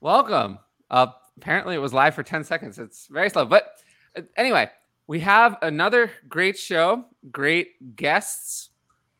[0.00, 0.58] Welcome.
[0.90, 1.06] Uh,
[1.38, 2.78] apparently, it was live for 10 seconds.
[2.78, 3.46] It's very slow.
[3.46, 3.72] But
[4.16, 4.70] uh, anyway,
[5.06, 8.70] we have another great show, great guests.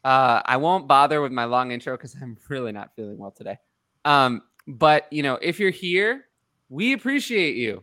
[0.05, 3.59] Uh, I won't bother with my long intro because I'm really not feeling well today.
[4.05, 6.27] Um, but, you know, if you're here,
[6.69, 7.83] we appreciate you.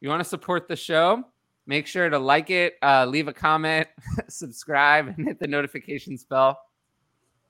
[0.00, 1.24] You want to support the show?
[1.66, 3.88] Make sure to like it, uh, leave a comment,
[4.28, 6.58] subscribe, and hit the notifications bell.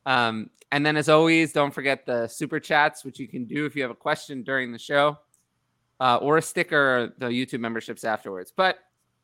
[0.07, 3.75] Um, and then, as always, don't forget the super chats, which you can do if
[3.75, 5.19] you have a question during the show,
[6.01, 8.52] uh, or a sticker, or the YouTube memberships afterwards.
[8.55, 8.78] But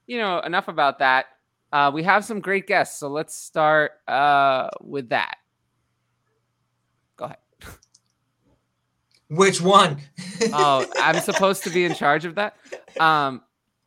[0.06, 1.26] you know, enough about that.
[1.72, 5.36] Uh, we have some great guests, so let's start uh, with that.
[7.16, 7.38] Go ahead.
[9.28, 9.98] Which one?
[10.52, 12.56] oh, I'm supposed to be in charge of that.
[12.98, 13.42] Um,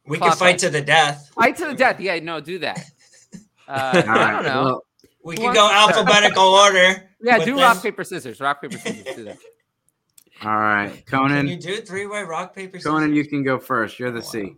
[0.06, 1.32] we can fight to the death.
[1.34, 2.00] Fight to the death.
[2.00, 2.80] Yeah, no, do that.
[3.70, 4.64] Uh, I don't know.
[4.64, 4.82] Well,
[5.26, 7.07] we can go alphabetical order.
[7.22, 7.64] Yeah, do this.
[7.64, 8.40] rock paper scissors.
[8.40, 9.16] Rock paper scissors.
[9.16, 9.38] Do that.
[10.44, 11.38] All right, Conan.
[11.38, 12.92] Can you do three way rock paper scissors?
[12.92, 14.00] Conan, you can go first.
[14.00, 14.56] You're the oh, C.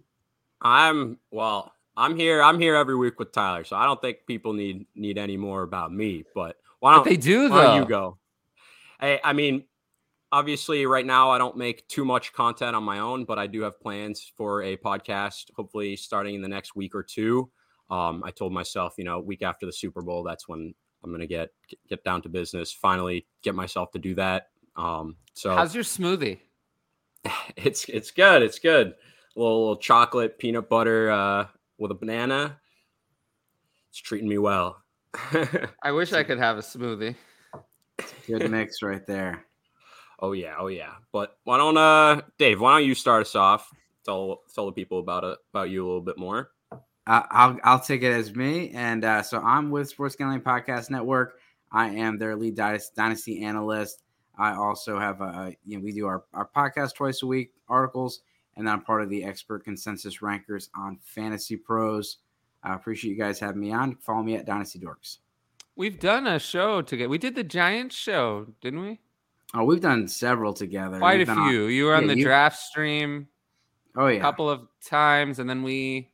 [0.61, 1.73] I'm well.
[1.95, 2.41] I'm here.
[2.41, 5.63] I'm here every week with Tyler, so I don't think people need need any more
[5.63, 6.25] about me.
[6.35, 7.49] But why don't but they do?
[7.49, 7.75] Why though?
[7.77, 8.17] you go?
[8.99, 9.63] Hey, I mean,
[10.31, 13.61] obviously, right now I don't make too much content on my own, but I do
[13.61, 15.51] have plans for a podcast.
[15.55, 17.49] Hopefully, starting in the next week or two.
[17.89, 21.27] Um, I told myself, you know, week after the Super Bowl, that's when I'm gonna
[21.27, 21.49] get
[21.87, 22.71] get down to business.
[22.71, 24.49] Finally, get myself to do that.
[24.75, 26.39] Um, so how's your smoothie?
[27.57, 28.41] It's it's good.
[28.41, 28.87] It's good.
[28.87, 31.47] A little, little chocolate peanut butter uh,
[31.77, 32.59] with a banana.
[33.89, 34.81] It's treating me well.
[35.83, 37.15] I wish I could have a smoothie.
[38.27, 39.45] Good mix right there.
[40.19, 40.93] Oh yeah, oh yeah.
[41.11, 42.59] But why don't uh Dave?
[42.61, 43.69] Why don't you start us off?
[44.05, 46.51] Tell tell the people about it about you a little bit more.
[47.09, 50.91] Uh, I'll I'll take it as me, and uh, so I'm with Sports Gambling Podcast
[50.91, 51.39] Network.
[51.71, 54.03] I am their lead dynasty analyst.
[54.37, 58.21] I also have a you know we do our, our podcast twice a week, articles,
[58.57, 62.17] and I'm part of the expert consensus rankers on Fantasy Pros.
[62.61, 63.95] I appreciate you guys having me on.
[63.95, 65.17] Follow me at Dynasty Dorks.
[65.75, 67.09] We've done a show together.
[67.09, 68.99] We did the Giants show, didn't we?
[69.55, 70.99] Oh, we've done several together.
[70.99, 71.65] Quite we've a few.
[71.65, 73.27] On, you were on yeah, the you, draft stream.
[73.95, 76.11] Oh yeah, a couple of times, and then we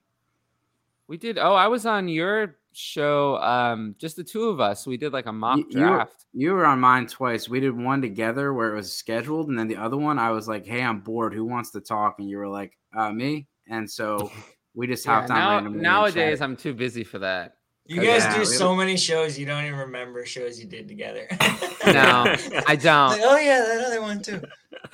[1.07, 1.37] we did.
[1.37, 3.37] Oh, I was on your show.
[3.37, 4.85] Um, just the two of us.
[4.87, 6.25] We did like a mock you, draft.
[6.33, 7.47] You, you were on mine twice.
[7.47, 10.47] We did one together where it was scheduled, and then the other one, I was
[10.47, 11.33] like, "Hey, I'm bored.
[11.33, 14.31] Who wants to talk?" And you were like, uh, "Me." And so
[14.73, 15.81] we just hopped yeah, now, on.
[15.81, 17.55] Nowadays, I'm too busy for that.
[17.87, 21.27] You guys yeah, do so many shows, you don't even remember shows you did together.
[21.85, 22.35] no,
[22.67, 23.09] I don't.
[23.09, 24.41] Like, oh yeah, that other one too.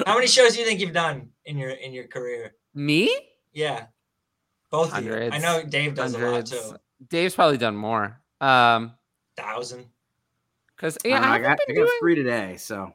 [0.06, 2.56] How many shows do you think you've done in your in your career?
[2.74, 3.18] Me?
[3.54, 3.86] Yeah,
[4.72, 5.36] both hundreds.
[5.36, 5.48] Of you.
[5.48, 6.52] I know Dave does hundreds.
[6.52, 6.78] a lot too.
[7.10, 8.20] Dave's probably done more.
[8.40, 8.94] Um,
[9.38, 9.86] thousand.
[10.76, 12.94] Because yeah, I, I, got, I got three today, so.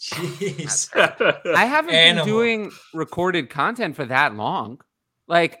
[0.00, 0.90] Jeez.
[1.54, 2.24] I haven't Animal.
[2.24, 4.80] been doing recorded content for that long.
[5.26, 5.60] Like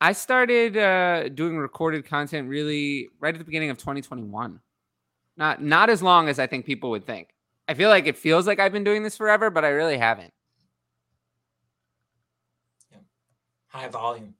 [0.00, 4.60] I started uh, doing recorded content really right at the beginning of 2021.
[5.36, 7.28] Not not as long as I think people would think.
[7.68, 10.32] I feel like it feels like I've been doing this forever, but I really haven't.
[12.92, 12.98] Yeah.
[13.68, 14.34] High volume.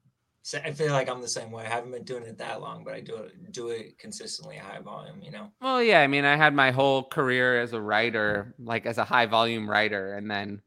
[0.46, 1.64] So I feel like I'm the same way.
[1.64, 4.78] I haven't been doing it that long, but I do it do it consistently, high
[4.78, 5.20] volume.
[5.20, 5.50] You know.
[5.60, 6.02] Well, yeah.
[6.02, 9.68] I mean, I had my whole career as a writer, like as a high volume
[9.68, 10.62] writer, and then,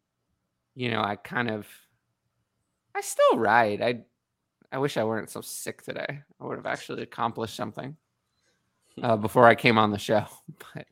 [0.75, 1.65] you know, I kind of,
[2.93, 3.81] I still write.
[3.81, 4.01] I
[4.69, 6.23] I wish I weren't so sick today.
[6.41, 7.95] I would have actually accomplished something
[9.01, 10.25] uh, before I came on the show.
[10.73, 10.87] But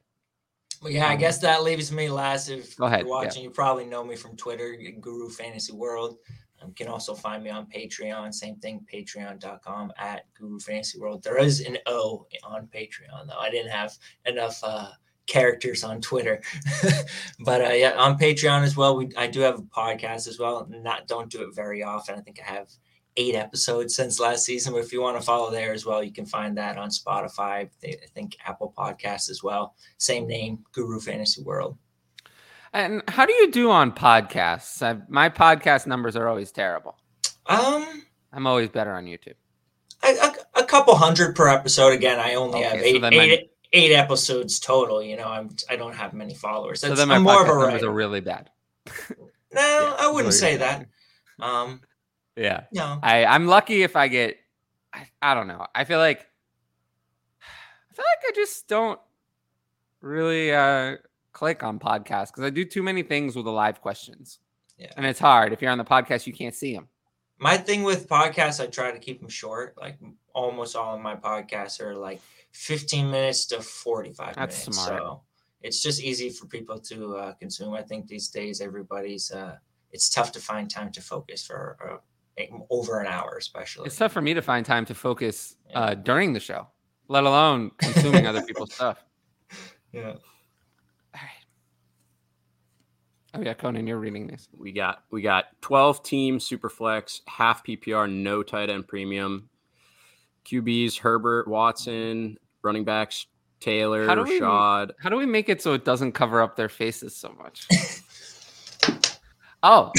[0.82, 2.48] well, yeah, I um, guess that leaves me last.
[2.48, 3.50] If Go ahead, you're watching, yeah.
[3.50, 6.20] you probably know me from Twitter, Guru Fantasy World.
[6.66, 8.34] You can also find me on Patreon.
[8.34, 11.24] Same thing, patreon.com at Guru Fantasy World.
[11.24, 13.40] There is an O on Patreon, though.
[13.40, 13.96] I didn't have
[14.26, 14.90] enough uh,
[15.28, 16.42] characters on Twitter.
[17.40, 18.98] but uh, yeah, on Patreon as well.
[18.98, 20.68] We I do have a podcast as well.
[20.70, 22.16] Not don't do it very often.
[22.16, 22.70] I think I have
[23.18, 24.74] eight episodes since last season.
[24.74, 27.70] But if you want to follow there as well, you can find that on Spotify.
[27.84, 29.76] I think Apple Podcasts as well.
[29.98, 31.78] Same name, Guru Fantasy World.
[32.74, 34.82] And how do you do on podcasts?
[34.82, 36.98] I, my podcast numbers are always terrible.
[37.46, 38.04] Um,
[38.34, 39.36] I'm always better on YouTube.
[40.04, 41.94] A, a, a couple hundred per episode.
[41.94, 43.44] Again, I only okay, have eight, so eight, my,
[43.74, 45.02] eight episodes total.
[45.02, 46.82] You know, I'm I don't have many followers.
[46.82, 48.50] That's, so then my I'm podcast more of a numbers are really bad.
[49.18, 50.88] no, yeah, I wouldn't say bad.
[51.40, 51.46] that.
[51.46, 51.82] Um,
[52.36, 52.66] yeah.
[52.72, 53.00] No.
[53.02, 54.38] I I'm lucky if I get.
[54.94, 55.66] I, I don't know.
[55.74, 56.20] I feel like.
[57.42, 59.00] I feel like I just don't
[60.02, 60.98] really uh
[61.38, 64.40] click on podcast because I do too many things with the live questions.
[64.80, 64.92] Yeah.
[64.98, 65.54] And it's hard.
[65.54, 66.88] If you're on the podcast, you can't see them.
[67.38, 69.76] My thing with podcasts, I try to keep them short.
[69.80, 70.00] Like
[70.34, 72.22] almost all of my podcasts are like
[72.54, 74.84] 15 minutes to 45 That's minutes.
[74.84, 75.00] Smart.
[75.00, 75.22] So
[75.62, 77.76] it's just easy for people to uh, consume.
[77.76, 79.58] I think these days everybody's uh,
[79.92, 82.02] it's tough to find time to focus for
[82.40, 83.86] uh, over an hour, especially.
[83.86, 86.68] It's tough for me to find time to focus uh, during the show,
[87.08, 89.04] let alone consuming other people's stuff.
[89.94, 90.14] Yeah.
[93.34, 94.48] Oh yeah, Conan, you're reading this.
[94.58, 99.50] We got we got 12 team super flex, half PPR, no tight end premium.
[100.46, 103.28] QBs Herbert, Watson, running backs
[103.60, 104.92] Taylor, How do we- Rachaad.
[105.02, 107.68] How do we make it so it doesn't cover up their faces so much?
[109.64, 109.92] oh,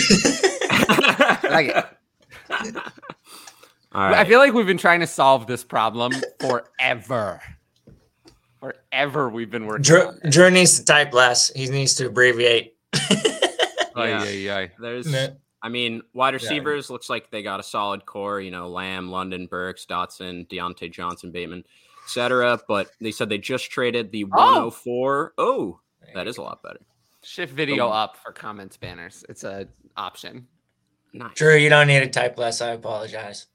[0.70, 1.84] I like it.
[3.92, 7.40] All I feel like we've been trying to solve this problem forever.
[8.60, 9.82] Forever we've been working.
[9.82, 10.18] Drew, on.
[10.30, 11.50] Drew needs to type less.
[11.54, 12.74] He needs to abbreviate.
[13.96, 14.22] Ay, Yeah.
[14.22, 14.70] ay, ay.
[14.78, 15.28] There's Nah.
[15.60, 19.46] I mean, wide receivers looks like they got a solid core, you know, Lamb, London,
[19.46, 21.64] Burks, Dotson, Diontae Johnson, Bateman,
[22.04, 22.60] etc.
[22.68, 25.34] But they said they just traded the 104.
[25.36, 25.80] Oh, oh, oh
[26.14, 26.78] that is a lot better.
[27.24, 29.24] Shift video up for comments banners.
[29.28, 30.46] It's a option.
[31.12, 31.34] Nice.
[31.34, 32.60] Drew, you don't need to type less.
[32.60, 33.46] I apologize.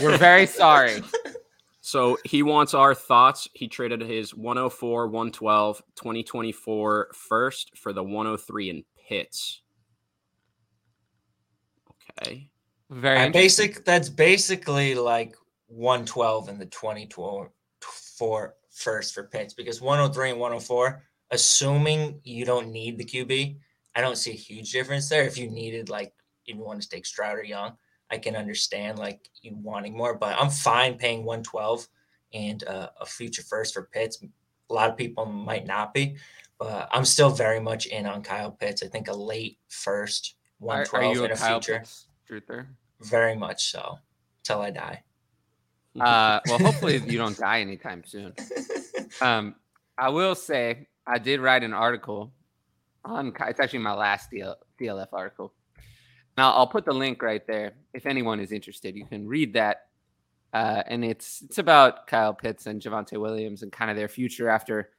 [0.00, 1.02] We're very sorry.
[1.86, 3.48] So he wants our thoughts.
[3.52, 9.62] He traded his 104, 112, 2024 first for the 103 in Pitts.
[12.18, 12.50] Okay.
[12.90, 13.66] Very interesting.
[13.68, 13.84] basic.
[13.84, 15.36] That's basically like
[15.68, 17.52] 112 in the 2024
[18.72, 23.58] first for Pitts because 103 and 104, assuming you don't need the QB,
[23.94, 25.22] I don't see a huge difference there.
[25.22, 26.12] If you needed like
[26.46, 27.76] if you want to take Stroud or Young,
[28.10, 31.88] I can understand like you wanting more, but I'm fine paying 112
[32.32, 34.22] and uh, a future first for Pitts.
[34.70, 36.16] A lot of people might not be,
[36.58, 38.82] but I'm still very much in on Kyle Pitts.
[38.82, 41.78] I think a late first Are, are 112 you in a a Kyle future.
[41.80, 42.66] Pitts truther?
[43.00, 43.98] Very much so.
[44.42, 45.02] Till I die.
[45.98, 48.32] Uh, well, hopefully you don't die anytime soon.
[49.22, 49.54] Um,
[49.96, 52.32] I will say I did write an article
[53.02, 53.32] on.
[53.48, 55.54] It's actually my last DL, DLF article.
[56.36, 57.72] Now I'll put the link right there.
[57.94, 59.86] If anyone is interested, you can read that.
[60.52, 64.48] Uh, and it's it's about Kyle Pitts and Javonte Williams and kind of their future
[64.48, 64.90] after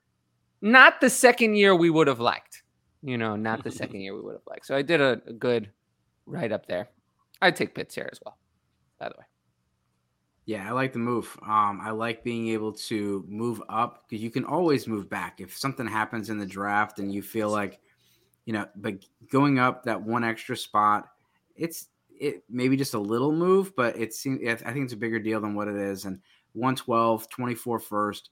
[0.61, 2.63] not the second year we would have liked.
[3.01, 4.65] You know, not the second year we would have liked.
[4.65, 5.69] So I did a, a good
[6.25, 6.89] write up there.
[7.41, 8.37] I'd take Pitts here as well.
[8.99, 9.25] By the way.
[10.45, 11.37] Yeah, I like the move.
[11.43, 15.57] Um, I like being able to move up because you can always move back if
[15.57, 17.81] something happens in the draft and you feel like,
[18.45, 21.09] you know, but going up that one extra spot,
[21.57, 25.19] it's it maybe just a little move, but it seems I think it's a bigger
[25.19, 26.05] deal than what it is.
[26.05, 26.19] And
[26.53, 28.29] 112, 24 first,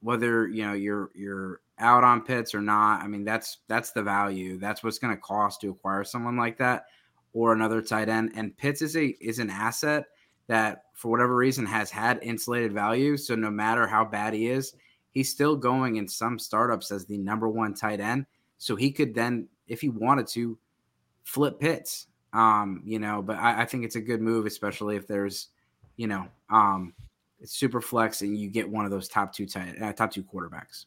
[0.00, 4.02] whether you know you're you're out on Pitts or not, I mean that's that's the
[4.02, 4.58] value.
[4.58, 6.84] That's what's going to cost to acquire someone like that
[7.32, 8.32] or another tight end.
[8.34, 10.06] And Pitts is a is an asset
[10.48, 13.16] that for whatever reason has had insulated value.
[13.16, 14.74] So no matter how bad he is,
[15.10, 18.26] he's still going in some startups as the number one tight end.
[18.56, 20.58] So he could then, if he wanted to,
[21.22, 22.06] flip Pitts.
[22.32, 25.48] Um, you know, but I, I think it's a good move, especially if there's,
[25.96, 26.92] you know, um,
[27.40, 30.22] it's super flex and you get one of those top two tight uh, top two
[30.22, 30.86] quarterbacks.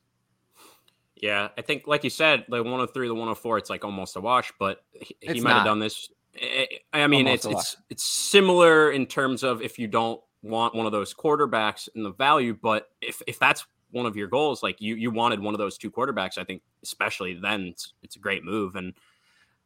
[1.15, 4.51] Yeah, I think, like you said, the 103, the 104, it's like almost a wash,
[4.59, 6.09] but he, he might have done this.
[6.41, 10.73] I- I mean, Almost it's it's it's similar in terms of if you don't want
[10.73, 14.63] one of those quarterbacks in the value, but if if that's one of your goals,
[14.63, 18.15] like you you wanted one of those two quarterbacks, I think especially then it's, it's
[18.15, 18.75] a great move.
[18.75, 18.93] And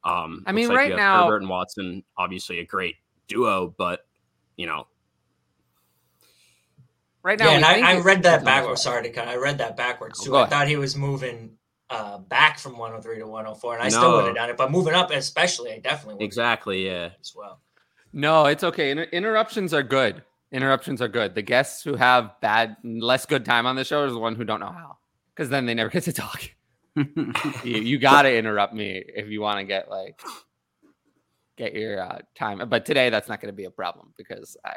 [0.06, 2.96] um, I mean, like right you have now- Herbert and Watson, obviously a great
[3.28, 4.06] duo, but
[4.56, 4.88] you know,
[7.24, 8.84] Right now, yeah, and I, I read that backwards.
[8.84, 9.28] Sorry to cut.
[9.28, 10.30] I read that backwards Oh, too.
[10.32, 11.58] go I thought he was moving
[11.90, 14.58] uh, back from 103 to 104, and I still would have done it.
[14.58, 17.10] But moving up, especially, I definitely would exactly, yeah.
[17.20, 17.62] as well.
[18.14, 18.92] No, it's okay.
[18.92, 20.22] Inter- interruptions are good.
[20.52, 21.34] Interruptions are good.
[21.34, 24.44] The guests who have bad, less good time on the show is the one who
[24.44, 24.98] don't know how,
[25.34, 26.44] because then they never get to talk.
[26.96, 30.22] You, you got to interrupt me if you want to get like
[31.58, 32.62] get your uh, time.
[32.68, 34.76] But today that's not going to be a problem because I,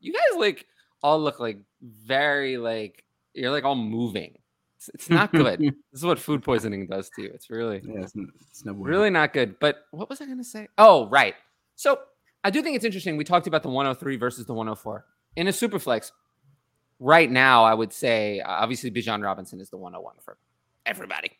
[0.00, 0.66] you guys like
[1.02, 4.38] all look like very like you're like all moving.
[4.76, 5.60] It's, it's not good.
[5.60, 7.30] this is what food poisoning does to you.
[7.32, 8.14] It's really yeah, it's,
[8.50, 9.58] it's no really not good.
[9.58, 10.68] But what was I going to say?
[10.78, 11.34] Oh, right.
[11.76, 12.00] So
[12.44, 13.16] I do think it's interesting.
[13.16, 15.04] We talked about the 103 versus the 104
[15.36, 16.10] in a superflex.
[16.98, 20.36] Right now, I would say uh, obviously Bijan Robinson is the 101 for
[20.86, 21.30] everybody.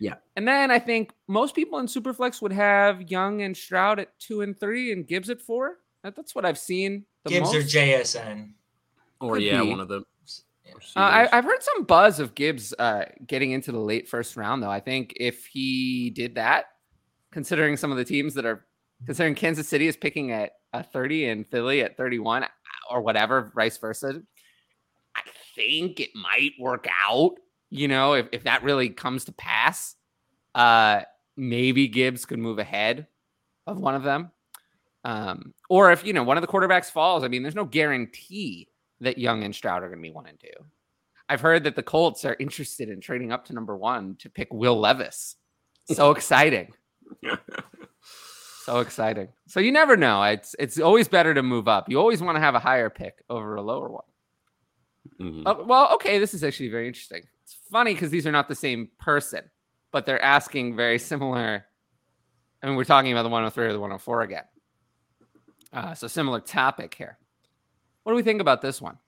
[0.00, 0.14] Yeah.
[0.36, 4.40] And then I think most people in Superflex would have Young and Stroud at two
[4.40, 5.78] and three and Gibbs at four.
[6.02, 7.04] That- That's what I've seen.
[7.24, 7.60] The Gibbs or.
[7.60, 8.54] JSN.
[9.20, 9.70] Or Could yeah, be.
[9.70, 10.02] one of the.
[10.96, 14.62] Uh, I, I've heard some buzz of Gibbs uh, getting into the late first round,
[14.62, 14.70] though.
[14.70, 16.64] I think if he did that,
[17.30, 18.66] considering some of the teams that are
[19.06, 22.46] considering Kansas City is picking at a 30 and Philly at 31
[22.90, 24.22] or whatever, vice versa,
[25.14, 25.20] I
[25.54, 27.32] think it might work out.
[27.72, 29.96] You know, if, if that really comes to pass,
[30.54, 31.00] uh,
[31.38, 33.06] maybe Gibbs could move ahead
[33.66, 34.30] of one of them.
[35.04, 38.68] Um, or if you know one of the quarterbacks falls, I mean, there's no guarantee
[39.00, 40.48] that Young and Stroud are going to be one and two.
[41.30, 44.52] I've heard that the Colts are interested in trading up to number one to pick
[44.52, 45.36] Will Levis.
[45.86, 46.74] So exciting.
[48.64, 49.28] so exciting.
[49.48, 50.22] So you never know.
[50.24, 51.88] It's it's always better to move up.
[51.88, 54.04] You always want to have a higher pick over a lower one.
[55.20, 55.42] Mhm.
[55.46, 57.22] Uh, well, okay, this is actually very interesting.
[57.72, 59.50] It's funny because these are not the same person,
[59.92, 61.64] but they're asking very similar.
[62.62, 64.42] I mean, we're talking about the 103 or the 104 again.
[65.72, 67.16] Uh, so similar topic here.
[68.02, 68.98] What do we think about this one?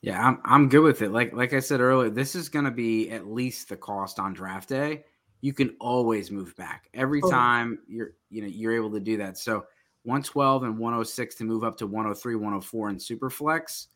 [0.00, 1.10] Yeah, I'm I'm good with it.
[1.12, 4.32] Like like I said earlier, this is going to be at least the cost on
[4.32, 5.04] draft day.
[5.42, 7.30] You can always move back every Oh.
[7.30, 9.36] time you're you know you're able to do that.
[9.36, 9.66] So
[10.04, 13.88] 112 and 106 to move up to 103, 104 in Superflex.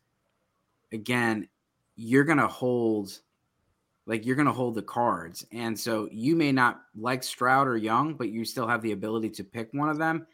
[0.91, 1.47] Again,
[1.95, 3.19] you're going to hold
[4.07, 5.45] like you're going to hold the cards.
[5.51, 9.29] And so you may not like Stroud or Young, but you still have the ability
[9.31, 10.25] to pick one of them.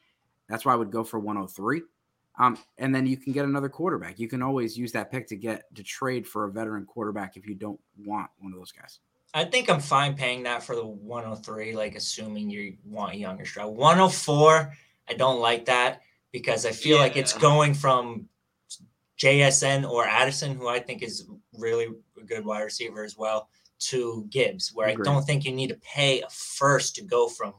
[0.47, 1.81] That's why I would go for 103.
[2.39, 4.19] Um, and then you can get another quarterback.
[4.19, 7.47] You can always use that pick to get to trade for a veteran quarterback if
[7.47, 8.99] you don't want one of those guys.
[9.33, 13.45] I think I'm fine paying that for the 103, like assuming you want a younger
[13.45, 13.75] Stroud.
[13.75, 14.73] 104,
[15.09, 18.29] I don't like that because I feel like it's going from
[19.19, 21.87] JSN or Addison, who I think is really
[22.19, 25.07] a good wide receiver as well, to Gibbs, where Agreed.
[25.07, 27.53] I don't think you need to pay a first to go from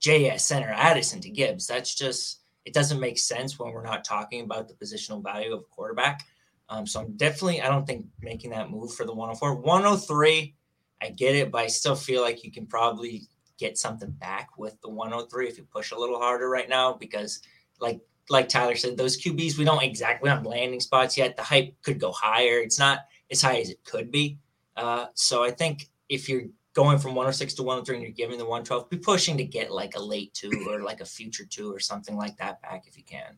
[0.00, 1.66] JSN or Addison to Gibbs.
[1.66, 5.60] That's just it doesn't make sense when we're not talking about the positional value of
[5.60, 6.26] a quarterback.
[6.68, 9.56] Um, so I'm definitely I don't think making that move for the 104.
[9.56, 10.54] 103,
[11.02, 13.28] I get it, but I still feel like you can probably
[13.58, 17.40] get something back with the 103 if you push a little harder right now because
[17.80, 18.00] like
[18.30, 21.36] like Tyler said, those QBs we don't exactly have landing spots yet.
[21.36, 22.58] The hype could go higher.
[22.58, 23.00] It's not
[23.30, 24.38] as high as it could be.
[24.76, 28.44] Uh, so I think if you're going from 106 to 103 and you're giving the
[28.44, 31.78] 112, be pushing to get like a late two or like a future two or
[31.78, 33.36] something like that back if you can.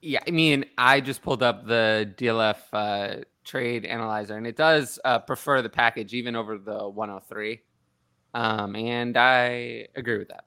[0.00, 4.98] Yeah, I mean, I just pulled up the DLF uh, trade analyzer, and it does
[5.04, 7.60] uh, prefer the package even over the 103.
[8.34, 10.46] Um, and I agree with that.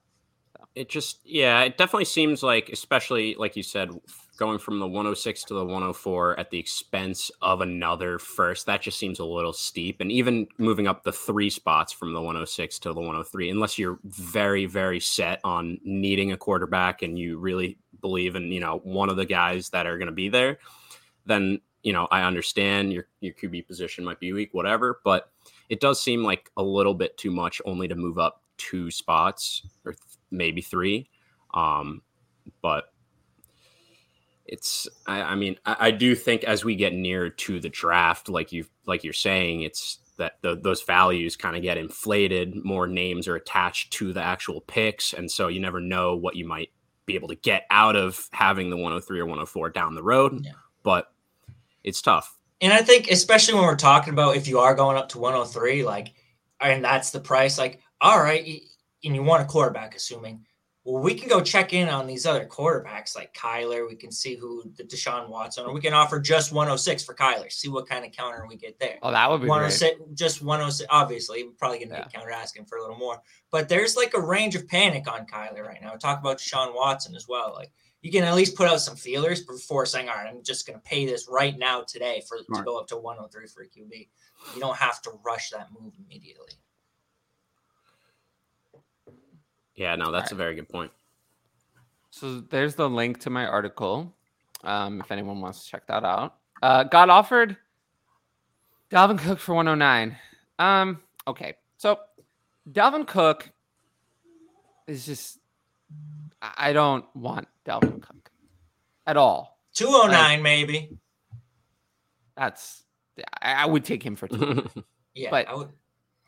[0.75, 3.91] It just, yeah, it definitely seems like, especially like you said,
[4.37, 8.99] going from the 106 to the 104 at the expense of another first, that just
[8.99, 10.01] seems a little steep.
[10.01, 13.99] And even moving up the three spots from the 106 to the 103, unless you're
[14.03, 19.09] very, very set on needing a quarterback and you really believe in, you know, one
[19.09, 20.59] of the guys that are going to be there,
[21.25, 24.99] then, you know, I understand your, your QB position might be weak, whatever.
[25.05, 25.31] But
[25.69, 29.65] it does seem like a little bit too much only to move up two spots
[29.85, 29.95] or
[30.35, 31.09] maybe three.
[31.53, 32.01] Um,
[32.61, 32.85] but
[34.45, 38.29] it's I, I mean I, I do think as we get near to the draft,
[38.29, 42.63] like you like you're saying, it's that the, those values kind of get inflated.
[42.63, 46.47] More names are attached to the actual picks, and so you never know what you
[46.47, 46.69] might
[47.05, 50.43] be able to get out of having the 103 or 104 down the road.
[50.43, 50.51] Yeah.
[50.83, 51.11] But
[51.83, 52.35] it's tough.
[52.61, 55.83] And I think, especially when we're talking about if you are going up to 103,
[55.83, 56.13] like,
[56.59, 58.61] and that's the price, like, all right,
[59.05, 60.45] and you want a quarterback, assuming,
[60.83, 63.89] well, we can go check in on these other quarterbacks like Kyler.
[63.89, 67.51] We can see who the Deshaun Watson, or we can offer just 106 for Kyler,
[67.51, 68.99] see what kind of counter we get there.
[69.01, 69.49] Oh, that would be great.
[69.49, 70.87] 106, just 106.
[70.91, 73.19] Obviously, we're probably going to get counter asking for a little more,
[73.51, 75.93] but there's like a range of panic on Kyler right now.
[75.93, 77.53] Talk about Deshaun Watson as well.
[77.55, 77.71] Like,
[78.01, 80.77] you can at least put out some feelers before saying, all right, I'm just going
[80.77, 84.07] to pay this right now today for to go up to 103 for a QB.
[84.53, 86.49] You don't have to rush that move immediately.
[89.75, 90.31] Yeah, no, that's Alright.
[90.31, 90.91] a very good point.
[92.11, 94.13] So there's the link to my article.
[94.63, 96.35] Um, if anyone wants to check that out.
[96.63, 97.57] Uh, got offered
[98.89, 100.17] Dalvin Cook for 109.
[100.57, 101.55] Um, okay.
[101.77, 101.99] So
[102.71, 103.49] Dalvin Cook
[104.87, 105.39] is just
[106.41, 108.31] I I don't want Dalvin Cook
[109.05, 109.59] at all.
[109.73, 110.97] 209, maybe.
[112.37, 112.83] That's
[113.41, 114.67] I, I would take him for two.
[115.17, 115.29] Yeah.
[115.31, 115.69] But- I would,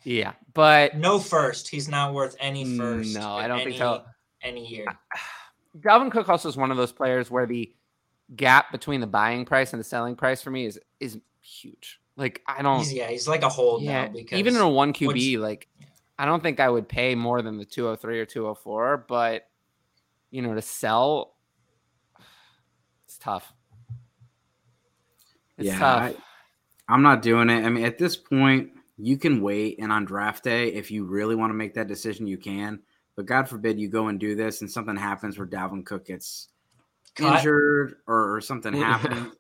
[0.04, 1.68] yeah, but no first.
[1.70, 3.16] He's not worth any first.
[3.16, 4.04] no, I don't any, think so.
[4.42, 4.86] Any year.
[5.80, 7.72] Dalvin Cook also is one of those players where the
[8.36, 12.00] gap between the buying price and the selling price for me is is huge.
[12.16, 14.68] Like I don't He's, yeah, he's like a hold yeah, now because even in a
[14.70, 15.86] one what's- QB, like yeah.
[16.20, 19.48] I don't think I would pay more than the 203 or 204, but
[20.32, 21.36] you know, to sell
[23.06, 23.54] it's tough.
[25.58, 26.02] It's Yeah, tough.
[26.02, 26.16] I-
[26.90, 27.66] I'm not doing it.
[27.66, 31.36] I mean, at this point, you can wait, and on draft day, if you really
[31.36, 32.80] want to make that decision, you can.
[33.16, 36.50] But God forbid you go and do this, and something happens where Dalvin Cook gets
[37.16, 37.38] Cut.
[37.38, 39.34] injured or, or something happens.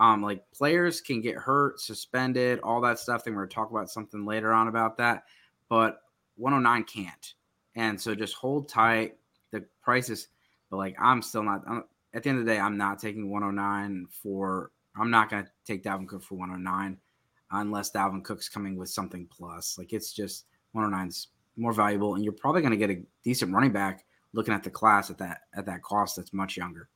[0.00, 3.22] Um, like players can get hurt, suspended, all that stuff.
[3.22, 5.24] Then we're gonna talk about something later on about that.
[5.68, 5.98] But
[6.36, 7.34] 109 can't.
[7.76, 9.16] And so just hold tight.
[9.52, 10.28] The prices,
[10.70, 11.62] but like I'm still not.
[11.68, 14.70] I'm, at the end of the day, I'm not taking 109 for.
[14.98, 16.96] I'm not gonna take Dalvin Cook for 109
[17.50, 19.76] unless Dalvin Cook's coming with something plus.
[19.78, 24.04] Like it's just 109's more valuable, and you're probably gonna get a decent running back
[24.32, 26.88] looking at the class at that at that cost that's much younger.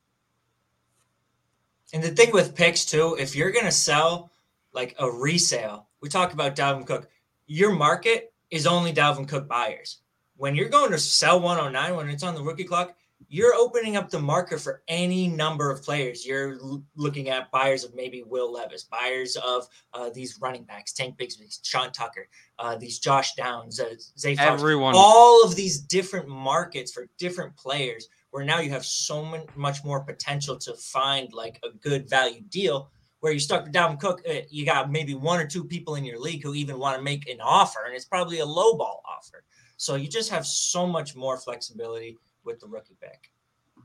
[1.93, 4.31] And the thing with picks too, if you're gonna sell
[4.73, 7.09] like a resale, we talk about Dalvin Cook.
[7.47, 9.99] Your market is only Dalvin Cook buyers.
[10.37, 12.95] When you're going to sell 109 when it's on the rookie clock,
[13.27, 16.25] you're opening up the market for any number of players.
[16.25, 20.93] You're l- looking at buyers of maybe Will Levis, buyers of uh, these running backs,
[20.93, 22.27] Tank Bigsby, Sean Tucker,
[22.59, 24.93] uh, these Josh Downs, uh, Zay Flowers, Everyone.
[24.95, 29.83] all of these different markets for different players where now you have so mon- much
[29.83, 32.89] more potential to find like a good value deal
[33.21, 36.03] where you stuck with Dalvin Cook, uh, you got maybe one or two people in
[36.05, 39.01] your league who even want to make an offer, and it's probably a low ball
[39.07, 39.43] offer.
[39.77, 43.31] So you just have so much more flexibility with the rookie pick.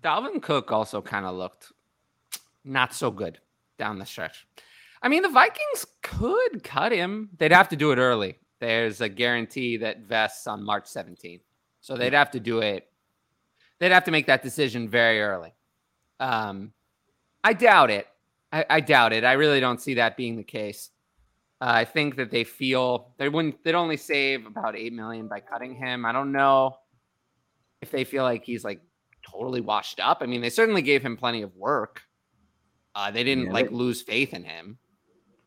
[0.02, 1.72] Dalvin Cook also kind of looked
[2.64, 3.38] not so good
[3.78, 4.46] down the stretch.
[5.02, 7.30] I mean, the Vikings could cut him.
[7.38, 8.36] They'd have to do it early.
[8.60, 11.40] There's a guarantee that vests on March 17th.
[11.80, 12.86] So they'd have to do it.
[13.78, 15.54] They'd have to make that decision very early.
[16.20, 16.72] Um,
[17.42, 18.06] I doubt it.
[18.52, 19.24] I, I doubt it.
[19.24, 20.90] I really don't see that being the case.
[21.62, 23.62] Uh, I think that they feel they wouldn't.
[23.64, 26.04] They'd only save about eight million by cutting him.
[26.04, 26.76] I don't know
[27.82, 28.80] if they feel like he's like
[29.28, 30.18] totally washed up.
[30.20, 32.02] I mean, they certainly gave him plenty of work.
[32.94, 34.78] Uh, they didn't Yeah, like they- lose faith in him.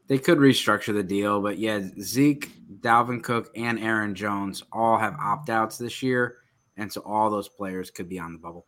[0.07, 5.15] They could restructure the deal, but yeah, Zeke, Dalvin Cook, and Aaron Jones all have
[5.17, 6.39] opt outs this year.
[6.75, 8.67] And so all those players could be on the bubble.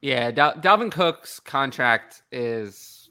[0.00, 3.10] Yeah, Dal- Dalvin Cook's contract is.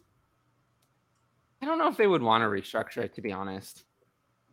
[1.62, 3.84] I don't know if they would want to restructure it, to be honest.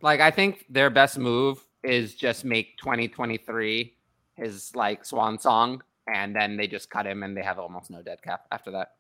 [0.03, 3.96] Like, I think their best move is just make 2023
[4.37, 8.03] his like swan song, and then they just cut him, and they have almost no
[8.03, 8.93] dead cap after that.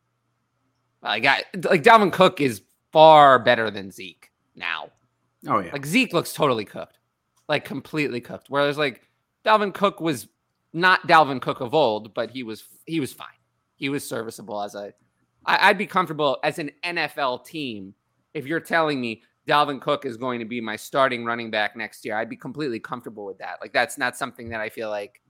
[1.02, 4.90] Like, I, like Dalvin Cook is far better than Zeke now.
[5.46, 5.72] Oh, yeah.
[5.72, 6.98] Like Zeke looks totally cooked,
[7.48, 8.46] like completely cooked.
[8.48, 9.02] Whereas like
[9.44, 10.28] Dalvin Cook was
[10.72, 13.28] not Dalvin Cook of old, but he was he was fine.
[13.76, 14.92] He was serviceable as a.
[15.44, 17.94] I, I'd be comfortable as an NFL team
[18.34, 22.04] if you're telling me Dalvin Cook is going to be my starting running back next
[22.04, 22.16] year.
[22.16, 23.58] I'd be completely comfortable with that.
[23.60, 25.22] Like that's not something that I feel like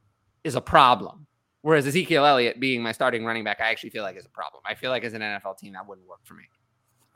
[0.46, 1.26] is a problem.
[1.62, 4.62] Whereas Ezekiel Elliott being my starting running back, I actually feel like is a problem.
[4.64, 6.44] I feel like as an NFL team that wouldn't work for me.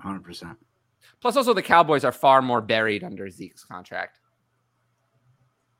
[0.05, 0.57] 100%.
[1.21, 4.19] Plus, also the Cowboys are far more buried under Zeke's contract.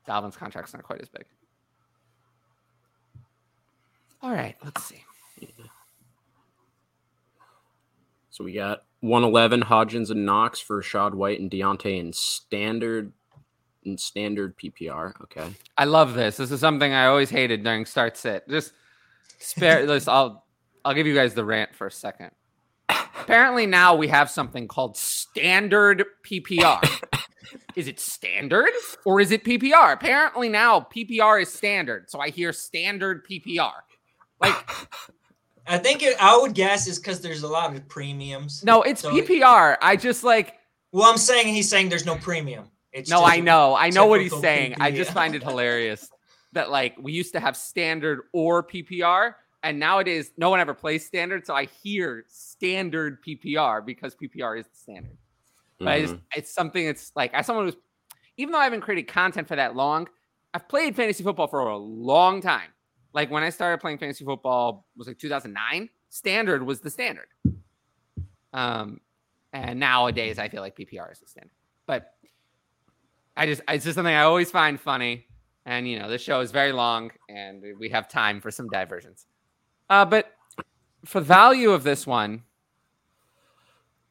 [0.07, 1.25] Dalvin's contract's not quite as big.
[4.21, 5.03] All right, let's see.
[8.29, 13.11] So we got 111 Hodgins and Knox for Shad White and Diontae in standard
[13.83, 15.13] in standard PPR.
[15.23, 15.47] Okay.
[15.77, 16.37] I love this.
[16.37, 18.47] This is something I always hated during start sit.
[18.49, 18.73] Just
[19.39, 20.07] spare this.
[20.07, 20.45] I'll
[20.85, 22.31] I'll give you guys the rant for a second.
[22.89, 26.81] Apparently now we have something called standard PPR.
[27.75, 28.69] is it standard
[29.05, 29.93] or is it PPR?
[29.93, 32.09] Apparently now PPR is standard.
[32.09, 33.71] So I hear standard PPR.
[34.39, 34.55] Like
[35.67, 38.63] I think it, I would guess is because there's a lot of premiums.
[38.63, 39.77] no, it's So- PPR.
[39.81, 40.55] I just like
[40.91, 42.65] Well, I'm saying he's saying there's no premium.
[42.93, 43.75] It's no, just I a know.
[43.75, 44.75] I know what he's typical saying.
[44.79, 46.09] I just find it hilarious
[46.53, 51.05] that like we used to have standard or PPR, and nowadays no one ever plays
[51.05, 51.45] standard.
[51.45, 55.17] So I hear standard PPR because PPR is the standard.
[55.79, 56.21] But I just, Mhm.
[56.35, 57.75] it's something that's like as someone who's
[58.37, 60.07] even though I haven't created content for that long,
[60.53, 62.69] I've played fantasy football for a long time.
[63.13, 65.89] Like when I started playing fantasy football was like 2009.
[66.09, 67.27] Standard was the standard.
[68.53, 68.99] Um,
[69.53, 71.51] and nowadays I feel like PPR is the standard.
[71.85, 72.13] But
[73.35, 75.25] I just it's just something I always find funny.
[75.65, 79.27] And you know, this show is very long and we have time for some diversions.
[79.89, 80.31] Uh, but
[81.05, 82.43] for the value of this one,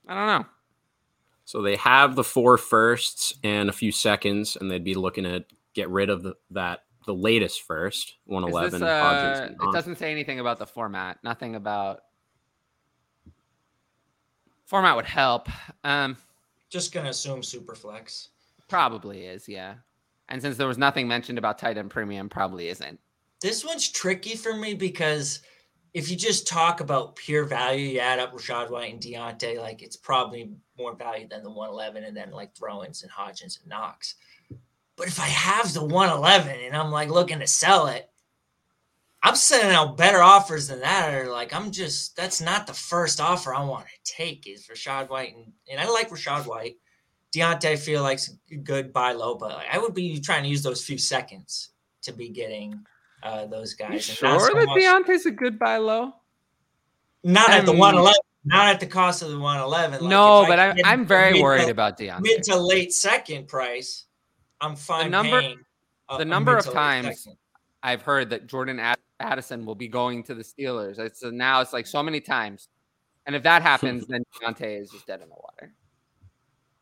[0.07, 0.47] I don't know.
[1.45, 5.45] So they have the four firsts and a few seconds, and they'd be looking to
[5.75, 8.81] get rid of the, that the latest first, 111.
[8.81, 11.19] this, uh, it doesn't say anything about the format.
[11.25, 12.03] Nothing about
[14.67, 15.49] format would help.
[15.83, 16.17] Um,
[16.69, 18.29] Just gonna assume Superflex.
[18.71, 19.75] Probably is, yeah.
[20.29, 23.01] And since there was nothing mentioned about tight end premium, probably isn't.
[23.43, 25.41] This one's tricky for me because
[25.93, 29.83] if you just talk about pure value, you add up Rachaad White and Diontae, like
[29.83, 34.15] it's probably more value than the 111 and then like throw-ins and Hodgins and Knox.
[34.97, 38.09] But if I have the 111 and I'm like looking to sell it,
[39.23, 41.13] I'm sending out better offers than that.
[41.13, 45.09] Or like I'm just that's not the first offer I want to take is Rachaad
[45.09, 46.77] White and, and I like Rachaad White.
[47.35, 48.31] Diontae I feel like's
[48.65, 51.71] good buy low, but like, I would be trying to use those few seconds
[52.03, 52.85] to be getting
[53.23, 53.91] uh, those guys.
[54.09, 56.13] You and sure so that much- Diontae's a good buy low?
[57.23, 60.01] not at the 111, not at the cost of the 111.
[60.01, 62.23] Like, no, I but I'm I'm very worried to- about Diontae.
[62.23, 64.07] mid to late second price.
[64.61, 65.11] I'm fine.
[65.11, 65.59] number- paying
[66.09, 67.29] a- the number of times.
[67.83, 68.79] I've heard that Jordan
[69.21, 70.99] Addison will be going to the Steelers.
[70.99, 72.69] It's now it's like so many times,
[73.27, 75.73] and if that happens, then Diontae is just dead in the water.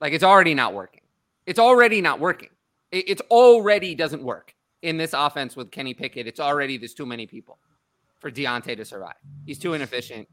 [0.01, 1.01] Like it's already not working.
[1.47, 2.51] It's already not working.
[2.93, 6.27] It, it's already doesn't work in this offense with Kenny Pickett.
[6.27, 7.59] It's already there's too many people
[8.19, 9.15] for Diontae to survive.
[9.47, 10.29] He's too inefficient.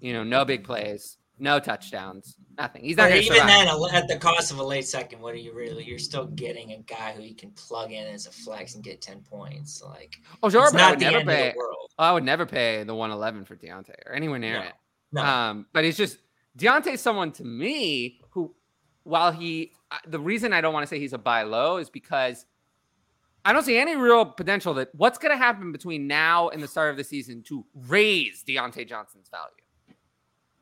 [0.00, 2.84] You know, no big plays, no touchdowns, nothing.
[2.84, 5.34] He's not Or going to even then, at the cost of a late second, what
[5.34, 5.84] are you really?
[5.84, 9.00] You're still getting a guy who you can plug in as a flex and get
[9.02, 9.82] ten points.
[9.82, 11.48] Like oh, sure, it's but I not would the never end pay.
[11.48, 11.90] of the world.
[11.98, 14.66] I would never pay the 111 for Diontae or anywhere near No.
[14.66, 14.72] it.
[15.10, 16.18] No, Um, but it's just
[16.56, 18.17] Diontae's someone to me
[19.04, 19.72] while he,
[20.06, 22.46] the reason I don't want to say he's a buy low is because
[23.44, 26.68] I don't see any real potential that what's going to happen between now and the
[26.68, 29.96] start of the season to raise Diontae Johnson's value.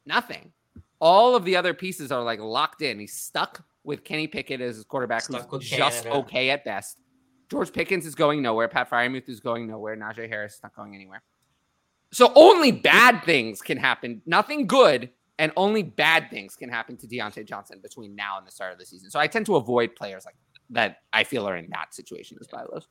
[0.04, 0.52] Nothing.
[1.00, 2.98] All of the other pieces are like locked in.
[3.00, 6.20] He's stuck with Kenny Pickett as his quarterback, Stuck who's just Canada.
[6.20, 6.98] okay at best.
[7.50, 8.68] George Pickens is going nowhere.
[8.68, 9.96] Pat Freiermuth is going nowhere.
[9.96, 11.22] Najee Harris is not going anywhere.
[12.12, 14.22] So only bad things can happen.
[14.26, 18.50] Nothing good, and only bad things can happen to Diontae Johnson between now and the
[18.50, 19.10] start of the season.
[19.10, 20.36] So I tend to avoid players like
[20.70, 20.98] that.
[21.12, 22.88] I feel are in that situation as buy lows.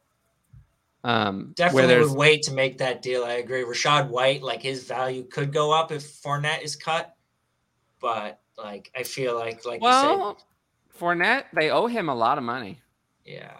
[1.03, 3.23] Um, definitely would wait to make that deal.
[3.23, 3.63] I agree.
[3.63, 7.15] Rachaad White, like his value could go up if Fournette is cut,
[7.99, 10.38] but like I feel like, like you well,
[10.99, 12.79] Fournette they owe him a lot of money.
[13.25, 13.58] yeah.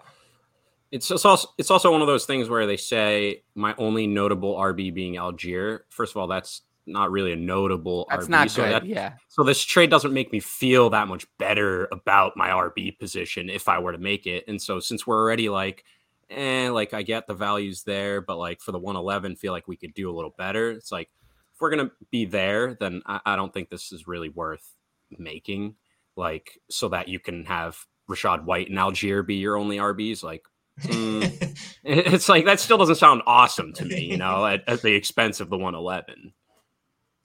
[0.92, 4.56] It's just also it's also one of those things where they say my only notable
[4.56, 5.80] RB being Allgeier.
[5.90, 8.30] First of all, that's not really a notable That's RB.
[8.30, 8.72] not so good.
[8.74, 12.98] that- yeah, So this trade doesn't make me feel that much better about my RB
[13.00, 14.44] position if I were to make it.
[14.48, 15.84] And so since we're already like,
[16.30, 19.78] eh, like I get the values there, but like for the 111, feel like we
[19.78, 20.72] could do a little better.
[20.72, 21.10] It's like
[21.54, 24.76] if we're gonna be there, then I, I don't think this is really worth
[25.18, 25.76] making.
[26.16, 27.78] Like so that you can have
[28.10, 30.24] Rachaad White and Allgeier be your only RBs.
[30.24, 30.44] Like
[30.82, 31.56] Mm.
[31.86, 35.40] it's like that still doesn't sound awesome to me, you know, at, at the expense
[35.40, 36.34] of the 111.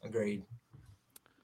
[0.03, 0.43] Agreed.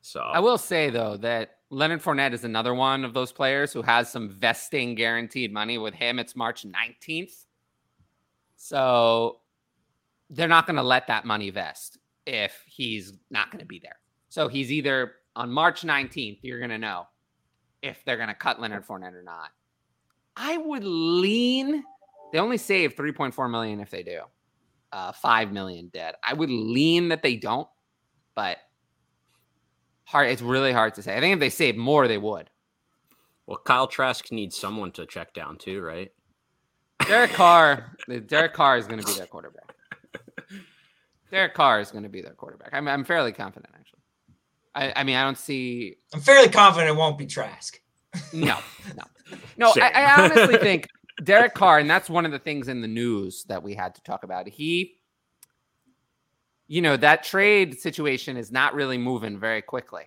[0.01, 3.83] So I will say though that Leonard Fournette is another one of those players who
[3.83, 5.79] has some vesting guaranteed money.
[5.79, 7.45] With him, it's March 19th.
[8.57, 9.41] So
[10.31, 13.97] they're not going to let that money vest if he's not going to be there.
[14.29, 17.07] So he's either on March 19th, you're going to know
[17.83, 19.51] if they're going to cut Leonard Fournette or not.
[20.37, 21.85] I would lean.
[22.33, 24.21] They only save 3.4 million if they do.
[24.93, 26.15] Uh, 5 million dead.
[26.25, 27.69] I would lean that they don't,
[28.37, 28.59] but
[30.05, 30.31] hard.
[30.31, 31.17] It's really hard to say.
[31.17, 32.49] I think if they saved more, they would.
[33.47, 36.13] well, Kyle Trask needs someone to check down too, right?
[37.05, 37.97] Derek Carr,
[38.27, 39.75] Derek Carr is going to be their quarterback.
[41.31, 42.71] Derek Carr is going to be their quarterback.
[42.73, 44.01] I'm, I'm fairly confident, actually.
[44.75, 45.97] I, I mean, I don't see.
[46.15, 47.81] I'm fairly confident it won't be Trask.
[48.33, 48.59] No,
[48.97, 49.03] no,
[49.57, 49.73] no.
[49.81, 50.87] I, I honestly think
[51.25, 54.03] Derek Carr, and that's one of the things in the news that we had to
[54.03, 54.49] talk about.
[54.49, 54.96] He,
[56.69, 60.05] you know, that trade situation is not really moving very quickly.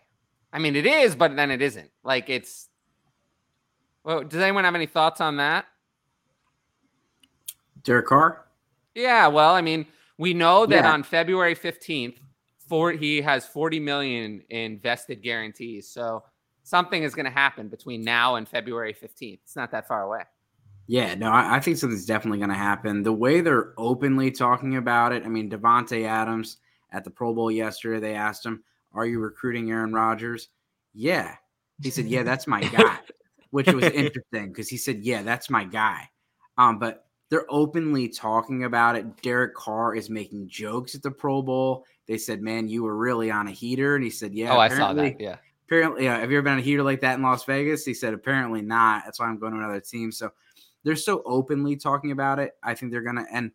[0.51, 1.89] I mean, it is, but then it isn't.
[2.03, 2.69] Like it's.
[4.03, 5.65] Well, does anyone have any thoughts on that?
[7.83, 8.45] Derek Carr.
[8.95, 9.85] Yeah, well, I mean,
[10.17, 10.91] we know that Yeah.
[10.91, 12.19] on February 15th,
[12.67, 15.87] for he has 40 million in vested guarantees.
[15.87, 16.23] So
[16.63, 19.39] something is going to happen between now and February 15th.
[19.43, 20.23] It's not that far away.
[20.89, 23.03] Yeah, no, I, I think something's definitely going to happen.
[23.03, 26.57] The way they're openly talking about it, I mean, Davante Adams
[26.91, 28.63] at the Pro Bowl yesterday, they asked him,
[28.95, 30.49] "Are you recruiting Aaron Rodgers?"
[30.95, 31.35] Yeah,
[31.79, 32.97] he said, "Yeah, that's my guy,"
[33.51, 36.09] which was interesting because he said, "Yeah, that's my guy."
[36.57, 39.21] Um, but they're openly talking about it.
[39.21, 41.85] Derek Carr is making jokes at the Pro Bowl.
[42.07, 44.69] They said, "Man, you were really on a heater," and he said, "Yeah." oh, I
[44.69, 45.21] saw that.
[45.21, 45.35] Yeah.
[45.67, 46.17] apparently, yeah.
[46.17, 47.85] Have you ever been on a heater like that in Las Vegas?
[47.85, 49.03] He said, apparently not.
[49.05, 50.11] That's why I'm going to another team.
[50.11, 50.31] So
[50.83, 52.53] they're so openly talking about it.
[52.63, 53.51] I think they're gonna and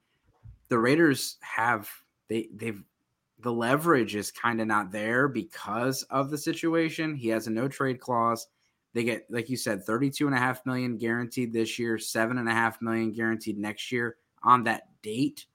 [0.69, 1.89] the Raiders have
[2.29, 2.83] they they've
[3.41, 7.15] the leverage is kind of not there because of the situation.
[7.15, 8.47] He has a no trade clause.
[8.95, 12.49] They get, like you said, 32 and a half million guaranteed this year, seven and
[12.49, 15.47] a half million guaranteed next year on that date.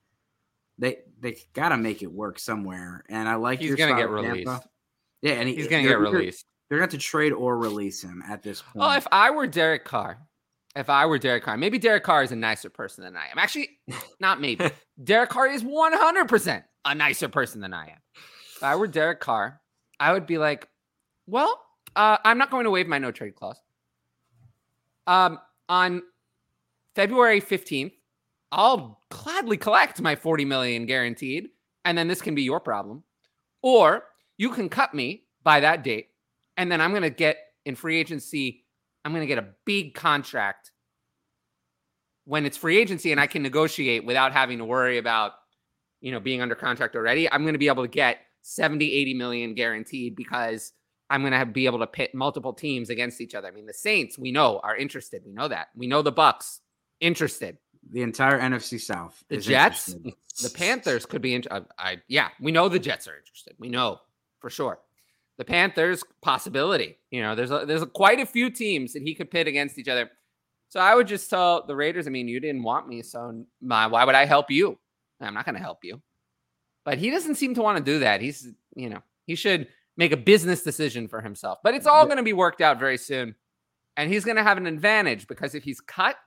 [0.78, 3.04] They they gotta make it work somewhere.
[3.10, 4.08] And I like He's to get Tampa.
[4.08, 4.68] released.
[5.22, 6.46] Yeah, and he- He's going to get released.
[6.70, 8.76] They're to have to trade or release him at this oh, point.
[8.76, 10.20] Well, if I were Derek Carr,
[10.76, 13.38] if I were Derek Carr, maybe Derek Carr is a nicer person than I am.
[13.38, 13.70] Actually,
[14.20, 14.70] not maybe.
[15.04, 17.98] Derek Carr is 100% a nicer person than I am.
[18.56, 19.62] If I were Derek Carr,
[20.00, 20.68] I would be like,
[21.28, 21.62] well,
[21.96, 23.62] uh, I'm not going to waive my no trade clause.
[25.08, 26.04] Um, on
[26.96, 27.94] February 15th,
[28.52, 31.50] I'll gladly collect my 40 million guaranteed,
[31.86, 33.04] and then this can be your problem.
[33.62, 34.06] Or
[34.38, 36.10] you can cut me by that date,
[36.58, 38.64] and then I'm going to get in free agency
[39.10, 40.70] I'm going to get a big contract
[42.26, 45.32] when it's free agency and I can negotiate without having to worry about,
[46.00, 47.32] you know, being under contract already.
[47.32, 50.74] I'm going to be able to get 70, 80 million guaranteed because
[51.10, 53.48] I'm going to be able to pit multiple teams against each other.
[53.48, 55.24] I mean, the Saints, we know, are interested.
[55.26, 55.70] We know that.
[55.76, 56.60] We know the Bucks
[57.00, 57.58] interested.
[57.92, 59.24] The entire NFC South.
[59.28, 59.96] The Jets,
[60.44, 61.34] the Panthers could be.
[61.34, 63.56] In, uh, I yeah, we know the Jets are interested.
[63.58, 64.02] We know
[64.40, 64.78] for sure
[65.40, 66.98] the Panthers possibility.
[67.12, 69.80] You know, there's a, there's a, quite a few teams that he could pit against
[69.80, 70.12] each other.
[70.68, 73.88] So I would just tell the Raiders, I mean, you didn't want me, so my,
[73.88, 74.78] why would I help you?
[75.22, 76.02] I'm not going to help you.
[76.84, 78.20] But he doesn't seem to want to do that.
[78.20, 81.60] He's, you know, he should make a business decision for himself.
[81.64, 83.34] But it's all going to be worked out very soon.
[83.96, 86.18] And he's going to have an advantage because if he's cut,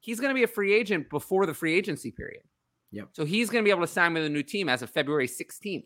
[0.00, 2.42] he's going to be a free agent before the free agency period.
[2.92, 3.08] Yep.
[3.12, 5.28] So he's going to be able to sign with a new team as of February
[5.28, 5.84] 16th.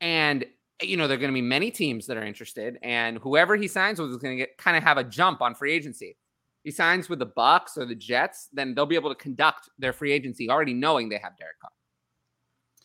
[0.00, 0.44] And
[0.82, 3.68] you know, there are going to be many teams that are interested, and whoever he
[3.68, 6.16] signs with is going to get kind of have a jump on free agency.
[6.64, 9.92] He signs with the Bucks or the Jets, then they'll be able to conduct their
[9.92, 11.70] free agency already knowing they have Derek Carr.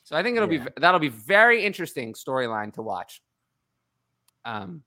[0.04, 0.66] So I think it'll yeah.
[0.66, 3.22] be that'll be very interesting storyline to watch.
[4.46, 4.84] Um,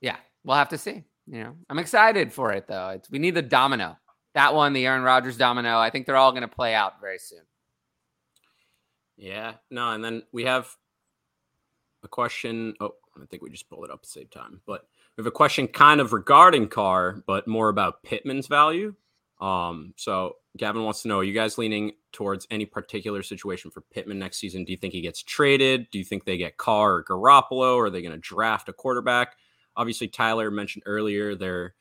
[0.00, 1.04] yeah, we'll have to see.
[1.26, 2.88] You know, I'm excited for it though.
[2.90, 3.96] It's we need the domino.
[4.34, 5.78] That one, the Aaron Rodgers domino.
[5.78, 7.42] I think they're all going to play out very soon.
[9.16, 10.68] Yeah, no, and then we have
[12.02, 12.74] a question.
[12.80, 14.60] Oh, I think we just pulled it up at the same time.
[14.66, 18.94] But we have a question kind of regarding Carr, but more about Pittman's value.
[19.40, 23.82] Um, so Gavin wants to know: Are you guys leaning towards any particular situation for
[23.82, 24.64] Pittman next season?
[24.64, 25.88] Do you think he gets traded?
[25.90, 27.76] Do you think they get Carr or Garoppolo?
[27.76, 29.36] Or are they going to draft a quarterback?
[29.76, 31.74] Obviously, Tyler mentioned earlier they're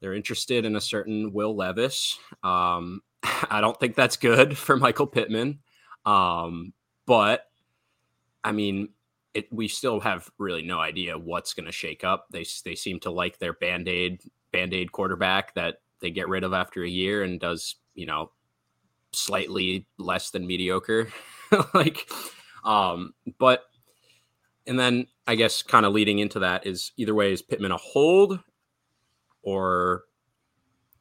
[0.00, 2.18] they're interested in a certain Will Levis.
[2.42, 5.60] Um, I don't think that's good for Michael Pittman.
[6.04, 6.72] Um,
[7.06, 7.46] but
[8.42, 8.88] I mean,
[9.34, 12.26] it, we still have really no idea what's going to shake up.
[12.30, 16.44] They they seem to like their band aid band aid quarterback that they get rid
[16.44, 18.30] of after a year and does you know
[19.12, 21.08] slightly less than mediocre,
[21.74, 22.10] like.
[22.64, 23.64] Um, but
[24.66, 27.76] and then I guess kind of leading into that is either way is Pittman a
[27.76, 28.38] hold
[29.42, 30.04] or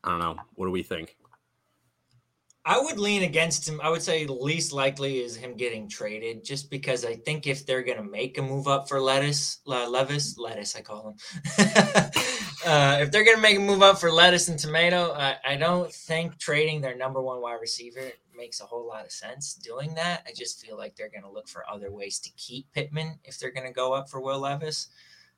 [0.03, 0.37] I don't know.
[0.55, 1.15] What do we think?
[2.63, 3.81] I would lean against him.
[3.81, 7.81] I would say least likely is him getting traded, just because I think if they're
[7.81, 11.15] going to make a move up for lettuce, uh, Levis, lettuce, I call him.
[12.67, 15.55] uh, if they're going to make a move up for lettuce and tomato, I, I
[15.55, 19.55] don't think trading their number one wide receiver makes a whole lot of sense.
[19.55, 22.71] Doing that, I just feel like they're going to look for other ways to keep
[22.73, 24.89] Pittman if they're going to go up for Will Levis.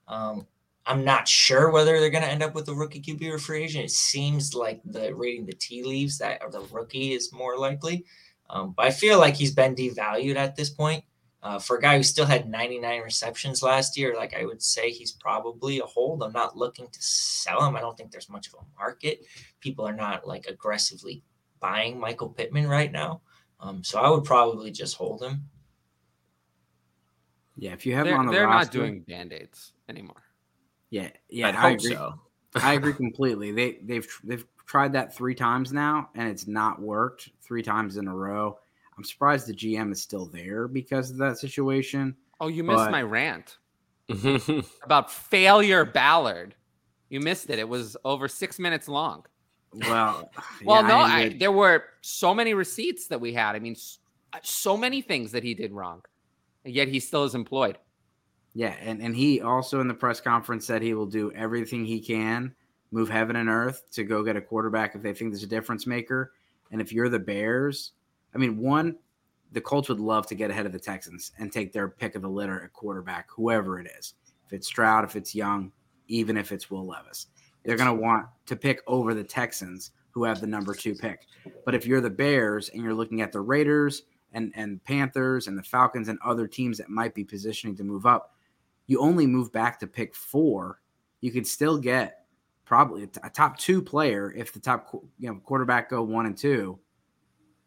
[0.09, 0.47] Um,
[0.85, 3.63] I'm not sure whether they're going to end up with a rookie QB or free
[3.63, 3.85] agent.
[3.85, 8.05] It seems like the reading the tea leaves that or the rookie is more likely.
[8.49, 11.03] Um, but I feel like he's been devalued at this point.
[11.41, 14.91] Uh, for a guy who still had 99 receptions last year, like I would say
[14.91, 16.23] he's probably a hold.
[16.23, 17.75] I'm not looking to sell him.
[17.75, 19.25] I don't think there's much of a market.
[19.59, 21.21] People are not like aggressively
[21.59, 23.21] buying Michael Pittman right now.
[23.59, 25.49] Um, so I would probably just hold him.
[27.57, 30.22] Yeah, if you have they're, him on the they're roster, not doing band aids anymore.
[30.93, 31.95] Yeah, yeah, I, agree.
[31.95, 32.19] So.
[32.53, 33.51] I agree completely.
[33.51, 38.07] They they've they've tried that three times now, and it's not worked three times in
[38.07, 38.59] a row.
[38.95, 42.15] I'm surprised the GM is still there because of that situation.
[42.39, 42.91] Oh, you missed but...
[42.91, 43.57] my rant
[44.83, 46.53] about failure Ballard.
[47.09, 47.57] You missed it.
[47.57, 49.25] It was over six minutes long.
[49.73, 50.29] Well,
[50.63, 53.55] well, yeah, no, I I, there were so many receipts that we had.
[53.55, 53.75] I mean,
[54.31, 56.03] uh, so many things that he did wrong,
[56.63, 57.79] and yet he still is employed.
[58.53, 61.99] Yeah, and, and he also in the press conference said he will do everything he
[61.99, 62.53] can,
[62.91, 65.87] move heaven and earth to go get a quarterback if they think there's a difference
[65.87, 66.33] maker.
[66.71, 67.93] And if you're the Bears,
[68.35, 68.97] I mean, one,
[69.51, 72.21] the Colts would love to get ahead of the Texans and take their pick of
[72.21, 74.13] the litter at quarterback, whoever it is.
[74.45, 75.71] If it's Stroud, if it's Young,
[76.07, 77.27] even if it's Will Levis.
[77.63, 81.27] They're going to want to pick over the Texans, who have the number two pick.
[81.65, 85.57] But if you're the Bears and you're looking at the Raiders and, and Panthers and
[85.57, 88.35] the Falcons and other teams that might be positioning to move up,
[88.87, 90.81] you only move back to pick four,
[91.21, 92.25] you could still get
[92.65, 96.79] probably a top two player if the top you know quarterback go one and two.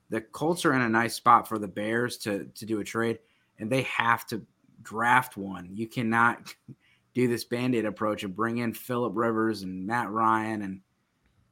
[0.09, 3.19] The Colts are in a nice spot for the Bears to to do a trade,
[3.59, 4.45] and they have to
[4.83, 5.71] draft one.
[5.73, 6.55] You cannot
[7.15, 10.81] do this band-aid approach and bring in Philip Rivers and Matt Ryan and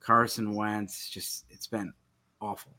[0.01, 1.09] Carson Wentz.
[1.09, 1.93] Just it's been
[2.41, 2.73] awful.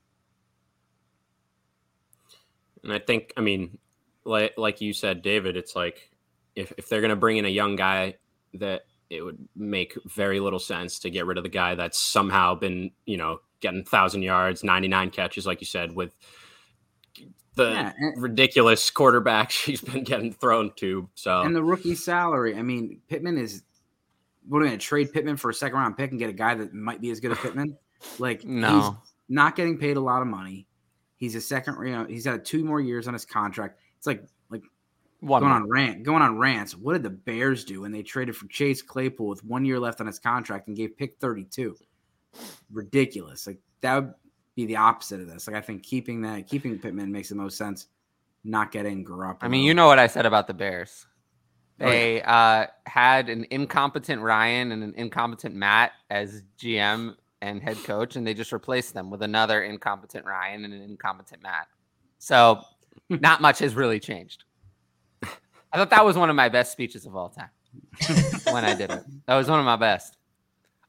[2.84, 3.80] And I think, I mean,
[4.24, 6.12] like like you said, David, it's like
[6.56, 8.16] if if they're gonna bring in a young guy,
[8.56, 12.56] that it would make very little sense to get rid of the guy that's somehow
[12.56, 16.16] been, you know, getting thousand yards, ninety nine catches, like you said, with
[17.56, 21.10] the Yeah, and- ridiculous quarterbacks she's been getting thrown to.
[21.16, 22.56] So And the rookie salary.
[22.58, 23.64] I mean, Pittman is.
[24.48, 26.34] What are we going to trade Pittman for a second round pick and get a
[26.34, 27.78] guy that might be as good as Pittman?
[28.20, 28.98] Like, he's No.
[29.30, 30.68] not getting paid a lot of money.
[31.18, 33.80] He's a second, you know, he's got two more years on his contract.
[33.98, 34.24] It's like
[35.22, 35.62] One going more.
[35.62, 36.76] on rant, going on rants.
[36.76, 40.02] What did the Bears do when they traded for Chase Claypool with one year left
[40.02, 41.76] on his contract and gave pick 32?
[42.72, 43.48] Ridiculous.
[43.48, 44.14] Like that would
[44.56, 45.48] be the opposite of this.
[45.48, 47.88] Like I think keeping that keeping Pittman makes the most sense.
[48.44, 49.38] Not getting Garoppolo.
[49.42, 51.08] I mean, you know what I said about the Bears.
[51.80, 51.92] Oh, yeah.
[51.92, 58.16] They uh, had an incompetent Ryan and an incompetent Matt as GM and head coach,
[58.16, 61.68] and they just replaced them with another incompetent Ryan and an incompetent Matt.
[62.20, 62.62] So,
[63.10, 64.44] not much has really changed.
[65.76, 67.50] I thought that was one of my best speeches of all time
[68.54, 69.04] when I did it.
[69.26, 70.16] That was one of my best.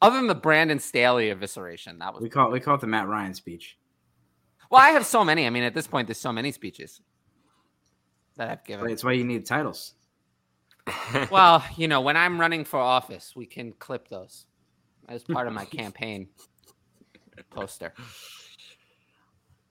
[0.01, 3.09] Other than the Brandon Staley evisceration, that was we call we call it the Matt
[3.09, 3.77] Ryan speech.
[4.71, 4.81] well.
[4.81, 5.45] I have so many.
[5.45, 7.01] I mean, at this point, there's so many speeches
[8.37, 8.87] that I've given.
[8.87, 9.95] That's why you need titles.
[11.33, 14.47] Well, you know, when I'm running for office, we can clip those
[15.09, 16.29] as part of my campaign
[17.51, 17.93] poster.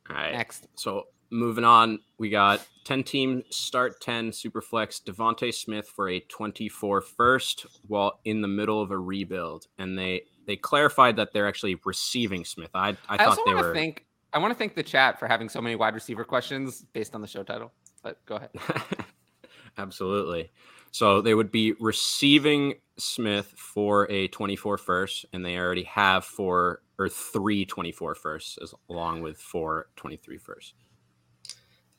[0.10, 0.34] all right.
[0.34, 0.68] Next.
[0.76, 7.02] So moving on, we got 10 team start 10 superflex DeVonta Smith for a 24
[7.02, 9.68] first while in the middle of a rebuild.
[9.78, 12.70] And they they clarified that they're actually receiving Smith.
[12.74, 14.84] I, I, I, thought also they want to were thank I want to thank the
[14.84, 17.72] chat for having so many wide receiver questions based on the show title.
[18.04, 18.52] But go ahead.
[19.78, 20.52] Absolutely.
[20.92, 26.82] So they would be receiving Smith for a 24 first, and they already have four
[26.98, 30.74] or three 24 firsts as, along with four 23 firsts.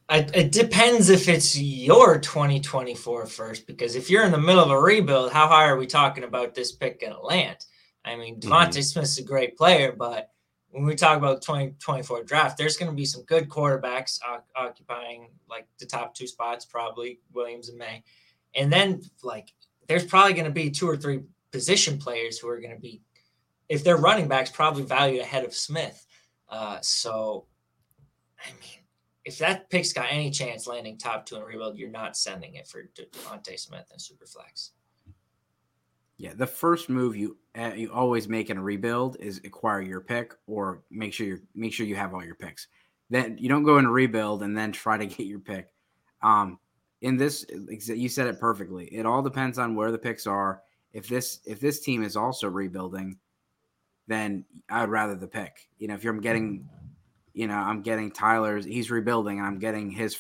[0.08, 4.70] I, it depends if it's your 2024 first, because if you're in the middle of
[4.70, 7.56] a rebuild, how high are we talking about this pick going to land?
[8.04, 10.30] I mean, DeVonta Smith's a great player, but
[10.70, 15.30] when we talk about 2024 draft, there's going to be some good quarterbacks o- occupying
[15.50, 18.04] like the top two spots, probably Williams and Maye.
[18.54, 19.52] And then, like,
[19.88, 23.02] there's probably going to be two or three position players who are going to be,
[23.68, 26.06] if they're running backs, probably valued ahead of Smith.
[26.48, 27.46] Uh, so,
[28.38, 28.86] I mean,
[29.26, 32.68] if that pick's got any chance landing top two in rebuild, you're not sending it
[32.68, 34.70] for De- DeVonta Smith and Superflex.
[36.16, 40.00] Yeah, the first move you uh, you always make in a rebuild is acquire your
[40.00, 42.68] pick or make sure you make sure you have all your picks.
[43.10, 45.74] Then you don't go in a rebuild and then try to get your pick.
[46.22, 46.58] Um,
[47.02, 48.86] in this, you said it perfectly.
[48.86, 50.62] It all depends on where the picks are.
[50.92, 53.18] If this if this team is also rebuilding,
[54.06, 55.68] then I'd rather the pick.
[55.78, 56.66] You know, if you're getting,
[57.37, 58.64] you know, I'm getting Tyler's.
[58.64, 60.16] He's rebuilding, and I'm getting his.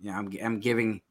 [0.00, 1.02] You know, I'm I'm giving,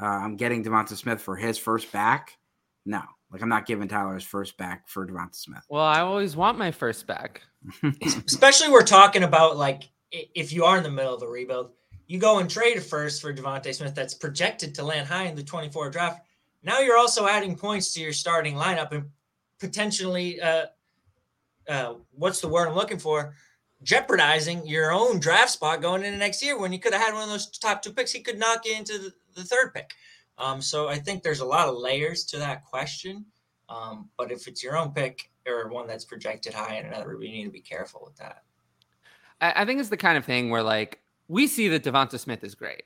[0.00, 2.38] uh, I'm getting Devonta Smith for his first back.
[2.86, 3.02] No,
[3.32, 5.64] like I'm not giving Tyler's first back for Devonta Smith.
[5.68, 7.42] Well, I always want my first back.
[8.26, 11.72] Especially we're talking about like if you are in the middle of a rebuild,
[12.06, 15.34] you go and trade a first for DeVonta Smith that's projected to land high in
[15.34, 16.20] the 24 draft.
[16.62, 19.06] Now you're also adding points to your starting lineup and
[19.58, 20.66] potentially, uh,
[21.68, 23.34] uh, what's the word I'm looking for?
[23.82, 27.22] Jeopardizing your own draft spot going into next year when you could have had one
[27.22, 28.12] of those top two picks.
[28.12, 29.92] He could knock you into the, the third pick.
[30.38, 33.24] Um, so I think there's a lot of layers to that question.
[33.68, 37.30] Um, but if it's your own pick or one that's projected high in another, we
[37.30, 38.42] need to be careful with that.
[39.40, 42.42] I, I think it's the kind of thing where like we see that Devonta Smith
[42.42, 42.82] is great,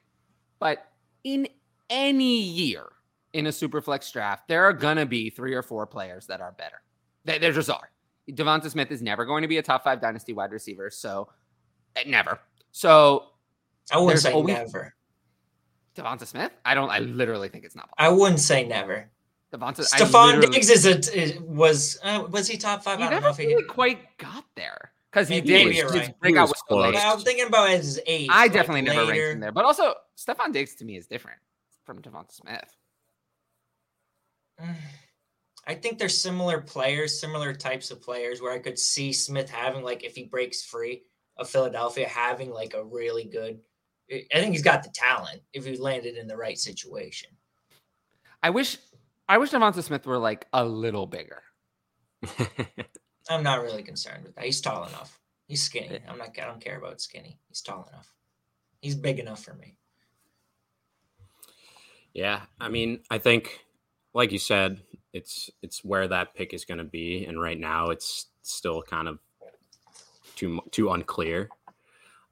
[0.59, 0.87] but
[1.23, 1.49] in
[1.89, 2.87] any year
[3.33, 6.53] in a super flex draft, there are gonna be three or four players that are
[6.53, 6.83] better.
[7.25, 7.91] There, there just are.
[8.31, 11.29] Devonta Smith is never going to be a top five dynasty wide receiver, so
[11.97, 12.41] eh, never.
[12.73, 13.27] So
[13.93, 14.95] I wouldn't There's say always- never.
[15.97, 16.91] Devonta Smith, I don't.
[16.91, 17.89] I literally think it's not.
[17.99, 19.11] I wouldn't say never.
[19.53, 19.81] Devonta.
[19.95, 22.99] I Stefon literally- Diggs is a is, was uh, was he top five?
[22.99, 25.67] He I don't know never if he really quite got there because he did.
[25.67, 26.19] maybe you're his right.
[26.21, 26.93] breakout was was late.
[27.01, 27.05] close.
[27.05, 28.29] I'm thinking about his age.
[28.29, 31.39] I like, definitely never ranked him there, but also Stefon Diggs to me is different
[31.85, 32.75] from Devonta Smith.
[35.67, 39.83] I think they're similar players, similar types of players where I could see Smith having
[39.83, 41.03] like if he breaks free
[41.37, 43.61] of Philadelphia having like a really good
[44.13, 47.31] I think he's got the talent if he landed in the right situation.
[48.43, 48.77] I wish,
[49.29, 51.43] I wish Devonta Smith were like a little bigger.
[53.31, 54.45] I'm not really concerned with that.
[54.45, 55.19] He's tall enough.
[55.47, 56.01] He's skinny.
[56.07, 57.39] I'm not I don't care about skinny.
[57.49, 58.13] He's tall enough.
[58.81, 59.77] He's big enough for me.
[62.13, 63.59] Yeah, I mean, I think,
[64.13, 64.81] like you said,
[65.15, 69.09] it's it's where that pick is going to be, and right now, it's still kind
[69.09, 69.19] of
[70.37, 71.49] too too unclear.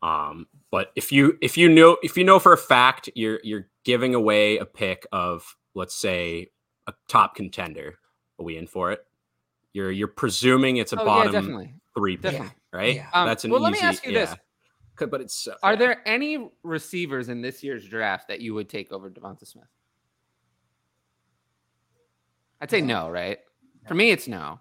[0.03, 3.69] Um, but if you if you know if you know for a fact you're you're
[3.85, 6.51] giving away a pick of let's say
[6.89, 7.99] a top contender,
[8.39, 9.07] are we in for it?
[9.73, 11.75] You're you're presuming it's a Oh, yeah, bottom definitely.
[11.97, 12.55] three pick, Definitely.
[12.73, 12.95] right?
[12.97, 13.09] Yeah.
[13.15, 13.65] Um, That's an well, easy.
[13.65, 14.31] let me ask you this.
[14.31, 14.37] yeah.
[14.97, 18.69] Could- But it's uh, Are there any receivers in this year's draft that you would
[18.69, 19.65] take over Devonta Smith?
[22.63, 23.41] I'd say no, right?
[23.89, 24.61] For me, it's no.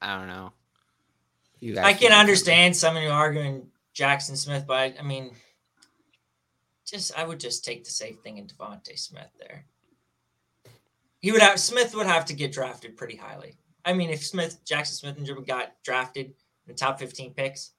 [0.00, 0.52] I don't know.
[1.60, 5.32] You guys I can understand some of you arguing Jaxon Smith, but I, I mean,
[6.86, 9.66] just I would just take the safe thing in DeVonta Smith there.
[11.20, 13.58] He would have Smith would have to get drafted pretty highly.
[13.84, 16.32] I mean, if Smith Jaxon Smith and got drafted in
[16.66, 17.72] the top 15 picks,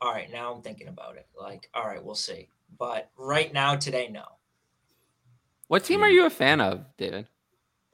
[0.00, 1.26] all right, now I'm thinking about it.
[1.38, 2.48] Like, all right, we'll see.
[2.78, 4.24] But right now, today, no.
[5.66, 7.26] What team are you a fan of, David?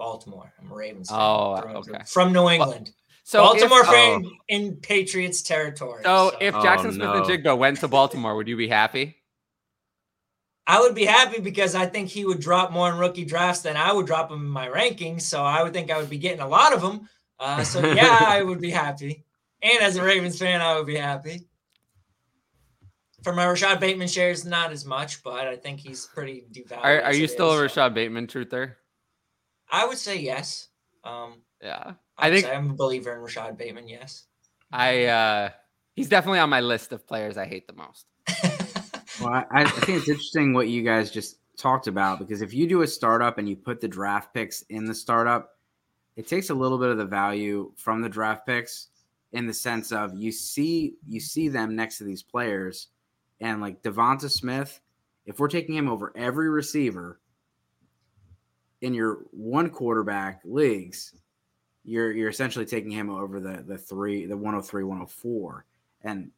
[0.01, 0.51] Baltimore.
[0.59, 1.19] I'm a Ravens fan.
[1.21, 2.05] Oh, through okay.
[2.07, 2.91] From New England.
[3.23, 6.03] So Baltimore if, fan in Patriots territory.
[6.05, 7.23] so so- if Oh, Jaxon Smith and no.
[7.23, 9.17] Jigba went to Baltimore, would you be happy?
[10.67, 13.77] I would be happy because I think he would drop more in rookie drafts than
[13.77, 15.23] I would drop him in my rankings.
[15.23, 17.09] So I would think I would be getting a lot of them.
[17.39, 19.25] Uh, so yeah, I would be happy.
[19.63, 21.47] And as a Ravens fan, I would be happy.
[23.23, 26.79] For my Rashod Bateman shares, not as much, but I think he's pretty devalued.
[26.85, 28.77] Are, are you it still a is, so Rashod Bateman truther?
[29.71, 30.69] I would say yes.
[31.05, 31.95] Um, Yeah.
[32.19, 33.89] I, I think I'm a believer in Rashod Bateman.
[33.89, 34.25] Yes.
[34.73, 35.51] I uh
[35.95, 38.07] he's definitely on my list of players I hate the most.
[39.21, 42.67] Well, I, I think it's interesting what you guys just talked about because if you
[42.67, 45.59] do a startup and you put the draft picks in the startup,
[46.17, 48.89] it takes a little bit of the value from the draft picks
[49.33, 52.89] in the sense of you see you see them next to these players,
[53.41, 54.81] and like Devonta Smith,
[55.27, 57.20] if we're taking him over every receiver
[58.83, 61.15] in your one quarterback leagues,
[61.85, 65.65] you're you're essentially taking him over the the three the 103 104
[66.03, 66.31] and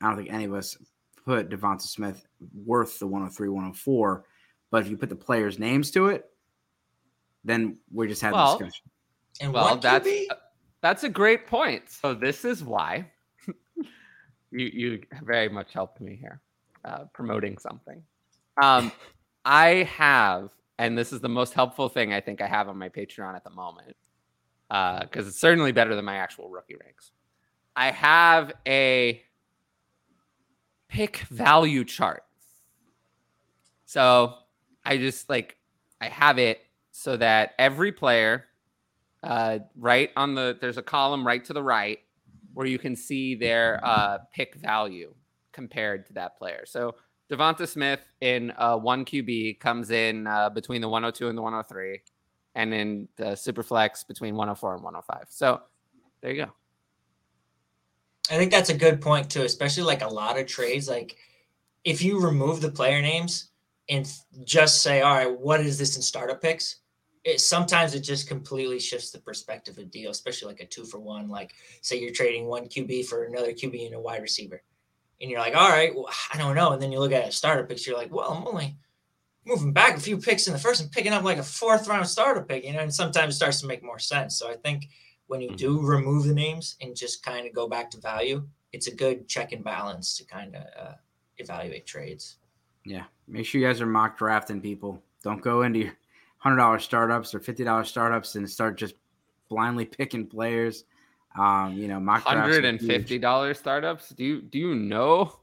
[0.00, 0.76] I don't think any of us
[1.24, 2.26] put Devonta Smith
[2.64, 4.24] worth the 103, 104.
[4.70, 6.26] But if you put the players' names to it,
[7.44, 8.90] then we just had the Well, discussion.
[9.40, 10.26] and Well, that's QB?
[10.82, 11.88] that's a great point.
[11.88, 13.10] So this is why
[14.50, 16.40] you you very much helped me here,
[16.84, 18.02] uh, promoting something.
[18.60, 18.92] Um,
[19.44, 22.88] I have, and this is the most helpful thing I think I have on my
[22.88, 23.96] Patreon at the moment,
[24.68, 27.12] because it's certainly better than my actual rookie ranks.
[27.74, 29.22] I have a
[30.88, 32.22] pick value chart.
[33.84, 34.34] So
[34.84, 35.56] I just like
[36.00, 36.60] I have it
[36.90, 38.44] so that every player
[39.22, 41.98] uh, right on the there's a column right to the right
[42.54, 45.14] where you can see their uh, pick value
[45.52, 46.64] compared to that player.
[46.66, 46.94] So
[47.30, 52.00] Devonta Smith in uh, one QB comes in uh, between the 102 and the 103,
[52.54, 55.26] and in the Superflex between 104 and 105.
[55.30, 55.60] So
[56.20, 56.52] there you go.
[58.30, 60.88] I think that's a good point too, especially like a lot of trades.
[60.88, 61.16] Like
[61.84, 63.50] if you remove the player names
[63.88, 64.10] and
[64.44, 66.76] just say, all right, what is this in startup picks?
[67.24, 70.98] It sometimes it just completely shifts the perspective of deal, especially like a two for
[70.98, 71.28] one.
[71.28, 74.62] Like say you're trading one QB for another QB and a wide receiver.
[75.20, 76.72] And you're like, all right, well, I don't know.
[76.72, 78.76] And then you look at a starter picks, you're like, well, I'm only
[79.46, 82.06] moving back a few picks in the first and picking up like a fourth round
[82.06, 84.38] starter pick, you know, and sometimes it starts to make more sense.
[84.38, 84.88] So I think
[85.28, 85.56] when you Mhm.
[85.56, 89.26] do remove the names and just kind of go back to value, it's a good
[89.28, 90.94] check and balance to kind of uh,
[91.38, 92.38] evaluate trades.
[92.84, 93.04] Yeah.
[93.26, 95.02] Make sure you guys are mock drafting people.
[95.22, 95.96] Don't go into your
[96.38, 98.94] hundred dollar startups or fifty dollar startups and start just
[99.48, 100.84] blindly picking players.
[101.38, 104.10] Um, you know, mock Hundred and fifty dollars startups.
[104.10, 105.38] Do you do you know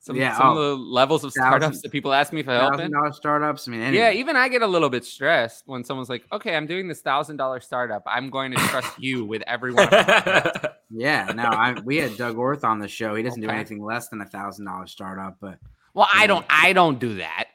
[0.00, 2.50] some Yeah, some oh, of the levels of thousand- startups that people ask me for
[2.52, 2.92] help thousand in?
[2.92, 3.68] dollar startups.
[3.68, 6.66] I mean, Yeah, even I get a little bit stressed when someone's like, "Okay, I'm
[6.66, 8.02] doing this thousand dollar startup.
[8.06, 11.32] I'm going to trust you with every one." Of my yeah.
[11.34, 13.14] No, I we had Doug Orth on the show.
[13.14, 15.58] He doesn't do anything less than a thousand dollar startup, but
[15.94, 16.44] well, I don't.
[16.50, 17.48] I don't do that.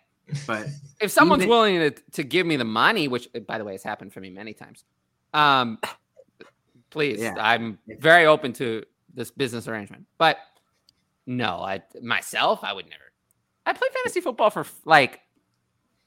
[0.48, 0.68] but
[1.00, 3.84] If someone's Even- willing to, to give me the money, which by the way has
[3.84, 4.84] happened for me many times,
[5.34, 5.80] um,
[6.90, 7.36] please, Yeah.
[7.38, 8.84] I'm very open to
[9.14, 10.06] this business arrangement.
[10.18, 10.38] But
[11.26, 13.04] no, I myself, I would never.
[13.66, 15.20] I play fantasy football for like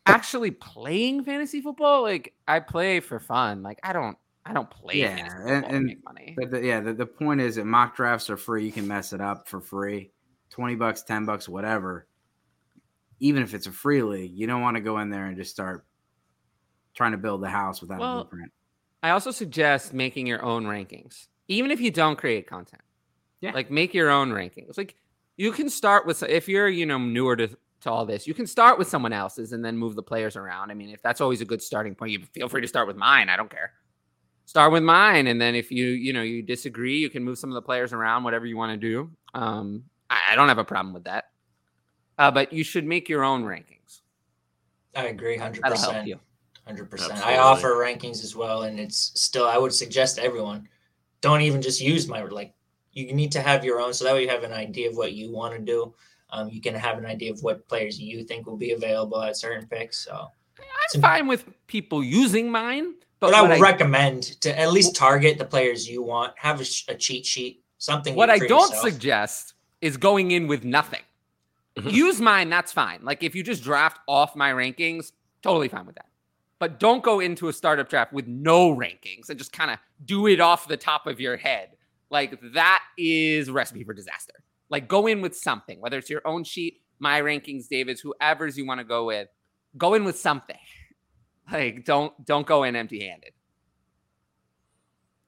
[0.07, 2.03] actually playing fantasy football.
[2.03, 3.62] Like I play for fun.
[3.62, 4.16] Like I don't.
[4.47, 6.35] I don't play Yeah, and- and- make money.
[6.37, 8.64] But the, yeah, the, the point is that mock drafts are free.
[8.64, 10.11] You can mess it up for free.
[10.49, 12.07] 20 bucks, 10 bucks, whatever.
[13.20, 15.51] Even if it's a free league, you don't want to go in there and just
[15.51, 15.85] start
[16.95, 18.51] trying to build the house without Well, a blueprint.
[19.03, 22.82] I also suggest making your own rankings, even if you don't create content.
[23.40, 23.53] Yeah.
[23.53, 24.76] Like make your own rankings.
[24.76, 24.96] Like
[25.36, 27.48] you can start with if you're you know newer to,
[27.80, 30.70] to all this, you can start with someone else's and then move the players around.
[30.70, 32.96] I mean, if that's always a good starting point, you feel free to start with
[32.96, 33.30] mine.
[33.30, 33.72] I don't care.
[34.44, 37.51] start with mine, and then if you you know you disagree, you can move some
[37.51, 39.11] of the players around, whatever you want to do.
[39.32, 41.30] Um, I, I don't have a problem with that.
[42.18, 44.03] Uh, but you should make your own rankings.
[44.94, 46.07] I agree, hundred percent.
[46.66, 46.70] You.
[46.70, 47.24] Hundred percent.
[47.26, 49.46] I offer rankings as well, and it's still.
[49.46, 50.68] I would suggest to everyone,
[51.20, 52.54] don't even just use my like.
[52.92, 55.12] You need to have your own, so that way you have an idea of what
[55.12, 55.94] you want to do.
[56.30, 59.36] Um, you can have an idea of what players you think will be available at
[59.36, 60.04] certain picks.
[60.04, 60.28] So,
[60.94, 64.94] I'm fine with people using mine, but, but, I what would recommend to at least
[64.94, 66.34] target the players you want.
[66.36, 68.14] Have a, a cheat sheet, something.
[68.14, 68.82] what I don't yourself.
[68.82, 71.02] suggest is going in with nothing.
[71.76, 71.92] Mhm.
[71.92, 73.00] Use mine, that's fine.
[73.02, 76.06] Like if you just draft off my rankings, totally fine with that.
[76.61, 80.26] But don't go into a startup draft with no rankings and just kind of do
[80.26, 81.70] it off the top of your head.
[82.11, 84.34] Like that is a recipe for disaster.
[84.68, 88.66] Like go in with something, whether it's your own sheet, my rankings, David's, whoever's you
[88.66, 89.28] want to go with.
[89.76, 90.56] Go in with something.
[91.52, 93.32] Like don't don't go in empty-handed.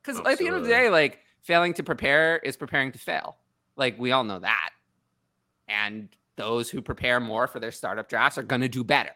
[0.00, 3.38] Because at the end of the day, like failing to prepare is preparing to fail.
[3.74, 4.70] Like we all know that.
[5.66, 9.10] And those who prepare more for their startup drafts are going to do better.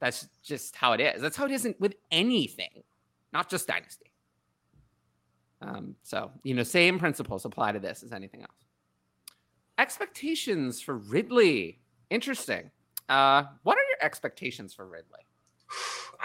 [0.00, 1.20] That's just how it is.
[1.20, 2.82] That's how it isn't with anything,
[3.32, 4.10] not just dynasty.
[5.62, 8.50] Um, so, you know, same principles apply to this as anything else.
[9.78, 11.80] Expectations for Ridley.
[12.08, 12.70] Interesting.
[13.08, 15.20] Uh, what are your expectations for Ridley?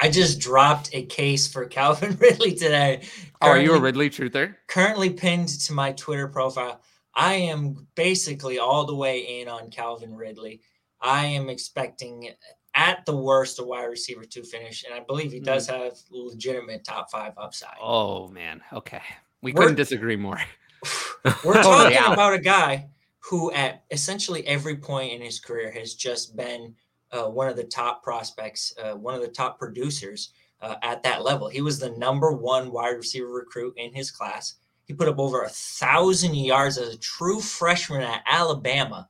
[0.01, 3.01] I just dropped a case for Calvin Ridley today.
[3.41, 4.55] Oh, are you a Ridley truther?
[4.67, 6.81] currently pinned to my Twitter profile.
[7.13, 10.61] I am basically all the way in on Calvin Ridley.
[11.01, 12.29] I am expecting
[12.75, 16.83] at the worst a wide receiver to finish, and I believe he does have legitimate
[16.83, 17.77] top five upside.
[17.81, 18.61] Oh man.
[18.73, 19.01] Okay.
[19.41, 20.39] We We're- couldn't disagree more.
[21.43, 22.13] We're talking out.
[22.13, 22.87] about a guy
[23.19, 26.75] who, at essentially every point in his career, has just been
[27.11, 31.23] uh, one of the top prospects, uh, one of the top producers uh, at that
[31.23, 31.47] level.
[31.47, 34.55] He was the number one wide receiver recruit in his class.
[34.85, 39.09] He put up over a thousand yards as a true freshman at Alabama.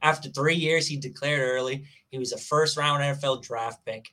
[0.00, 1.84] After three years, he declared early.
[2.10, 4.12] He was a first round NFL draft pick.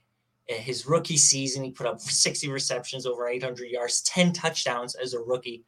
[0.49, 5.13] Uh, His rookie season, he put up 60 receptions, over 800 yards, 10 touchdowns as
[5.13, 5.63] a rookie.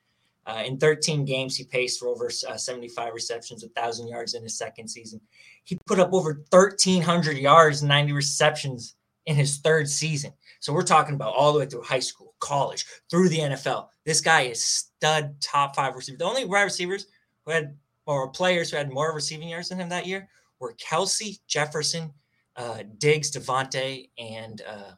[0.46, 4.58] Uh, in 13 games, he paced for over uh, 75 receptions, 1,000 yards in his
[4.58, 5.20] second season.
[5.64, 10.34] He put up over 1,300 yards, 90 receptions in his third season.
[10.60, 13.90] So we're talking about all the way through high school, college, through the NFL.
[14.06, 16.18] This guy is stud top five receiver.
[16.18, 17.06] The only wide receivers
[17.46, 17.78] who had,
[18.08, 22.14] or players who had more receiving yards than him that year were Kelce, Jefferson,
[22.55, 24.91] uh, Diggs, Davante, and uh,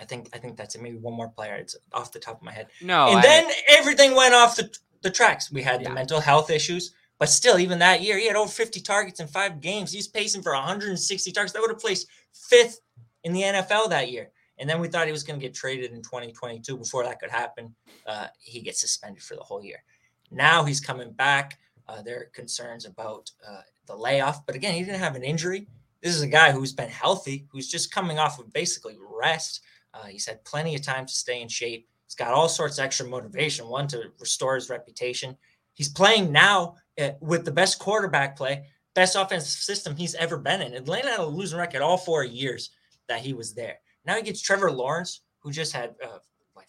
[0.00, 0.82] I think I think that's it.
[0.82, 1.54] Maybe one more player.
[1.56, 3.08] It's off the top of my head No.
[3.08, 5.50] and I- then everything went off the, the tracks.
[5.52, 5.88] We had Yeah.
[5.88, 9.26] the mental health issues, but still, even that year, he had over 50 targets in
[9.26, 9.92] five games.
[9.92, 11.52] He's pacing for 160 targets.
[11.52, 12.80] That would have placed fifth
[13.24, 14.30] in the NFL that year.
[14.58, 16.76] And then we thought he was going to get traded in 2022.
[16.76, 17.74] Before that could happen,
[18.06, 19.82] uh, he gets suspended for the whole year.
[20.30, 21.58] Now he's coming back.
[21.90, 25.66] Uh, there are concerns about uh, the layoff, but again, he didn't have an injury.
[26.02, 29.60] This is a guy who's been healthy, who's just coming off of basically rest.
[29.92, 31.88] Uh, he's had plenty of time to stay in shape.
[32.06, 33.66] He's got all sorts of extra motivation.
[33.66, 35.36] One to restore his reputation.
[35.74, 40.62] He's playing now uh, with the best quarterback play, best offensive system he's ever been
[40.62, 40.74] in.
[40.74, 42.70] Atlanta had a losing record all four years
[43.08, 43.80] that he was there.
[44.06, 46.18] Now he gets Trevor Lawrence, who just had uh,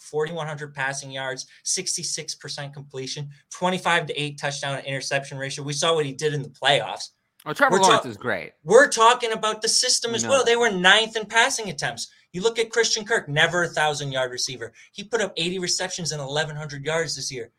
[0.02, 5.64] 4,100 passing yards, 66% completion, 25 to 8 touchdown to interception ratio.
[5.64, 7.10] We saw what he did in the playoffs.
[7.46, 8.54] oh, Trevor we're Lawrence talk- is great.
[8.64, 10.30] We're talking about the system as No.
[10.30, 10.46] well.
[10.46, 12.08] They were ninth in passing attempts.
[12.34, 14.74] You look at Christian Kirk, never a thousand yard receiver.
[14.92, 17.52] He put up 80 receptions and 1,100 yards this year.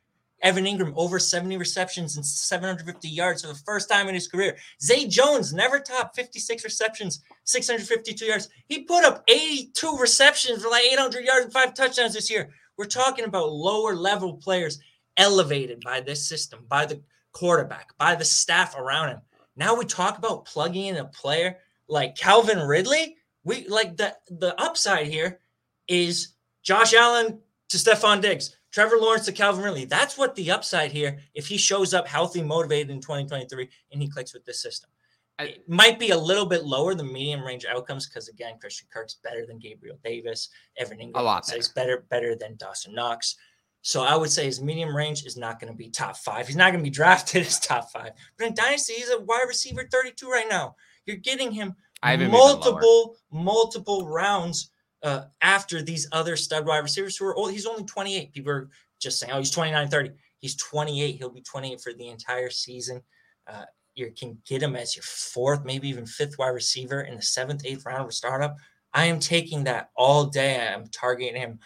[0.42, 4.56] Evan Engram, over 70 receptions and 750 yards for the first time in his career.
[4.82, 8.48] Zay Jones, never topped 56 receptions, 652 yards.
[8.66, 12.50] He put up 82 receptions for like 800 yards and five touchdowns this year.
[12.76, 14.80] We're talking about lower level players
[15.16, 17.00] elevated by this system, by the
[17.32, 19.20] quarterback, by the staff around him.
[19.56, 23.16] Now we talk about plugging in a player like Calvin Ridley.
[23.44, 25.40] We like the the upside here
[25.88, 26.28] is
[26.62, 29.84] Josh Allen to Stefon Diggs, Trevor Lawrence to Calvin Ridley.
[29.84, 31.18] That's what the upside here.
[31.34, 34.90] If he shows up healthy, motivated in 2023, and he clicks with this system,
[35.38, 39.14] it might be a little bit lower than medium range outcomes because again, Christian Kirk's
[39.22, 40.48] better than Gabriel Davis.
[40.78, 43.36] Evan Engram lot says better, better than Dawson Knox.
[43.82, 46.46] So I would say his medium range is not going to be top five.
[46.46, 48.12] He's not going to be drafted as top five.
[48.38, 50.76] But in Dynasty, he's a wide receiver 32 right now.
[51.04, 52.54] You're getting him I have him even lower.
[52.54, 54.71] multiple, multiple rounds
[55.02, 57.50] uh, after these other stud wide receivers who are old.
[57.50, 58.32] He's only 28.
[58.32, 58.68] People are
[59.00, 60.10] just saying, oh, he's 29, 30.
[60.38, 61.16] He's 28.
[61.16, 63.02] He'll be 28 for the entire season.
[63.46, 67.22] Uh, you can get him as your fourth, maybe even fifth wide receiver in the
[67.22, 68.56] seventh, eighth round of a startup.
[68.94, 70.68] I am taking that all day.
[70.68, 71.58] I'm targeting him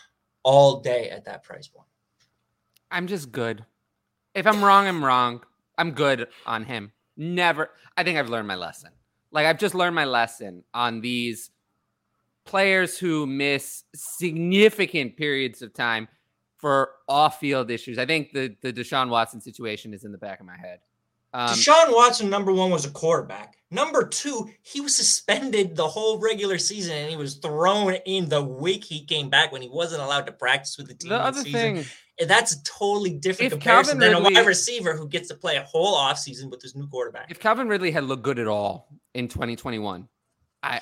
[0.42, 1.88] all day at that price point.
[2.90, 3.64] I'm just good.
[4.34, 5.42] If I'm wrong, I'm wrong.
[5.78, 6.92] I'm good on him.
[7.16, 7.70] Never.
[7.96, 8.90] I think I've learned my lesson.
[9.32, 11.50] Like I've just learned my lesson on these
[12.46, 16.08] players who miss significant periods of time
[16.56, 17.98] for off-field issues.
[17.98, 20.80] I think the the Deshaun Watson situation is in the back of my head.
[21.34, 23.58] Um, Deshaun Watson, number one, was a quarterback.
[23.70, 28.42] Number two, he was suspended the whole regular season, and he was thrown in the
[28.42, 31.10] week he came back when he wasn't allowed to practice with the team.
[31.10, 31.52] The other season.
[31.52, 31.84] thing,
[32.18, 35.34] and that's a totally different comparison Calvin than Ridley, a wide receiver who gets to
[35.34, 37.30] play a whole offseason with his new quarterback.
[37.30, 40.08] If Calvin Ridley had looked good at all in 2021,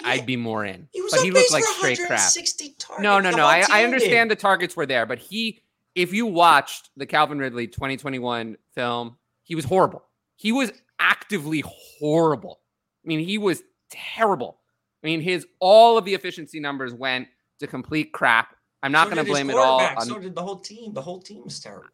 [0.05, 0.89] I, would be more in.
[0.93, 2.21] He was but he looked like straight crap.
[2.21, 2.79] targets.
[3.01, 3.45] No, no, no.
[3.47, 5.63] I, I understand the targets were there, but he,
[5.95, 10.05] if you watched the Calvin Ridley 2021 film, he was horrible.
[10.37, 12.61] He was actively horrible.
[13.05, 14.61] I mean, he was terrible.
[15.03, 17.29] I mean, his all of the efficiency numbers went
[17.61, 18.57] to complete crap.
[18.83, 20.93] I'm not So going to blame it all on So did the whole team.
[20.95, 21.89] The whole team was terrible.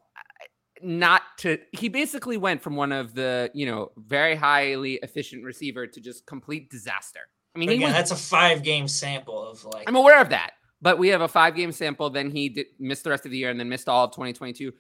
[0.82, 5.86] not to he basically went from one of the you know very highly efficient receiver
[5.86, 7.20] to just complete disaster
[7.54, 9.84] i mean again, was that's a five game sample of like.
[9.88, 13.04] i'm aware of that but we have a five game sample then he did, missed
[13.04, 14.72] the rest of the year and then missed all of 2022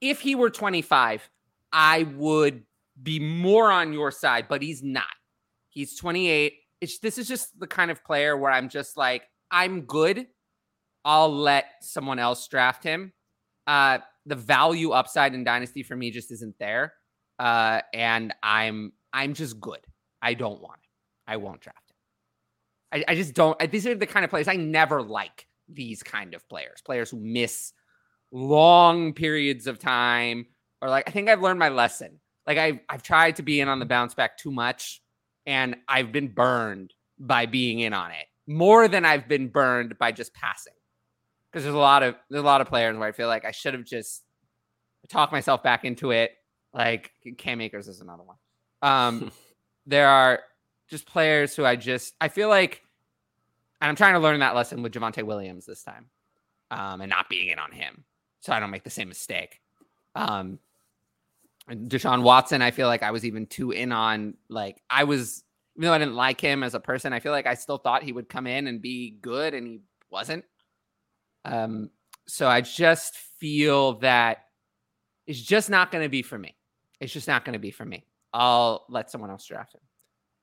[0.00, 1.28] if he were 25
[1.72, 2.62] i would
[3.02, 5.04] be more on your side but he's not.
[5.68, 9.82] He's 28 it's this is just the kind of player where i'm just like i'm
[9.82, 10.26] good.
[11.04, 13.12] I'll let someone else draft him.
[13.66, 16.94] Uh the value upside in dynasty for me just isn't there.
[17.38, 19.80] Uh and i'm i'm just good.
[20.22, 20.90] I don't want it
[21.26, 21.79] i won't draft
[22.92, 26.02] i, I just don't I, these are the kind of players i never like these
[26.02, 27.72] kind of players players who miss
[28.32, 30.46] long periods of time
[30.80, 33.68] or like i think i've learned my lesson like i've, I've tried to be in
[33.68, 35.02] on the bounce back too much
[35.46, 40.12] and i've been burned by being in on it more than i've been burned by
[40.12, 40.72] just passing
[41.50, 43.50] because there's a lot of there's a lot of players where I feel like I
[43.50, 44.22] should have just
[45.08, 46.32] talked myself back into it.
[46.72, 48.36] Like Cam Akers is another one.
[48.82, 49.32] Um,
[49.86, 50.40] there are
[50.90, 52.82] just players who I just I feel like,
[53.80, 56.06] and I'm trying to learn that lesson with Javonte Williams this time,
[56.70, 58.04] um, and not being in on him,
[58.40, 59.60] so I don't make the same mistake.
[60.14, 60.58] Um,
[61.70, 64.34] Deshaun Watson, I feel like I was even too in on.
[64.48, 65.44] Like I was,
[65.76, 68.02] even though I didn't like him as a person, I feel like I still thought
[68.02, 69.80] he would come in and be good, and he
[70.10, 70.44] wasn't.
[71.44, 71.90] Um,
[72.26, 74.46] so I just feel that
[75.26, 76.56] it's just not going to be for me.
[77.00, 78.04] It's just not going to be for me.
[78.32, 79.80] I'll let someone else draft him.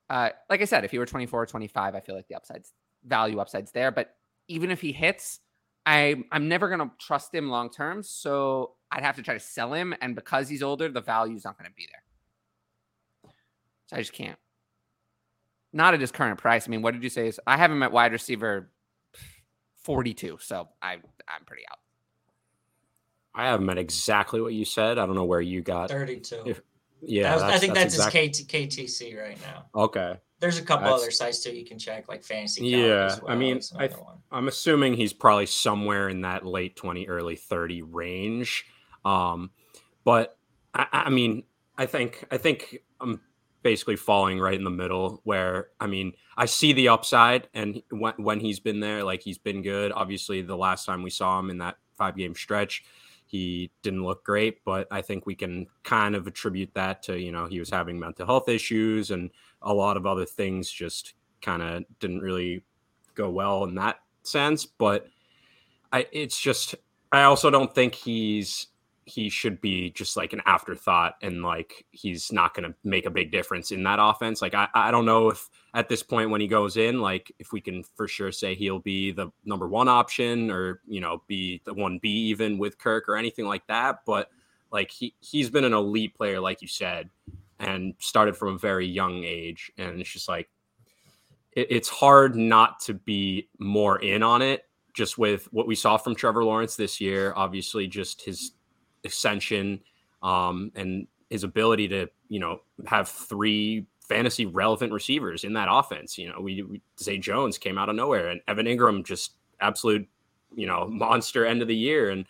[0.10, 2.72] Uh, like I said, if he were 24 or 25, I feel like the upsides
[3.05, 3.91] value upsides there.
[3.91, 4.16] But
[4.47, 5.39] even if he hits,
[5.86, 8.03] I I'm never going to trust him long term.
[8.03, 11.58] So I'd have to try to sell him, and because he's older, the value's not
[11.58, 13.32] going to be there.
[13.88, 14.38] So I just can't.
[15.74, 16.68] Not at his current price.
[16.68, 17.28] I mean, what did you say?
[17.28, 18.72] Is I have him at wide receiver
[19.84, 20.38] 42.
[20.41, 21.80] So I I'm pretty out.
[23.36, 24.97] I have him at exactly what you said.
[24.97, 25.89] I don't know where you got.
[25.89, 26.43] 32.
[26.45, 26.62] If-
[27.02, 29.66] Yeah, was- I think that's, exact- his KT, KTC right now.
[29.76, 30.18] Okay.
[30.39, 32.68] There's a couple That's- other sites too you can check, like Fantasy.
[32.68, 33.89] Yeah, as I mean, I.
[34.32, 38.66] I'm assuming he's probably somewhere in that late 20, early 30 range.
[39.04, 39.50] Um,
[40.04, 40.38] but
[40.76, 41.43] I, I mean,
[41.76, 43.22] I think I think I'm
[43.64, 48.14] basically falling right in the middle where I mean, I see the upside and when
[48.18, 49.91] when he's been there, like he's been good.
[49.91, 52.84] Obviously, the last time we saw him in that five game stretch,
[53.28, 57.32] he didn't look great, but I think we can kind of attribute that to, you
[57.32, 59.30] know, he was having mental health issues and
[59.61, 62.63] a lot of other things just kind of didn't really
[63.15, 64.65] go well in that sense.
[64.65, 65.07] But
[65.91, 66.75] I, it's just,
[67.11, 68.67] I also don't think he's,
[69.08, 73.10] he should be just like an afterthought and like he's not going to make a
[73.10, 74.41] big difference in that offense.
[74.41, 77.53] Like, I, I don't know if at this point when he goes in, like if
[77.53, 81.62] we can for sure say he'll be the number one option or, you know, be
[81.64, 83.99] the one B even with Kirk or anything like that.
[84.05, 84.30] But
[84.74, 87.10] like he, he's been an elite player, like you said,
[87.60, 89.72] and started from a very young age.
[89.78, 90.49] And it's just like,
[91.53, 95.95] it, it's hard not to be more in on it just with what we saw
[95.95, 97.32] from Trevor Lawrence this year.
[97.38, 98.51] Obviously, just his
[99.06, 99.82] ascension
[100.24, 106.18] um, and his ability to, you know, have three fantasy relevant receivers in that offense.
[106.18, 110.08] You know, we, we Zay Jones came out of nowhere and Evan Engram just absolute,
[110.56, 112.10] you know, monster end of the year.
[112.10, 112.26] And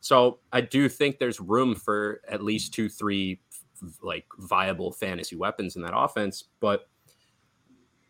[0.00, 3.40] so I do think there's room for at least two, three
[4.02, 6.88] like viable fantasy weapons in that offense, but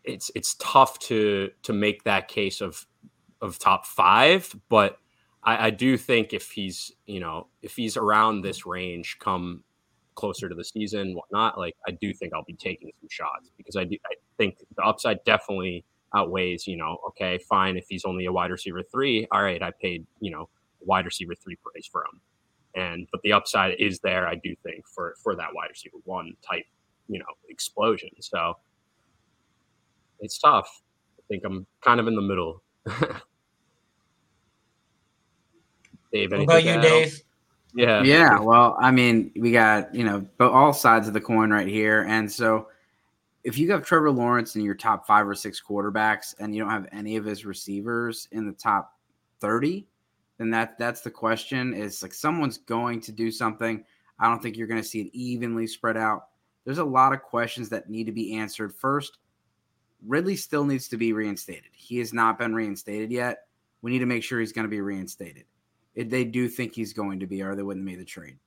[0.03, 2.85] it's it's tough to to make that case of
[3.41, 4.53] of top five.
[4.69, 4.99] But
[5.43, 9.63] I, I do think if he's you know if he's around this range come
[10.15, 13.75] closer to the season, whatnot, like I do think I'll be taking some shots because
[13.75, 15.85] I do I think the upside definitely
[16.15, 19.71] outweighs, you know, okay, fine, if he's only a wide receiver three, all right, I
[19.81, 20.49] paid, you know,
[20.81, 22.21] wide receiver three price for him.
[22.75, 26.33] And but the upside is there, I do think, for for that wide receiver one
[26.47, 26.65] type,
[27.07, 28.09] you know, explosion.
[28.19, 28.55] So
[30.19, 30.81] it's tough.
[31.19, 32.63] I think I'm kind of in the middle.
[36.13, 37.21] Dave, what about you, Dave?
[37.73, 38.03] Yeah.
[38.03, 38.39] Yeah.
[38.39, 42.05] Well, I mean, we got, you know, but all sides of the coin right here.
[42.07, 42.67] And so
[43.43, 46.71] if you have Trevor Lawrence in your top five or six quarterbacks and you don't
[46.71, 48.93] have any of his receivers in the top
[49.39, 49.87] 30,
[50.37, 53.83] then that that's the question is like someone's going to do something.
[54.19, 56.27] I don't think you're going to see it evenly spread out.
[56.65, 58.73] There's a lot of questions that need to be answered.
[58.73, 59.17] First,
[60.05, 61.71] Ridley still needs to be reinstated.
[61.73, 63.47] He has not been reinstated yet.
[63.81, 65.45] We need to make sure he's going to be reinstated.
[65.95, 68.37] If they do think he's going to be, or they wouldn't make the trade.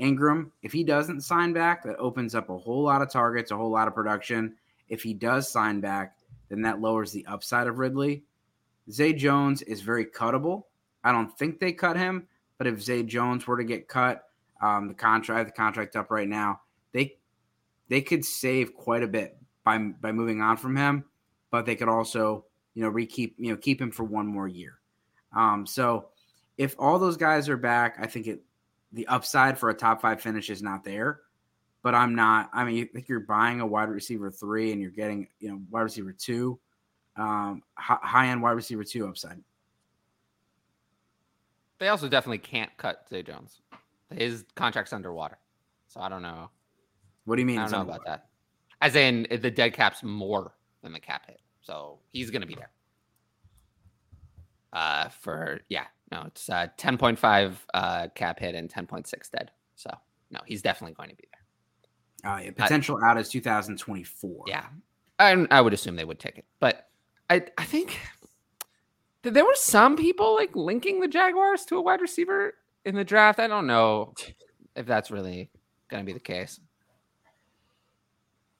[0.00, 3.56] Engram, if he doesn't sign back, that opens up a whole lot of targets, a
[3.56, 4.54] whole lot of production.
[4.88, 6.16] If he does sign back,
[6.48, 8.24] then that lowers the upside of Ridley.
[8.90, 10.64] Zay Jones is very cuttable.
[11.04, 12.26] I don't think they cut him,
[12.58, 14.24] but if Zay Jones were to get cut,
[14.62, 16.60] um, the contract, the contract up right now,
[16.92, 17.16] they
[17.88, 21.04] they could save quite a bit by by moving on from him,
[21.50, 24.80] but they could also you know rekeep you know keep him for one more year.
[25.34, 26.08] Um, so
[26.60, 28.42] if all those guys are back, I think it
[28.92, 31.20] the upside for a top five finish is not there.
[31.82, 32.50] But I'm not.
[32.52, 35.62] I mean, I think you're buying a wide receiver three and you're getting, you know,
[35.70, 36.60] wide receiver two,
[37.16, 39.40] um, high end wide receiver two upside.
[41.78, 43.62] They also definitely can't cut Zay Jones.
[44.14, 45.38] His contract's underwater,
[45.88, 46.50] so I don't know.
[47.24, 47.60] What do you mean?
[47.60, 48.26] I don't know about that.
[48.82, 50.52] As in, the dead cap's more
[50.82, 52.70] than the cap hit, so he's going to be there.
[54.74, 59.50] Uh, for yeah, no, it's uh, 10.5 uh, cap hit and 10.6 dead.
[59.76, 59.90] So,
[60.30, 62.32] no, he's definitely going to be there.
[62.32, 64.44] Uh, yeah, potential out is 2024.
[64.46, 64.66] Yeah.
[65.18, 66.44] I, I would assume they would take it.
[66.58, 66.88] But
[67.28, 67.98] I, I think
[69.22, 72.54] there were some people like linking the Jaguars to a wide receiver
[72.84, 73.38] in the draft.
[73.38, 74.14] I don't know
[74.74, 75.50] if that's really
[75.88, 76.58] going to be the case.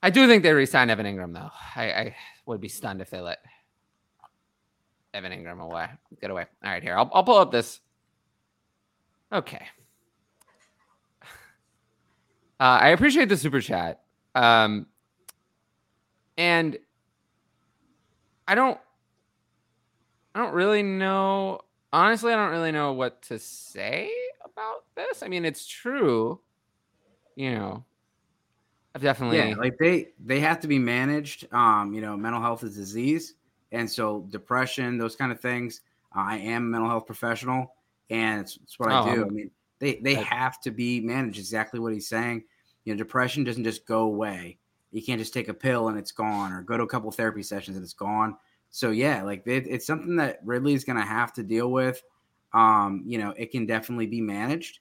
[0.02, 1.50] I do think they resign Evan Engram though.
[1.76, 3.38] I, I would be stunned if they let
[5.12, 5.88] Evan Engram away.
[6.20, 6.46] Get away.
[6.64, 6.96] All right, here.
[6.96, 7.80] I'll, I'll pull up this.
[9.32, 9.66] Okay.
[12.58, 14.02] Uh, I appreciate the super chat.
[14.34, 14.84] Um,
[16.36, 16.76] and
[18.46, 18.78] I don't,
[20.34, 21.60] I don't really know.
[21.90, 24.10] Honestly, I don't really know what to say
[24.44, 25.22] about this.
[25.22, 26.38] I mean, it's true.
[27.34, 27.84] You know,
[28.94, 31.52] I've definitely yeah, like they they have to be managed.
[31.52, 33.36] Um, you know, mental health is disease.
[33.72, 35.82] And so, depression, those kind of things.
[36.12, 37.74] I am a mental health professional,
[38.08, 39.24] and it's, it's what oh, I do.
[39.24, 41.38] I mean, they they I, have to be managed.
[41.38, 42.44] Exactly what he's saying.
[42.84, 44.58] You know, depression doesn't just go away.
[44.90, 47.42] You can't just take a pill and it's gone, or go to a couple therapy
[47.42, 48.36] sessions and it's gone.
[48.70, 52.02] So yeah, like it, it's something that Ridley's going to have to deal with.
[52.52, 54.80] Um, you know, it can definitely be managed,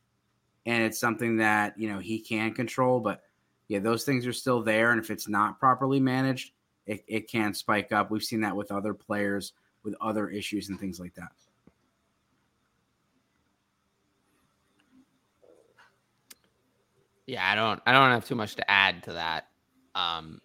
[0.66, 3.00] and it's something that you know he can control.
[3.00, 3.22] But
[3.68, 6.54] yeah, those things are still there, and if it's not properly managed,
[6.90, 8.10] it, it can spike up.
[8.10, 11.32] We've seen that with other players with other issues and things like that.
[17.28, 19.50] Yeah, I don't I don't have too much to add to that.
[19.94, 20.42] Um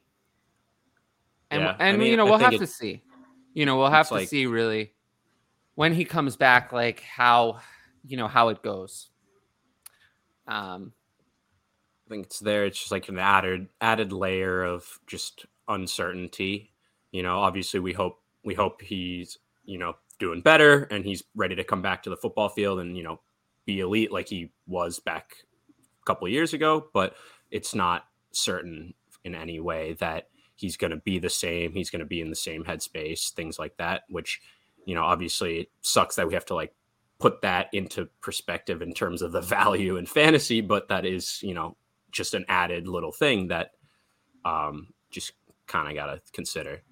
[1.51, 3.03] and yeah, and I mean, you know, we'll have to see.
[3.55, 4.93] You know, we'll have to like, see really
[5.77, 7.61] when he comes back like how
[8.07, 9.09] you know how it goes.
[10.47, 10.93] Um
[12.07, 12.67] I think it's there.
[12.67, 16.73] It's just like an added added layer of just uncertainty.
[17.13, 21.55] You know, obviously we hope we hope he's, you know, doing better and he's ready
[21.57, 23.21] to come back to the football field and, you know,
[23.65, 25.37] be elite like he was back
[26.03, 27.15] a couple years ago, but
[27.51, 28.95] it's not certain
[29.25, 32.31] in any way that he's going to be the same, he's going to be in
[32.31, 34.41] the same headspace, things like that, which,
[34.85, 36.75] you know, obviously it sucks that we have to like
[37.19, 41.55] put that into perspective in terms of the value in fantasy, but that is, you
[41.55, 41.77] know,
[42.13, 43.73] just an added little thing that
[44.45, 45.33] um, just
[45.67, 46.83] kind of got to consider.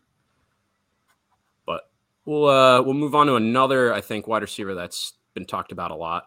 [1.67, 1.83] But
[2.25, 5.91] we'll uh, we'll move on to another I think wide receiver that's been talked about
[5.91, 6.25] a lot.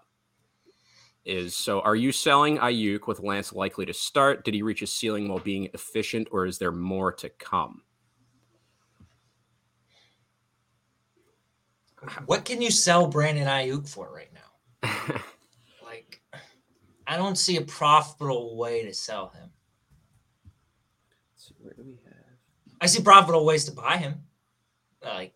[1.26, 4.46] Is so are you selling Aiyuk with Lance likely to start?
[4.46, 7.82] Did he reach a ceiling while being efficient, or is there more to come?
[12.26, 15.22] What can you sell Brandon Aiyuk for right now?
[15.84, 16.22] like,
[17.08, 19.50] I don't see a profitable way to sell him.
[21.36, 21.98] So where do we
[22.86, 24.22] I see profitable ways to buy him.
[25.04, 25.34] Like,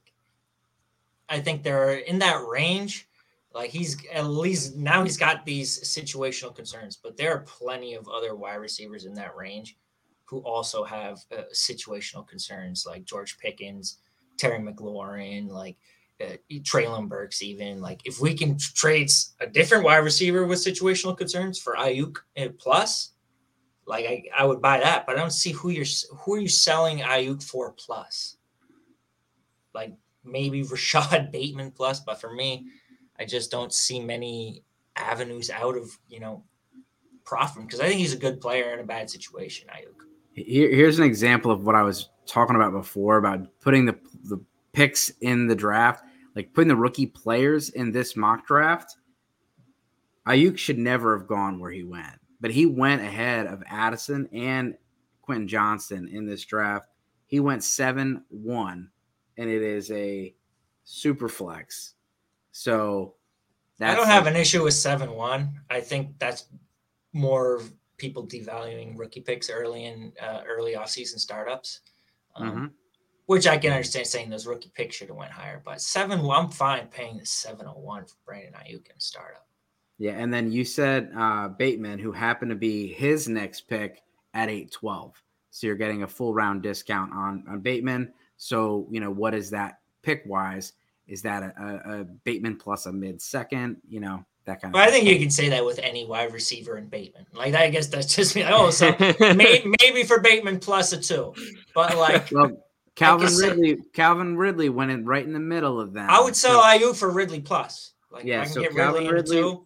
[1.27, 3.07] I think they're in that range.
[3.55, 8.07] Like he's at least now he's got these situational concerns, but there are plenty of
[8.07, 9.77] other wide receivers in that range
[10.25, 13.97] who also have uh, situational concerns, like George Pickens,
[14.37, 15.49] Terry McLaurin.
[15.49, 15.75] Like
[16.21, 21.17] uh, Treylon Burks, even like if we can trade a different wide receiver with situational
[21.17, 22.17] concerns for Aiyuk
[22.59, 23.13] plus,
[23.89, 25.05] like I, I would buy that.
[25.05, 25.85] But I don't see who you're
[26.19, 28.37] who are you selling Aiyuk for plus.
[29.73, 32.67] Like maybe Rashod Bateman plus, but for me,
[33.19, 34.63] I just don't see many
[34.95, 36.43] avenues out of you know
[37.25, 39.67] profit because I think he's a good player in a bad situation.
[39.69, 40.05] Aiyuk.
[40.33, 44.39] Here, here's an example of what I was talking about before about putting the the
[44.71, 46.03] picks in the draft,
[46.35, 48.97] like putting the rookie players in this mock draft.
[50.27, 54.75] Aiyuk should never have gone where he went, but he went ahead of Addison and
[55.21, 56.87] Quentin Johnston in this draft.
[57.25, 58.89] He went 7 1,
[59.37, 60.33] and it is a
[60.83, 61.93] super flex.
[62.51, 63.15] So
[63.79, 65.61] I don't have an issue with 7 1.
[65.69, 66.45] I think that's
[67.13, 67.61] more
[67.97, 71.81] people devaluing rookie picks early in uh, early offseason startups.
[72.35, 72.65] Um, mm-hmm.
[73.25, 76.39] Which I can understand saying those rookie picks should have went higher, but seven, well,
[76.39, 79.45] I'm fine paying the 701 for Brandon Aiyuk in startup.
[79.99, 84.01] Yeah, and then you said uh, Bateman, who happened to be his next pick
[84.33, 85.21] at 812.
[85.51, 88.13] So you're getting a full round discount on, on Bateman.
[88.37, 90.73] So, you know, what is that pick wise?
[91.07, 93.77] Is that a, a, a Bateman plus a mid second?
[93.89, 94.79] You know, that kind of.
[94.79, 97.25] I think you can say that with any wide receiver in Bateman.
[97.33, 98.45] Like I guess that's just me.
[98.47, 101.33] Oh, so maybe, maybe for Bateman plus a two,
[101.75, 102.31] but like.
[102.39, 102.63] Well,
[102.95, 106.09] Calvin Ridley, say, Calvin Ridley went in right in the middle of that.
[106.09, 107.93] I would sell so, Aiyuk for Ridley plus.
[108.11, 109.59] Like yeah, so Calvin Ridley, Ridley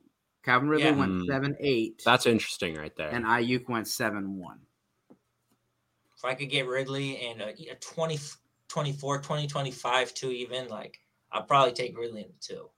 [0.43, 0.91] Calvin Ridley yeah.
[0.91, 1.25] went hmm.
[1.25, 2.01] seven eight.
[2.05, 3.09] That's interesting, right there.
[3.09, 4.59] And Aiyuk went seven one.
[5.09, 8.17] If I could get Ridley and a, a 20,
[8.69, 10.99] 24, 20, 25 too, even like
[11.31, 12.69] I'll probably take Ridley in the two.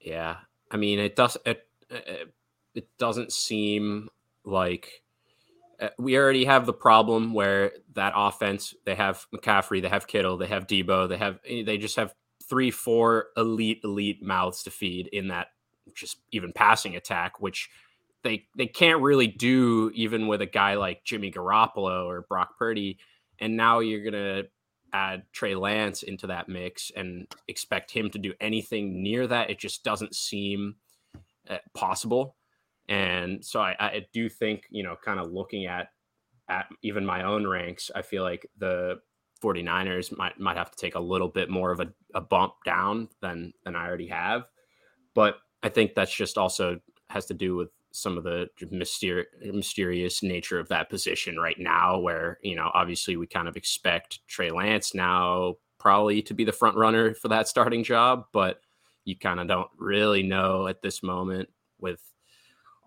[0.00, 0.36] Yeah,
[0.70, 1.66] I mean it does it
[2.74, 4.08] it doesn't seem
[4.44, 5.02] like
[5.80, 10.36] uh, we already have the problem where that offense they have McCaffrey, they have Kittle,
[10.36, 12.14] they have Deebo, they have eh, they just have
[12.50, 15.48] three, four elite elite mouths to feed in that
[15.94, 17.70] just even passing attack, which
[18.22, 22.98] they they can't really do even with a guy like Jimmy Garoppolo or Brock Purdy.
[23.38, 24.42] And now you're gonna
[24.92, 29.48] add Trey Lance into that mix and expect him to do anything near that.
[29.48, 30.74] It just doesn't seem
[31.48, 32.36] uh, possible.
[32.88, 35.88] And so I, I do think, you know, kind of looking at
[36.48, 38.96] at even my own ranks, I feel like the
[39.42, 43.08] 49ers might might have to take a little bit more of a, a bump down
[43.20, 44.44] than than I already have.
[45.14, 50.22] But I think that's just also has to do with some of the myster- mysterious
[50.22, 54.50] nature of that position right now, where, you know, obviously we kind of expect Trey
[54.50, 58.60] Lance now probably to be the front runner for that starting job, but
[59.04, 61.48] you kind of don't really know at this moment
[61.80, 62.00] with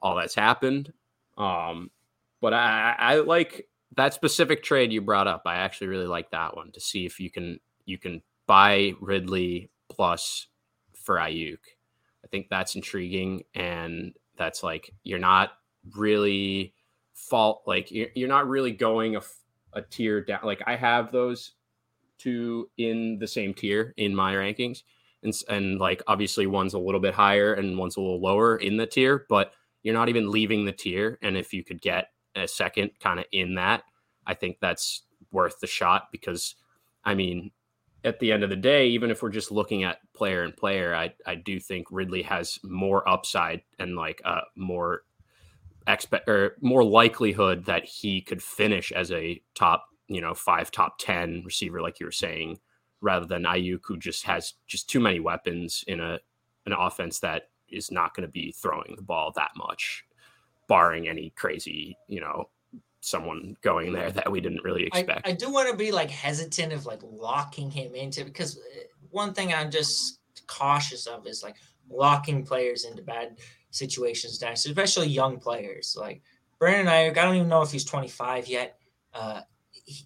[0.01, 0.93] all that's happened.
[1.38, 1.91] Um,
[2.39, 5.44] but I, I like that specific trade you brought up.
[5.46, 9.70] I actually really like that one to see if you can you can buy Ridley
[9.89, 10.48] plus
[10.94, 11.60] for Aiyuk.
[12.24, 15.52] I think that's intriguing and that's like you're not
[15.96, 16.74] really
[17.14, 19.22] fault like you're, you're not really going a,
[19.74, 21.54] a tier down like i have those
[22.18, 24.84] two in the same tier in my rankings
[25.24, 28.78] and, and like obviously one's a little bit higher and one's a little lower in
[28.78, 32.48] the tier but you're not even leaving the tier and if you could get a
[32.48, 33.84] second kind of in that
[34.28, 36.56] i think that's worth the shot because
[37.06, 37.52] i mean
[38.04, 40.94] at the end of the day, even if we're just looking at player and player,
[40.94, 45.04] I I do think Ridley has more upside and like uh more
[45.88, 50.98] expect or more likelihood that he could finish as a top, you know, five, top
[51.00, 52.60] ten receiver, like you were saying,
[53.02, 56.20] rather than Aiyuk, who just has just too many weapons in a
[56.66, 60.04] an offense that is not going to be throwing the ball that much,
[60.68, 62.49] barring any crazy, you know,
[63.01, 65.28] someone going there that we didn't really expect.
[65.28, 68.84] I, I do want to be like hesitant of like locking him into because uh,
[69.09, 71.55] one thing I'm just cautious of is like
[71.89, 73.38] locking players into bad
[73.72, 75.97] situations especially young players.
[75.99, 76.22] Like
[76.59, 78.78] Brandon Aiyuk, I don't even know if he's 25 yet.
[79.14, 79.41] Uh,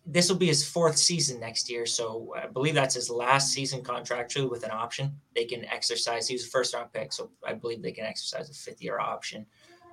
[0.05, 3.83] this will be his fourth season next year, so I believe that's his last season
[3.83, 5.13] contractually with an option.
[5.35, 6.27] They can exercise.
[6.27, 8.99] He was a first round pick, so I believe they can exercise a fifth year
[8.99, 9.45] option.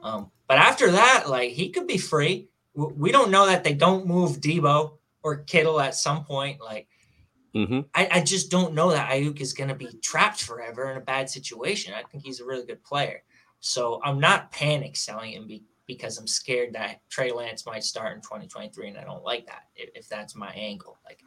[0.05, 4.07] Um, but after that, like he could be free we don't know that they don't
[4.07, 6.61] move Deebo or Kittle at some point.
[6.61, 6.88] Like,
[7.55, 7.80] mm-hmm.
[7.94, 11.00] I, I, just don't know that Aiyuk is going to be trapped forever in a
[11.00, 11.94] bad situation.
[11.94, 13.22] I think he's a really good player.
[13.61, 18.16] So I'm not panic selling him be, because I'm scared that Trey Lance might start
[18.16, 20.98] in 2023, and I don't like that if, if that's my angle.
[21.05, 21.20] Like,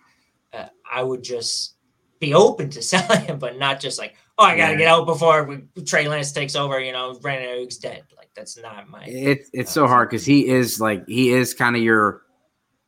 [0.54, 1.77] uh, I would just
[2.20, 5.06] be open to selling him, but not just like, oh, I got to get out
[5.06, 6.80] before we, Trey Lance takes over.
[6.80, 8.04] You know, Brandon Aiyuk's dead.
[8.16, 9.04] Like that's not my.
[9.06, 12.24] It's it's uh, so hard because he is like he is kind of your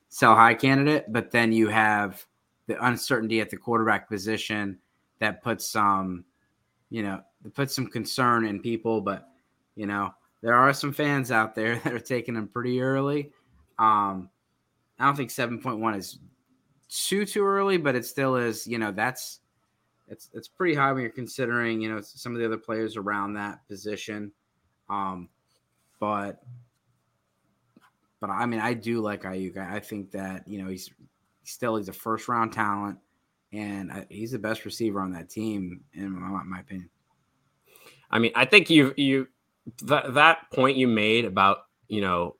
[0.09, 2.25] sell high candidate, but then you have
[2.67, 4.77] the uncertainty at the quarterback position
[5.19, 6.25] that puts some,
[6.89, 7.21] you know,
[7.53, 9.01] puts some concern in people.
[9.01, 9.27] But
[9.75, 13.31] you know, there are some fans out there that are taking him pretty early.
[13.77, 14.29] Um,
[14.99, 16.19] I don't think seven point one is
[16.89, 18.67] too too early, but it still is.
[18.67, 19.39] You know, that's
[20.07, 23.33] it's it's pretty high when you're considering you know some of the other players around
[23.33, 24.31] that position.
[24.89, 25.29] Um,
[25.99, 26.41] but
[28.19, 29.57] but I mean, I do like Aiyuk.
[29.57, 30.89] I think that you know he's
[31.43, 32.97] still he's a first round talent,
[33.53, 36.89] and I, he's the best receiver on that team, in my, my opinion.
[38.11, 39.27] I mean, I think you you
[39.83, 42.35] that point you made about you know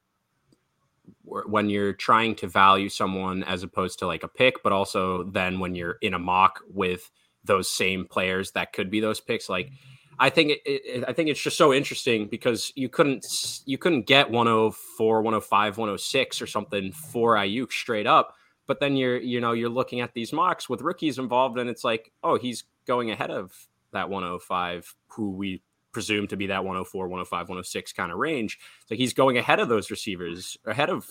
[1.46, 5.60] when you're trying to value someone as opposed to like a pick, but also then
[5.60, 7.10] when you're in a mock with
[7.44, 9.76] those same players that could be those picks, like mm-hmm.
[10.22, 13.26] I think it, it, I think it's just so interesting because you couldn't
[13.66, 18.36] you couldn't get 104, 105, 106 or something for Aiyuk straight up.
[18.68, 21.86] But then you're you know you're looking at these mocks with rookies involved, and it's
[21.86, 23.54] like, oh, he's going ahead of
[23.94, 25.62] that 105, who we
[25.92, 28.60] presume to be that 104, 105, 106 kind of range.
[28.88, 31.08] So he's going ahead of those receivers, ahead of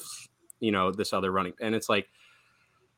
[0.60, 2.08] you know this other running, and it's like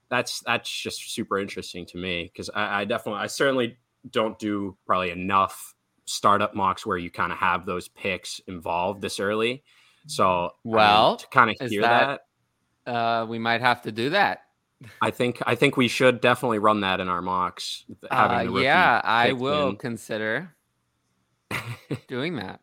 [0.09, 3.79] that's that's just super interesting to me because I, I definitely I certainly
[4.11, 5.75] don't do probably enough
[6.07, 9.63] startup mocks where you kind of have those picks involved this early.
[10.07, 12.21] So well, I mean, to kind of hear that,
[12.85, 14.41] that uh, we might have to do that.
[15.03, 17.85] I think I think we should definitely run that in our mocks.
[18.11, 19.77] Uh, yeah, I will in.
[19.77, 20.55] consider
[22.09, 22.61] doing that.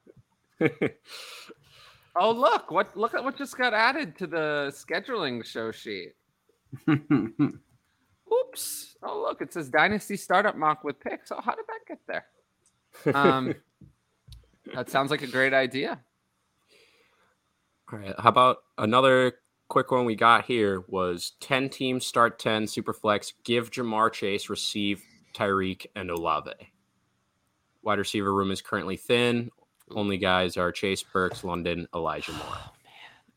[2.15, 2.71] oh look!
[2.71, 6.13] What look at what just got added to the scheduling show sheet.
[6.89, 8.95] Oops!
[9.03, 9.41] Oh look!
[9.41, 11.31] It says Dynasty Startup Mock with picks.
[11.31, 13.15] Oh, how did that get there?
[13.15, 13.53] Um,
[14.73, 15.99] that sounds like a great idea.
[17.91, 18.15] All right.
[18.17, 19.33] How about another
[19.69, 25.03] quick one we got here was 10 teams start 10 superflex give Ja'Marr Chase receive
[25.33, 26.51] Tyreek and Olave.
[27.87, 29.49] Wide receiver room is currently thin.
[29.91, 32.41] Only guys are Chase Burks, London, Elijah Moore.
[32.49, 32.71] Oh,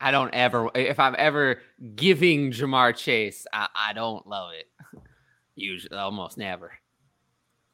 [0.01, 1.61] I don't ever if I'm ever
[1.95, 4.67] giving Ja'Marr Chase, I, I don't love it.
[5.55, 6.73] Usually almost never.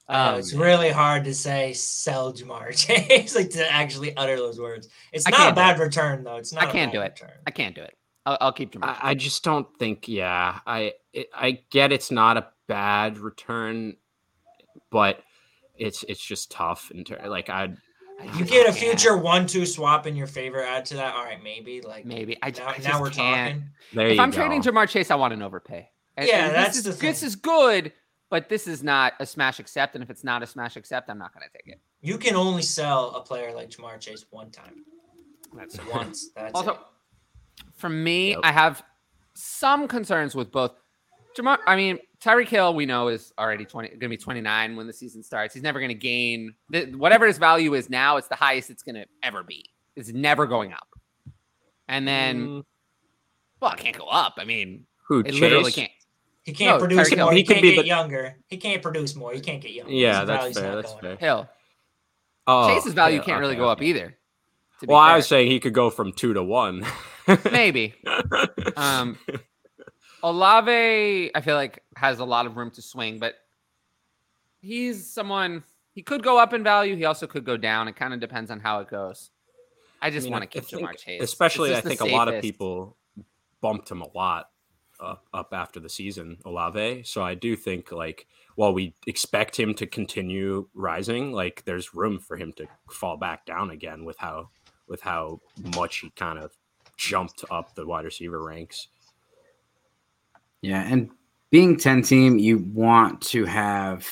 [0.07, 4.87] Um, it's really hard to say sell Ja'Marr Chase, like to actually utter those words.
[5.11, 6.35] It's not a bad return though.
[6.35, 6.67] It's not.
[6.67, 7.19] I can't do it.
[7.19, 7.37] Return.
[7.47, 7.97] I can't do it.
[8.27, 8.99] I'll, I'll keep Ja'Marr.
[9.01, 10.07] I, I, just don't think.
[10.07, 13.95] Yeah, I it, I get it's not a bad return,
[14.91, 15.23] but
[15.77, 16.91] it's it's just tough.
[16.91, 17.69] In ter- like I.
[18.35, 20.63] You get a future one-two swap in your favor.
[20.63, 21.13] Add to that.
[21.13, 22.35] All right, maybe like maybe.
[22.41, 23.53] I, now, I just now we're can't.
[23.59, 23.69] talking.
[23.93, 24.37] There if I'm go.
[24.37, 25.87] trading Ja'Marr Chase, I want an overpay.
[26.17, 27.93] And, Yeah, and that's this the is, this is good,
[28.31, 29.93] but this is not a smash accept.
[29.93, 31.79] And if it's not a smash accept, I'm not going to take it.
[32.01, 34.83] You can only sell a player like Ja'Marr Chase one time.
[35.55, 36.29] That's Once.
[36.35, 36.79] That's also it.
[37.75, 38.31] for me.
[38.31, 38.39] Yep.
[38.41, 38.81] I have
[39.35, 40.71] some concerns with both.
[41.37, 44.87] Ja'Marr, I mean, Tyreek Hill, we know is already 20, going to be 29 when
[44.87, 45.53] the season starts.
[45.53, 48.17] He's never going to gain the, whatever his value is now.
[48.17, 49.65] It's the highest it's going to ever be.
[49.95, 50.87] It's never going up.
[51.87, 52.63] And then, Mm,
[53.61, 54.35] well, it can't go up.
[54.37, 55.91] I mean, who it literally can't.
[56.43, 57.25] He can't No, produce Tyreek Hill.
[57.25, 57.33] more.
[57.33, 58.35] He, He can't be get the- younger.
[58.47, 59.33] He can't produce more.
[59.33, 59.91] He can't get younger.
[59.93, 60.69] Yeah, His that's value's fair.
[60.69, 61.13] not That's going fair.
[61.13, 61.19] up.
[61.19, 61.49] Hill.
[62.47, 64.17] Oh, Chase's value yeah, can't really okay, go up either.
[64.79, 66.85] to be Well, I was saying he could go from two to one.
[67.51, 67.93] maybe.
[68.77, 69.17] Um,
[70.29, 73.35] Olave, I feel like has a lot of room to swing, but
[74.59, 75.63] he's someone
[75.93, 76.95] he could go up in value.
[76.95, 77.87] He also could go down.
[77.87, 79.31] It kind of depends on how it goes.
[80.01, 82.97] I just mean, want to keep Ja'Marr Chase, Especially, I think a lot of people
[83.61, 84.49] bumped him a lot
[84.99, 87.03] up, up after the season, Olave.
[87.03, 92.19] So I do think, like, while we expect him to continue rising, like, there's room
[92.19, 94.49] for him to fall back down again with how
[94.87, 95.39] with how
[95.75, 96.51] much he kind of
[96.97, 98.87] jumped up the wide receiver ranks.
[100.61, 101.09] Yeah, and
[101.49, 104.07] being 10 team, you want to have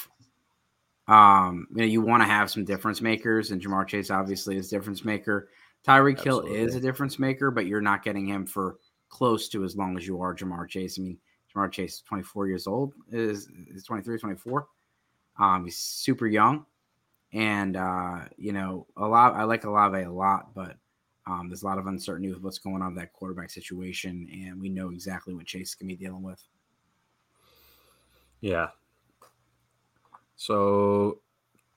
[1.08, 4.70] um you know you want to have some difference makers and Ja'Marr Chase obviously is
[4.70, 5.50] difference maker.
[5.86, 8.78] Tyreek Hill is a difference maker, but you're not getting him for
[9.10, 10.98] close to as long as you are Ja'Marr Chase.
[10.98, 11.18] I mean,
[11.54, 14.68] Ja'Marr Chase is 24 years old, is is 23, 24.
[15.38, 16.66] Um he's super young
[17.34, 20.78] and uh you know, a lot I like Olave a lot, but
[21.28, 24.60] um, there's a lot of uncertainty with what's going on with that quarterback situation, and
[24.60, 26.42] we know exactly what Chase can be dealing with.
[28.42, 28.68] Yeah.
[30.36, 31.22] So,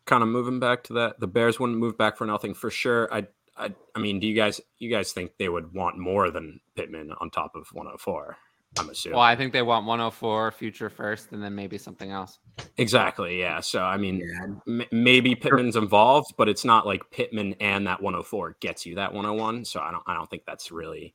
[0.04, 3.12] kind of moving back to that, the Bears wouldn't move back for nothing for sure.
[3.12, 3.26] I,
[3.56, 7.12] I, I mean, do you guys, you guys think they would want more than Pittman
[7.20, 8.36] on top of 104?
[8.78, 9.16] I'm assuming.
[9.16, 12.38] Well, I think they want 104 future first, and then maybe something else.
[12.76, 13.40] Exactly.
[13.40, 13.60] Yeah.
[13.60, 18.00] So, I mean, Yeah, m- maybe Pittman's involved, but it's not like Pittman and that
[18.02, 19.64] 104 gets you that 101.
[19.64, 21.14] So, I don't, I don't think that's really.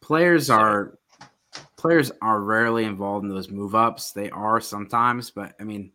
[0.00, 0.98] players So- are
[1.76, 4.12] players are rarely involved in those move ups.
[4.12, 5.90] They are sometimes, but I mean,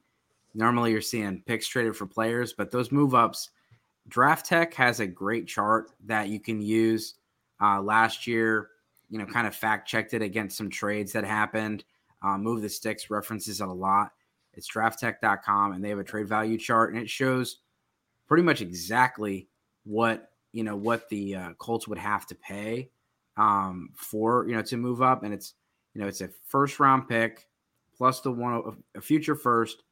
[0.53, 3.49] normally you're seeing picks traded for players, but those move ups,
[4.09, 7.15] DraftTek has a great chart that you can use.
[7.61, 8.69] Uh, last year,
[9.09, 11.83] you know, kind of fact checked it against some trades that happened.
[12.21, 14.11] Uh, move the sticks references it a lot.
[14.53, 17.57] It's drafttek.com and they have a trade value chart and it shows
[18.27, 19.47] pretty much exactly
[19.83, 22.89] what you know what the uh, Colts would have to pay
[23.37, 25.55] um, for you know to move up, and it's
[25.93, 27.47] you know it's a first round pick
[27.97, 29.83] plus the one a future first,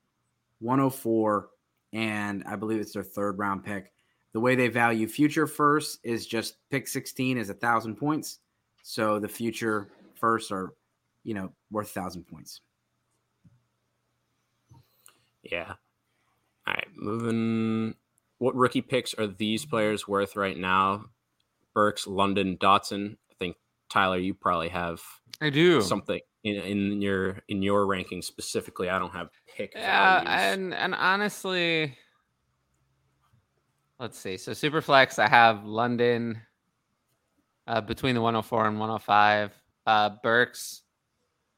[0.59, 1.49] 104,
[1.93, 3.91] and I believe it's their third round pick.
[4.33, 8.39] The way they value future first is just pick 16 is a thousand points,
[8.83, 10.73] so the future first are
[11.23, 12.61] you know worth a thousand points.
[15.43, 15.73] Yeah.
[16.67, 17.95] All right, moving
[18.41, 21.05] what rookie picks are these players worth right now?
[21.75, 23.17] Burks, London, Dotson.
[23.31, 23.55] I think
[23.87, 25.01] Tyler, you probably have.
[25.39, 28.89] I do something in, in your in your ranking specifically.
[28.89, 29.73] I don't have pick.
[29.75, 31.95] Yeah, and and honestly,
[33.99, 34.37] let's see.
[34.37, 36.41] So Superflex, I have London
[37.67, 39.51] uh, between the 104 and 105.
[39.85, 40.83] Uh, Burks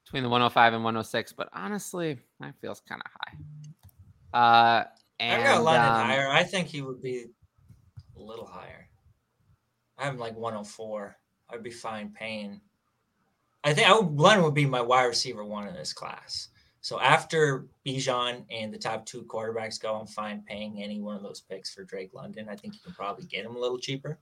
[0.05, 1.33] between the 105 and 106.
[1.33, 4.79] But honestly, that feels kind of high.
[4.79, 4.83] Uh,
[5.19, 6.29] and, I got London um, higher.
[6.29, 7.25] I think he would be
[8.17, 8.89] a little higher.
[9.97, 11.15] I'm like 104.
[11.49, 12.61] I'd be fine paying.
[13.63, 16.49] I think I would, London would be my wide receiver one in this class.
[16.81, 21.23] So after Bijan and the top two quarterbacks go, I'm fine paying any one of
[21.23, 22.49] those picks for Drake London.
[22.49, 24.19] I think you can probably get him a little cheaper,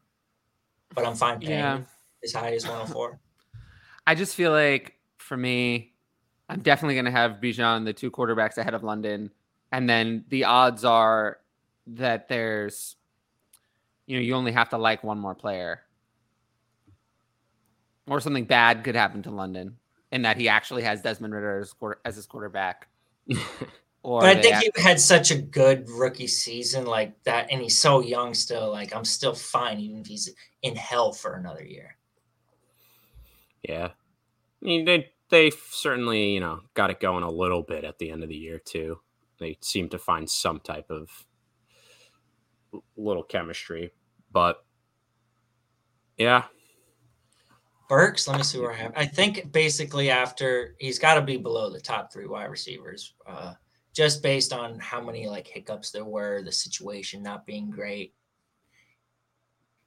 [0.93, 1.79] but I'm fine paying yeah.
[2.23, 3.19] as high as 104.
[4.07, 5.93] I just feel like for me,
[6.49, 9.31] I'm definitely going to have Bijan, the two quarterbacks ahead of London
[9.71, 11.37] and then the odds are
[11.87, 12.95] that there's
[14.05, 15.81] you know you only have to like one more player
[18.07, 19.77] or something bad could happen to london
[20.11, 21.73] in that he actually has desmond Ridder as,
[22.05, 22.87] as his quarterback
[24.03, 27.77] or but i think he had such a good rookie season like that and he's
[27.77, 31.95] so young still like i'm still fine even if he's in hell for another year
[33.63, 37.97] yeah i mean they they certainly you know got it going a little bit at
[37.99, 38.99] the end of the year too
[39.41, 41.09] they seem to find some type of
[42.95, 43.91] little chemistry.
[44.31, 44.63] But
[46.17, 46.43] yeah.
[47.89, 48.93] Burks, let me see where I have.
[48.95, 53.55] I think basically after he's got to be below the top three wide receivers, uh,
[53.93, 58.13] just based on how many like hiccups there were, the situation not being great.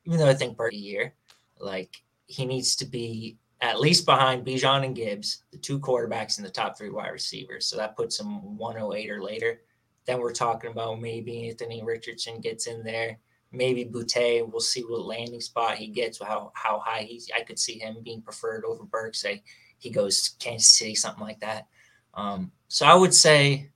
[0.05, 1.15] Even though I think Burks year,
[1.59, 1.97] like
[2.27, 6.51] he needs to be at least behind Bijan and Gibbs, the two quarterbacks and the
[6.51, 7.67] top three wide receivers.
[7.67, 9.63] So that puts him 108 or later.
[10.05, 13.19] Then we're talking about maybe Anthony Richardson gets in there.
[13.53, 14.47] Maybe Boutte.
[14.51, 17.31] We'll see what landing spot he gets, how how high he's.
[17.35, 19.15] I could see him being preferred over Burke.
[19.15, 19.43] Say
[19.79, 21.69] he goes Kansas City, something like that.
[22.13, 23.71] Um, so I would say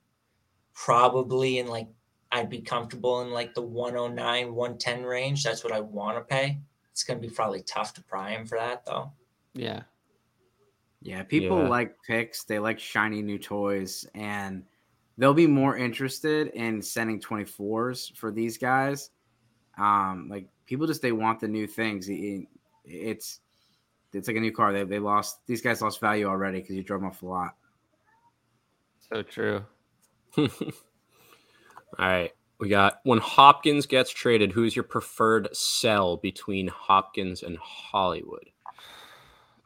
[0.84, 1.88] probably in like
[2.30, 5.42] I'd be comfortable in like the 109, 110 range.
[5.42, 6.60] That's what I want to pay.
[6.92, 9.12] It's going to be probably tough to pry him for that though.
[9.54, 9.82] Yeah.
[11.00, 11.68] Yeah, people yeah.
[11.68, 12.44] like picks.
[12.44, 14.64] They like shiny new toys, and
[15.16, 19.10] they'll be more interested in sending 24s for these guys.
[19.78, 22.08] Um, like people just they want the new things.
[22.10, 23.40] It's
[24.12, 24.72] it's like a new car.
[24.72, 27.54] They they lost these guys lost value already because you drove them off a lot.
[29.08, 29.64] So true.
[30.38, 30.48] All
[31.98, 32.32] right.
[32.58, 38.50] We got when Hopkins gets traded, who's your preferred sell between Hopkins and Hollywood?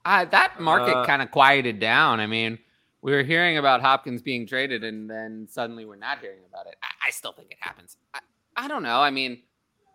[0.04, 2.20] Uh, that market uh, kind of quieted down.
[2.20, 2.58] I mean,
[3.00, 6.74] we were hearing about Hopkins being traded, and then suddenly we're not hearing about it.
[6.82, 7.96] I, I still think it happens.
[8.12, 8.20] I,
[8.56, 9.00] I don't know.
[9.00, 9.42] I mean,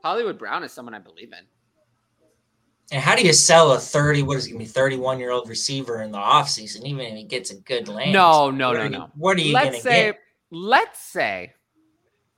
[0.02, 1.46] Hollywood Brown is someone I believe in.
[2.92, 5.32] And how do you sell a 30, what is it going to be, 31 year
[5.32, 8.14] old receiver in the offseason, even if he gets a good land?
[8.14, 9.12] No, no, no, no.
[9.16, 10.20] What are you going to get?
[10.52, 11.54] Let's say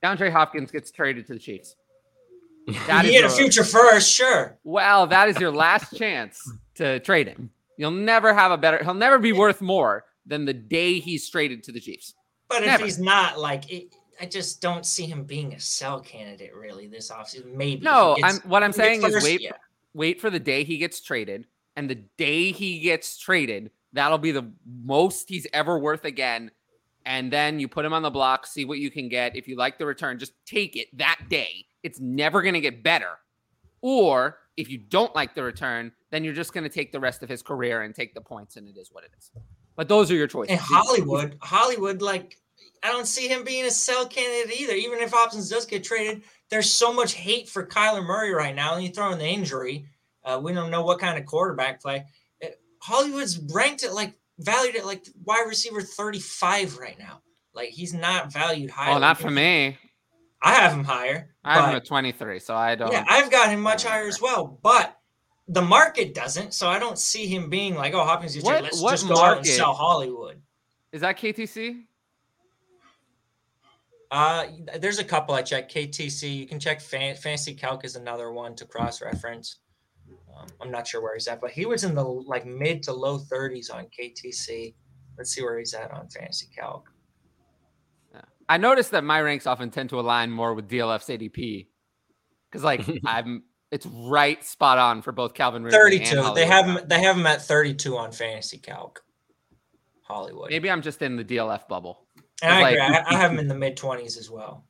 [0.03, 1.75] DeAndre Hopkins gets traded to the Chiefs.
[2.87, 4.57] That you get a future first, sure.
[4.63, 6.39] Well, that is your last chance
[6.75, 7.49] to trade him.
[7.77, 8.83] You'll never have a better.
[8.83, 12.13] He'll never be worth more than the day he's traded to the Chiefs.
[12.49, 12.81] But never.
[12.81, 16.87] if he's not, like, it, I just don't see him being a sell candidate really
[16.87, 17.53] this offseason.
[17.53, 17.81] Maybe.
[17.81, 18.49] No, gets, I'm.
[18.49, 19.41] What I'm saying is wait.
[19.41, 19.51] Yeah.
[19.93, 24.31] Wait for the day he gets traded, and the day he gets traded, that'll be
[24.31, 26.51] the most he's ever worth again.
[27.05, 29.35] And then you put him on the block, see what you can get.
[29.35, 31.65] If you like the return, just take it that day.
[31.81, 33.17] It's never going to get better.
[33.81, 37.23] Or if you don't like the return, then you're just going to take the rest
[37.23, 39.31] of his career and take the points, and it is what it is.
[39.75, 40.51] But those are your choices.
[40.51, 42.37] And Hollywood, Hollywood, like
[42.83, 44.73] I don't see him being a sell candidate either.
[44.73, 48.75] Even if Hopkins does get traded, there's so much hate for Kyler Murray right now,
[48.75, 49.85] and you throw in the injury.
[50.25, 52.05] Uh, we don't know what kind of quarterback play.
[52.81, 57.21] Hollywood's ranked at like valued at like wide receiver 35 right now.
[57.53, 58.89] Like he's not valued high.
[58.91, 59.77] Well, not for me.
[60.41, 61.35] I have him higher.
[61.43, 62.91] I have him at 23, so I don't.
[62.91, 64.95] Yeah, I've got him much Oh, higher as well, but
[65.49, 66.53] the market doesn't.
[66.53, 68.63] So I don't see him being like, oh, Hopkins, What- traded.
[68.65, 70.41] let's what just go out and sell Hollywood.
[70.93, 71.83] Is that KTC?
[74.11, 74.45] Uh,
[74.79, 75.69] there's a couple I check.
[75.69, 79.57] KTC, you can check Fan- Fantasy Calc is another one to cross reference.
[80.39, 82.93] Um, I'm not sure where he's at, but he was in the like mid to
[82.93, 84.73] low 30s on KTC.
[85.17, 86.89] Let's see where he's at on Fantasy Calc.
[88.47, 91.67] I noticed that my ranks often tend to align more with DLF's ADP
[92.49, 95.99] because, like, I'm it's right spot on for both Calvin Ridley.
[95.99, 96.19] 32.
[96.19, 96.79] And They have him.
[96.87, 99.03] They have him at 32 on Fantasy Calc.
[100.01, 100.49] Hollywood.
[100.49, 102.07] Maybe I'm just in the DLF bubble.
[102.41, 102.97] and I, like- agree.
[102.97, 104.65] I, I have him in the mid 20s as well.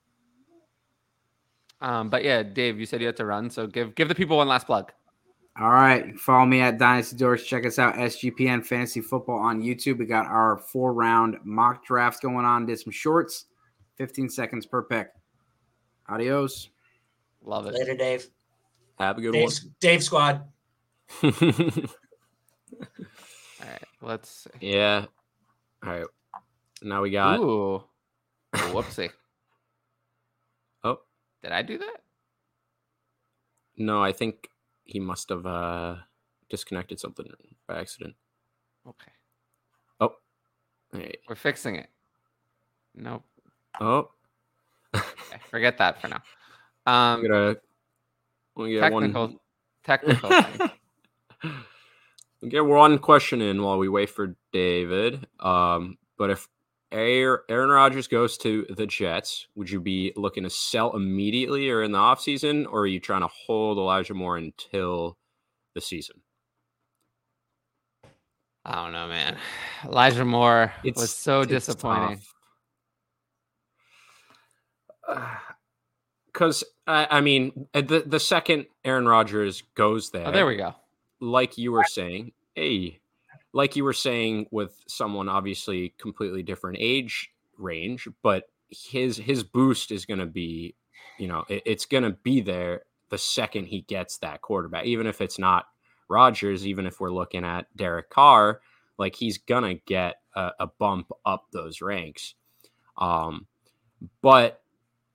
[1.80, 4.36] Um, but yeah, Dave, you said you had to run, so give give the people
[4.36, 4.92] one last plug.
[5.58, 6.18] All right.
[6.20, 7.44] Follow me at Dynasty Doors.
[7.46, 9.98] Check us out, SGPN Fantasy Football on YouTube.
[9.98, 12.66] We got our four round mock drafts going on.
[12.66, 13.46] Did some shorts,
[13.98, 15.10] 15 seconds per pick.
[16.08, 16.70] Adios.
[17.44, 17.74] Love it.
[17.74, 18.28] Later, Dave.
[19.00, 19.50] Have a good Dave,
[19.80, 20.44] Dave Squad.
[21.24, 21.32] All
[23.62, 24.50] right, let's see.
[24.62, 25.06] yeah.
[25.86, 26.06] All right.
[26.82, 27.40] Now we got.
[27.40, 27.88] Ooh, oh,
[28.54, 29.10] whoopsie.
[30.82, 31.00] Oh
[31.44, 31.98] Did I do that?
[33.76, 34.48] no, I think
[34.90, 35.96] he must have uh
[36.50, 37.28] disconnected something
[37.68, 38.16] by accident.
[38.88, 39.12] Okay,
[40.00, 40.14] All
[40.94, 41.18] right.
[41.28, 41.90] we're fixing it.
[42.96, 43.24] Nope.
[43.80, 44.10] Oh,
[44.96, 45.06] Okay,
[45.50, 46.22] forget that for now.
[46.88, 47.56] Um.
[48.56, 49.40] We get technical, one.
[49.86, 50.70] technical thing.
[52.42, 55.28] We'll get one question in while we wait for David.
[55.42, 56.48] Um, but if
[56.92, 61.92] Aaron Rodgers goes to the Jets, would you be looking to sell immediately or in
[61.92, 65.18] the offseason, or are you trying to hold Elijah Moore until
[65.76, 66.22] the season?
[68.66, 69.38] I don't know, man.
[69.86, 72.22] Elijah Moore was so it's disappointing.
[76.32, 80.56] Because I, I mean, the the second Aaron Rodgers goes oh, there, Oh, there we
[80.56, 80.76] go.
[81.20, 83.00] like you were saying, hey,
[83.54, 89.92] like you were saying with someone obviously completely different age range, but his his boost
[89.92, 90.76] is going to be,
[91.18, 95.08] you know, it- it's going to be there the second he gets that quarterback, even
[95.08, 95.66] if it's not
[96.10, 98.62] Rodgers, even if we're looking at Derek Carr,
[98.98, 102.36] like he's gonna get a, a bump up those ranks.
[102.98, 103.48] Um,
[104.22, 104.62] but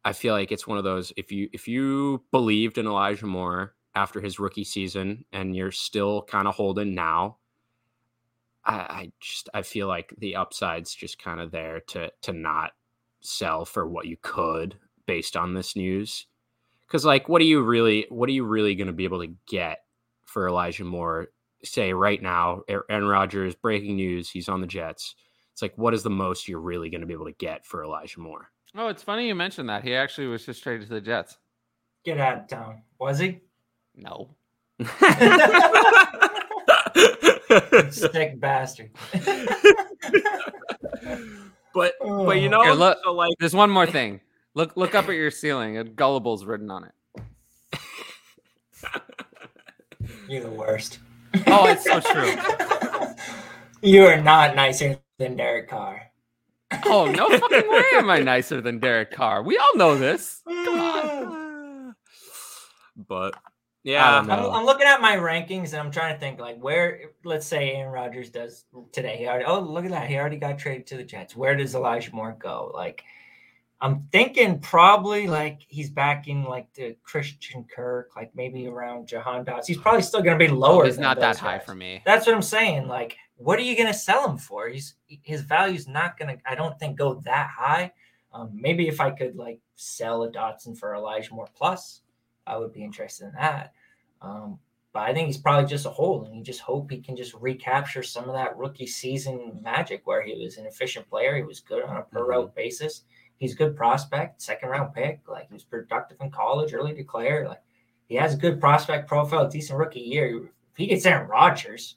[0.04, 3.74] I feel like it's one of those if you if you believed in Elijah Moore
[3.94, 7.38] after his rookie season and you're still kind of holding now,
[8.66, 12.72] I, I just I feel like the upside's just kind of there to to not
[13.20, 14.76] sell for what you could
[15.06, 16.26] based on this news.
[16.88, 19.80] Cause like what are you really what are you really gonna be able to get
[20.24, 21.28] for Elijah Moore?
[21.62, 25.14] Say right now, Aaron Rodgers, breaking news, he's on the Jets.
[25.52, 28.20] It's like what is the most you're really gonna be able to get for Elijah
[28.20, 28.50] Moore?
[28.76, 29.84] Oh, it's funny you mentioned that.
[29.84, 31.38] He actually was just traded to the Jets.
[32.04, 32.82] Get out of town.
[32.98, 33.40] Was he?
[33.94, 34.34] No.
[37.90, 38.90] Sick bastard.
[41.74, 42.50] but but you Oh.
[42.50, 42.98] know, Here, look.
[43.04, 44.20] so like There's one more thing.
[44.54, 45.78] Look look up at your ceiling.
[45.78, 46.92] A gullible's written on it.
[50.28, 50.98] You're the worst.
[51.46, 52.34] Oh, it's so true.
[53.88, 56.02] you are not nicer than Derek Carr.
[56.86, 59.42] Oh, no fucking way am I nicer than Derek Carr.
[59.42, 60.40] We all know this.
[60.46, 61.94] Come on.
[63.08, 63.38] but I
[63.84, 64.50] yeah, don't I'm.
[64.50, 67.92] I'm looking at my rankings and I'm trying to think like where let's say Aaron
[67.92, 69.18] Rodgers does today.
[69.18, 70.08] He already oh look at that.
[70.08, 71.36] He already got traded to the Jets.
[71.36, 72.72] Where does Elijah Moore go?
[72.74, 73.04] Like
[73.84, 79.44] I'm thinking probably like he's back in like the Christian Kirk, like maybe around Jahan
[79.44, 79.66] Dotson.
[79.66, 80.82] He's probably still gonna be lower.
[80.82, 81.66] Oh, he's than not that those high guys.
[81.66, 82.00] for me.
[82.06, 82.88] That's what I'm saying.
[82.88, 84.68] Like, what are you gonna sell him for?
[84.68, 86.38] He's his value's not gonna.
[86.46, 87.92] I don't think go that high.
[88.32, 92.00] Um, maybe if I could like sell a Dotson for Elijah Moore plus,
[92.46, 93.72] I would be interested in that.
[94.20, 94.58] Um,
[94.92, 97.34] but I think he's probably just a hold, and you just hope he can just
[97.34, 101.36] recapture some of that rookie season magic where he was an efficient player.
[101.36, 103.02] He was good on a per route basis.
[103.36, 105.20] He's a good prospect, second round pick.
[105.28, 107.48] Like he was productive in college, early declare.
[107.48, 107.60] Like
[108.06, 110.36] he has a good prospect profile, decent rookie year.
[110.70, 111.96] If he gets Aaron Rodgers,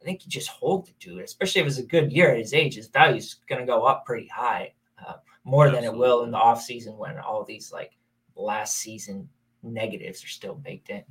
[0.00, 2.54] I think you just hold the dude, especially if it's a good year at his
[2.54, 2.74] age.
[2.74, 4.72] His value's going to go up pretty high,
[5.06, 5.14] uh,
[5.44, 7.92] more than it will in the offseason when all these like
[8.34, 9.28] last season
[9.62, 11.02] negatives are still baked in.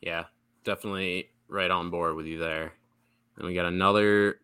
[0.00, 0.24] yeah,
[0.64, 2.72] definitely right on board with you there.
[3.36, 4.40] And we got another.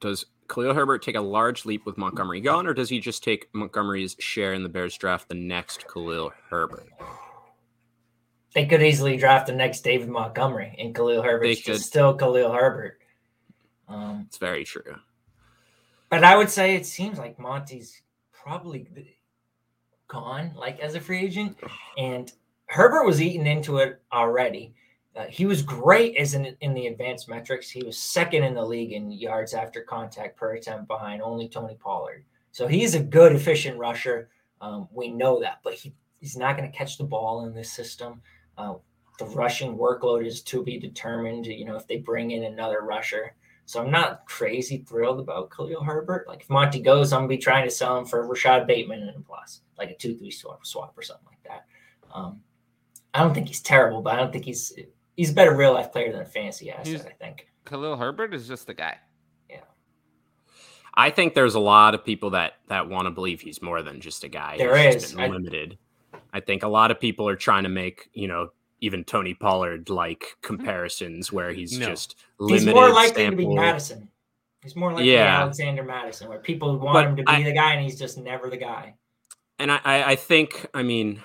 [0.00, 3.48] Does Khalil Herbert take a large leap with Montgomery gone, or does he just take
[3.52, 6.88] Montgomery's share in the Bears draft the next Khalil Herbert?
[8.54, 11.44] They could easily draft the next David Montgomery and Khalil Herbert.
[11.44, 11.74] They It's could.
[11.74, 12.98] just still Khalil Herbert.
[13.88, 14.96] Um, It's very true.
[16.08, 18.00] but I would say it seems like Monty's
[18.32, 18.86] probably
[20.08, 21.56] gone, like as a free agent,
[21.96, 22.32] and
[22.66, 24.74] Herbert was eating into it already.
[25.16, 27.70] Uh, he was great as in, in the advanced metrics.
[27.70, 31.76] He was second in the league in yards after contact per attempt behind only Tony
[31.80, 32.24] Pollard.
[32.52, 34.28] So he's a good, efficient rusher.
[34.60, 37.72] Um, we know that, but he, he's not going to catch the ball in this
[37.72, 38.20] system.
[38.56, 38.74] Uh,
[39.18, 41.46] the rushing workload is to be determined.
[41.46, 43.34] You know, if they bring in another rusher.
[43.68, 46.26] So I'm not crazy thrilled about Khalil Herbert.
[46.26, 49.14] Like if Monty goes, I'm gonna be trying to sell him for Rashod Bateman and
[49.14, 51.66] a plus, like a two-three swap, swap or something like that.
[52.10, 52.40] Um,
[53.12, 54.72] I don't think he's terrible, but I don't think he's
[55.18, 56.86] he's a better real life player than a fantasy asset.
[56.86, 57.46] He's- I think.
[57.66, 58.96] Khalil Herbert is just the guy.
[59.50, 59.60] Yeah,
[60.94, 64.00] I think there's a lot of people that that want to believe he's more than
[64.00, 64.56] just a guy.
[64.56, 65.12] There He's just is.
[65.12, 65.78] been I- limited.
[66.32, 68.48] I think a lot of people are trying to make you know
[68.80, 71.86] even Tony Pollard like comparisons where he's No.
[71.86, 72.14] just
[72.46, 73.46] He's more likely to be.
[73.46, 74.08] Mattison.
[74.62, 75.40] He's more likely to be Yeah.
[75.40, 78.18] Alexander Mattison, where people want But him to be I- the guy and he's just
[78.18, 78.94] never the guy.
[79.58, 81.20] and I, I I think I mean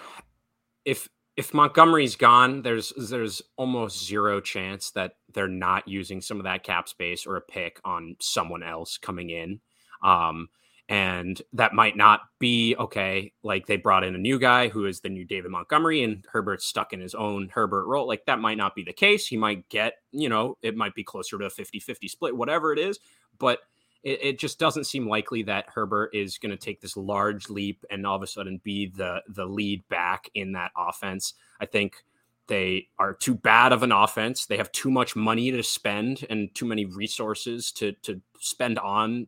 [0.85, 6.43] if if Montgomery's gone, there's there's almost zero chance that they're not using some of
[6.43, 9.59] that cap space or a pick on someone else coming in.
[10.03, 10.49] Um,
[10.93, 13.33] and that might not be okay.
[13.41, 16.67] Like they brought in a new guy who is the new David Montgomery, and Herbert's
[16.67, 18.07] stuck in his own Herbert role.
[18.07, 19.25] Like that might not be the case.
[19.25, 22.71] He might get, you know, it might be closer to a 50 50 split, whatever
[22.71, 22.99] it is.
[23.39, 23.61] But
[24.03, 27.83] it, it just doesn't seem likely that Herbert is going to take this large leap
[27.89, 31.33] and all of a sudden be the the lead back in that offense.
[31.59, 32.05] I think
[32.45, 34.45] they are too bad of an offense.
[34.45, 39.25] They have too much money to spend and too many resources to to spend on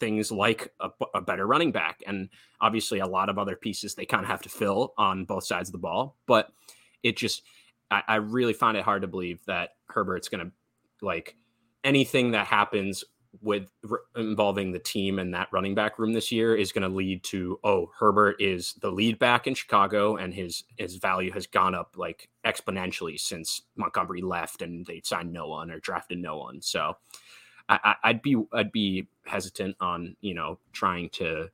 [0.00, 2.28] things like a, a better running back and
[2.60, 5.68] obviously a lot of other pieces they kind of have to fill on both sides
[5.68, 6.16] of the ball.
[6.26, 6.50] But
[7.02, 7.42] it just
[7.90, 10.52] I, I really find it hard to believe that Herbert's going to
[11.02, 11.36] like
[11.84, 13.04] anything that happens
[13.42, 13.64] with
[14.16, 17.60] involving the team and that running back room this year is going to lead to
[17.62, 21.94] oh Herbert is the lead back in Chicago and his his value has gone up
[21.96, 26.96] like exponentially since Montgomery left and they signed no one or drafted no one so
[27.70, 31.50] I, I'd be I'd be hesitant on you know trying to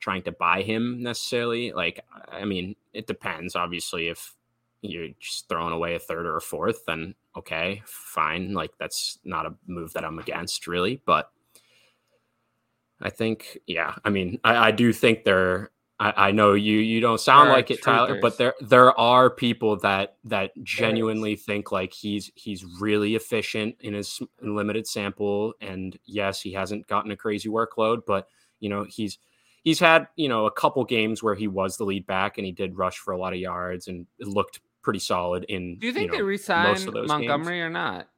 [0.00, 4.36] trying to buy him necessarily like I mean it depends obviously if
[4.82, 8.52] you're just throwing away a third or a fourth, then okay, fine.
[8.52, 11.00] Like that's not a move that I'm against, really.
[11.04, 11.30] But
[13.00, 15.70] I think, yeah, I mean, I, I do think there.
[15.98, 19.76] I, I know you you don't sound like it, Tyler, but there there are people
[19.78, 26.40] that that genuinely think like he's he's really efficient in his limited sample, and yes,
[26.40, 28.28] he hasn't gotten a crazy workload, but
[28.60, 29.18] you know he's
[29.62, 32.52] he's had you know a couple games where he was the lead back and he
[32.52, 35.92] did rush for a lot of yards and it looked pretty solid in Do you
[35.92, 38.08] think know, they re-sign most of those Montgomery or not?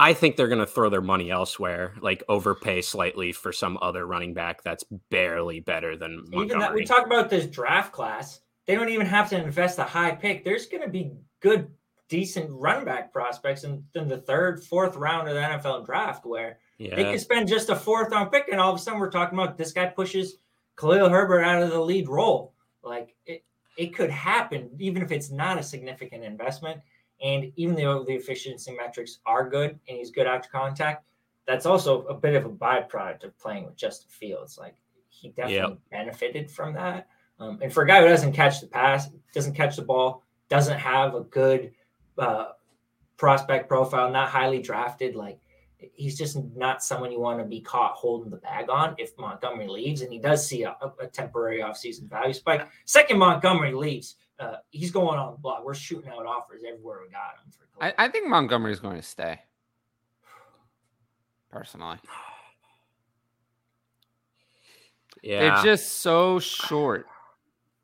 [0.00, 4.06] I think they're going to throw their money elsewhere, like overpay slightly for some other
[4.06, 6.46] running back that's barely better than Montgomery.
[6.46, 9.84] Even that we talk about this draft class, they don't even have to invest a
[9.84, 10.42] high pick.
[10.42, 11.68] There's going to be good,
[12.08, 16.60] decent running back prospects in, in the third, fourth round of the NFL draft where
[16.78, 19.10] yeah, they could spend just a fourth round pick, and all of a sudden we're
[19.10, 20.36] talking about this guy pushes
[20.78, 22.54] Khalil Herbert out of the lead role.
[22.82, 23.44] Like it,
[23.76, 26.80] it could happen, even if it's not a significant investment.
[27.22, 31.04] And even though the efficiency metrics are good and he's good after contact,
[31.46, 34.56] that's also a bit of a byproduct of playing with Justin Fields.
[34.58, 34.76] Like
[35.08, 37.08] he definitely benefited from that.
[37.38, 40.78] Um, and for a guy who doesn't catch the pass, doesn't catch the ball, doesn't
[40.78, 41.72] have a good
[42.18, 42.52] uh,
[43.16, 45.38] prospect profile, not highly drafted, like
[45.94, 49.68] he's just not someone you want to be caught holding the bag on if Montgomery
[49.68, 50.02] leaves.
[50.02, 52.68] And he does see a, a temporary offseason value spike.
[52.84, 55.64] Second, Montgomery leaves, uh, he's going on the block.
[55.64, 57.52] We're shooting out offers everywhere we got him.
[57.52, 59.40] For I, I think Montgomery's going to stay.
[61.50, 61.98] Personally,
[65.22, 65.40] yeah.
[65.40, 67.06] they're just so short.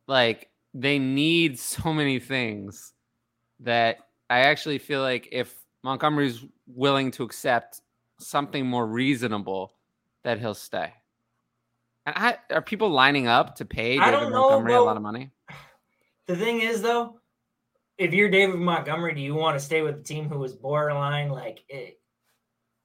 [0.06, 2.92] Like they need so many things
[3.60, 3.98] that
[4.30, 7.80] I actually feel like if Montgomery's willing to accept
[8.18, 9.72] something more reasonable,
[10.22, 10.92] that he'll stay.
[12.06, 14.96] And I, are people lining up to pay I David don't know, Montgomery a lot
[14.96, 15.30] of money?
[16.26, 17.20] The thing is, though,
[17.98, 21.30] if you're David Montgomery, do you want to stay with the team who was borderline
[21.30, 22.00] like it,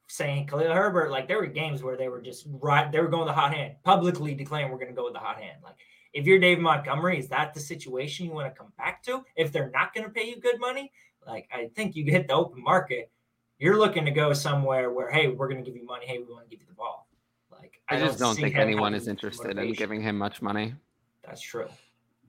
[0.07, 1.11] saying Khalil Herbert?
[1.11, 3.75] Like there were games where they were just right, they were going the hot hand,
[3.83, 5.57] publicly declaring we're going to go with the hot hand.
[5.63, 5.75] Like
[6.13, 9.23] if you're David Montgomery, is that the situation you want to come back to?
[9.35, 10.91] If they're not going to pay you good money,
[11.27, 13.11] like I think you hit the open market,
[13.57, 16.05] you're looking to go somewhere where hey, we're going to give you money.
[16.05, 17.07] Hey, we want to give you the ball.
[17.51, 20.75] Like I just don't see think anyone is interested in giving him much money.
[21.23, 21.67] That's true.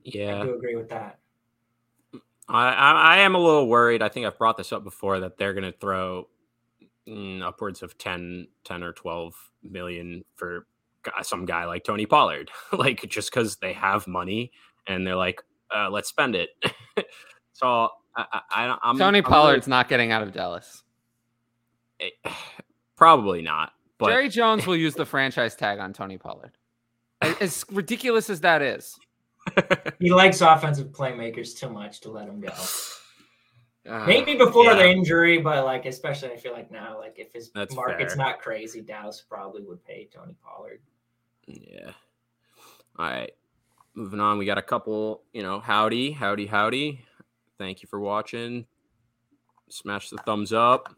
[0.03, 0.41] Yeah.
[0.41, 1.19] I do agree with that.
[2.49, 4.01] I, I I am a little worried.
[4.01, 6.27] I think I've brought this up before that they're going to throw
[7.07, 10.67] mm, upwards of 10, 10 or 12 million for
[11.21, 14.51] some guy like Tony Pollard, like just because they have money
[14.87, 15.41] and they're like,
[15.75, 16.49] uh, let's spend it.
[17.53, 20.83] so I, I, I'm Tony I'm Pollard's not getting out of Dallas.
[21.99, 22.11] really-
[22.95, 26.51] probably not, but Jerry Jones will use the franchise tag on Tony Pollard.
[27.21, 28.97] As- As ridiculous as that is,
[29.99, 32.49] He likes offensive playmakers too much to let him go.
[33.89, 34.75] uh, Maybe before yeah.
[34.75, 38.25] the injury, but like especially I feel like now, like if his That's market's fair.
[38.25, 40.81] not crazy, Dallas probably would pay Tony Pollard.
[41.47, 41.91] Yeah.
[42.97, 43.31] All right.
[43.95, 47.05] Moving on, we got a couple, you know, howdy, howdy, howdy.
[47.57, 48.65] Thank you for watching.
[49.69, 50.95] Smash the thumbs up.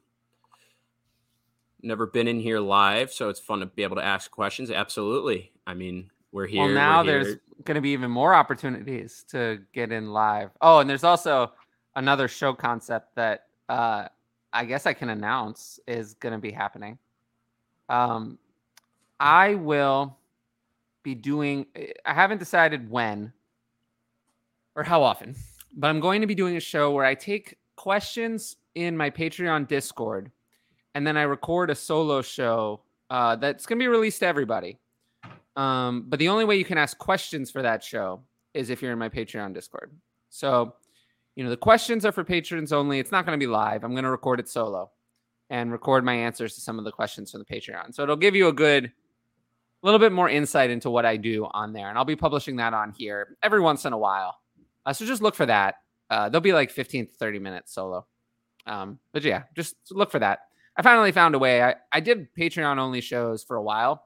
[1.81, 4.71] Never been in here live, so it's fun to be able to ask questions.
[4.71, 5.51] Absolutely.
[5.67, 6.61] I mean, we're here.
[6.61, 7.23] well, we're now here.
[7.23, 10.51] there's going to be even more opportunities to get in live.
[10.61, 11.53] Oh, and there's also
[11.95, 14.07] another show concept that uh,
[14.51, 16.97] I guess I can announce is going to be happening.
[17.89, 18.37] Um,
[19.19, 20.17] I will
[21.03, 21.65] be doing.
[22.05, 23.31] I haven't decided when
[24.75, 25.35] or how often,
[25.75, 29.67] but I'm going to be doing a show where I take questions in my Patreon
[29.67, 30.31] Discord,
[30.95, 34.77] and then I record a solo show uh, that's going to be released to everybody.
[35.55, 38.21] Um, but the only way you can ask questions for that show
[38.53, 39.91] is if you're in my Patreon Discord.
[40.29, 40.75] So,
[41.35, 42.99] you know, the questions are for patrons only.
[42.99, 43.83] It's not going to be live.
[43.83, 44.91] I'm going to record it solo
[45.49, 47.93] and record my answers to some of the questions from the Patreon.
[47.93, 48.91] So it'll give you a good,
[49.81, 51.89] little bit more insight into what I do on there.
[51.89, 54.37] And I'll be publishing that on here every once in a while.
[54.85, 55.75] Uh, so just look for that.
[56.09, 58.05] Uh, they'll be like 15 to 30 minutes solo.
[58.65, 60.39] Um, but yeah, just look for that.
[60.77, 61.63] I finally found a way.
[61.63, 64.03] I, I did Patreon only shows for a while,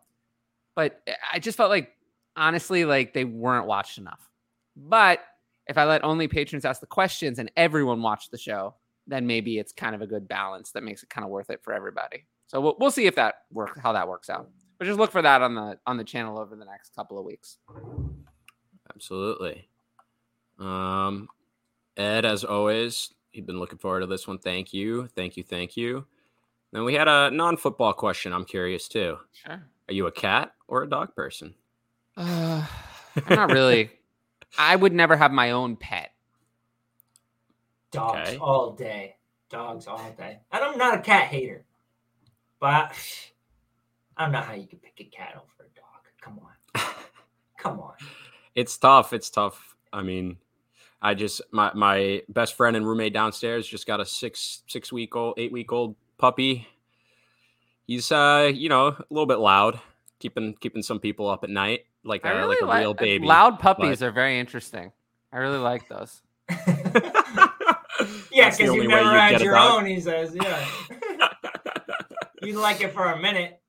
[0.75, 1.01] but
[1.31, 1.91] I just felt like,
[2.35, 4.29] honestly, like they weren't watched enough.
[4.75, 5.19] But
[5.67, 8.75] if I let only patrons ask the questions and everyone watch the show,
[9.07, 11.61] then maybe it's kind of a good balance that makes it kind of worth it
[11.63, 12.25] for everybody.
[12.47, 14.49] So we'll, we'll see if that works, how that works out.
[14.77, 17.25] But just look for that on the on the channel over the next couple of
[17.25, 17.57] weeks.
[18.95, 19.67] Absolutely.
[20.57, 21.27] Um,
[21.97, 24.39] Ed, as always, you've been looking forward to this one.
[24.39, 25.07] Thank you.
[25.15, 25.43] Thank you.
[25.43, 26.05] Thank you.
[26.71, 28.31] Then we had a non football question.
[28.31, 29.17] I'm curious too.
[29.33, 29.61] Sure.
[29.89, 31.53] Are you a cat or a dog person?
[32.15, 32.65] Uh,
[33.27, 33.91] I'm not really.
[34.57, 36.11] I would never have my own pet.
[37.91, 38.37] Dogs Okay.
[38.37, 39.15] all day.
[39.49, 40.39] Dogs all day.
[40.51, 41.65] And I'm not a cat hater,
[42.59, 42.93] but
[44.15, 46.03] I don't know how you could pick a cat over a dog.
[46.21, 46.81] Come on.
[47.57, 47.93] Come on.
[48.55, 49.13] It's tough.
[49.13, 49.75] It's tough.
[49.91, 50.37] I mean,
[51.01, 55.15] I just my my best friend and roommate downstairs just got a six six week
[55.15, 56.67] old eight week old puppy.
[57.87, 59.79] He's uh you know a little bit loud,
[60.19, 62.93] keeping keeping some people up at night like I a really like a like real
[62.93, 63.25] baby.
[63.27, 64.91] Loud puppies but- are very interesting.
[65.31, 66.21] I really like those.
[68.31, 69.81] Yeah, because you way never you'd had your dog.
[69.81, 70.35] own, he says.
[70.35, 70.65] Yeah.
[72.41, 73.59] you like it for a minute.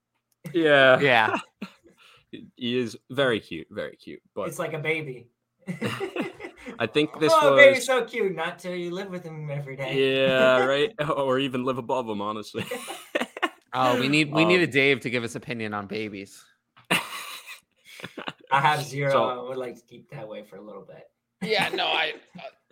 [0.53, 1.37] yeah, Yeah.
[2.31, 4.23] he is very cute, very cute.
[4.35, 5.29] But It's like a baby.
[6.79, 8.35] I think this oh, was baby's so cute.
[8.35, 10.25] Not till you live with him every day.
[10.27, 12.21] yeah, right, or even live above him.
[12.21, 12.65] Honestly,
[13.73, 16.45] Oh, we need we need Um, a Dave to give us opinion on babies.
[16.91, 17.01] I
[18.61, 19.11] have zero.
[19.13, 21.09] So- I would like to keep that way for a little bit.
[21.43, 22.15] Yeah, no, I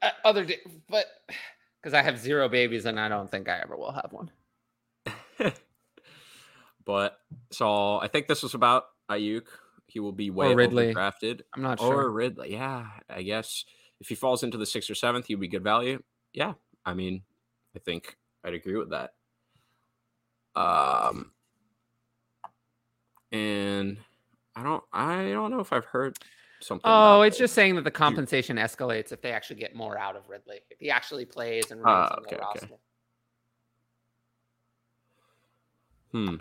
[0.02, 0.58] uh, other day,
[0.88, 1.06] but
[1.82, 4.30] because I have zero babies and I don't think I ever will have one.
[6.84, 7.18] but
[7.50, 9.46] so I think this was about Aiyuk.
[9.86, 10.92] He will be way Ridley.
[10.92, 11.44] drafted.
[11.54, 12.02] I'm not Or sure.
[12.06, 12.86] Or Ridley, yeah.
[13.08, 13.64] I guess
[14.00, 16.02] if he falls into the sixth or seventh, he'd be good value.
[16.34, 16.54] Yeah,
[16.84, 17.22] I mean,
[17.74, 19.14] I think I'd agree with that.
[20.59, 21.30] Um,
[23.30, 23.98] and
[24.56, 26.18] I don't, I don't know if I've heard
[26.60, 26.90] something.
[26.90, 30.28] Oh, it's just saying that the compensation escalates if they actually get more out of
[30.28, 30.60] Ridley.
[30.70, 32.44] If he actually plays and remains Ah, on the okay, okay.
[32.44, 32.78] roster.
[36.12, 36.36] Hmm.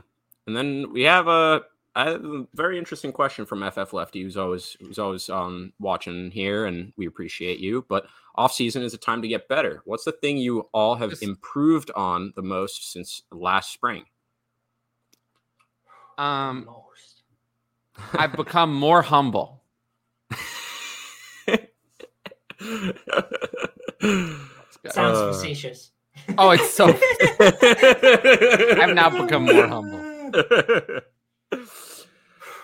[0.47, 1.61] And then we have a,
[1.97, 6.93] a very interesting question from FF Lefty, who's always who's always um watching here, and
[6.97, 7.85] we appreciate you.
[7.89, 8.05] But
[8.35, 9.81] off season is a time to get better.
[9.85, 14.05] What's the thing you all have Just- improved on the most since last spring?
[16.17, 17.21] Um, Most.
[18.13, 19.61] I've become more humble.
[23.99, 25.91] Sounds Uh, facetious.
[26.37, 26.87] Oh, it's so.
[27.39, 31.01] I've now become more humble.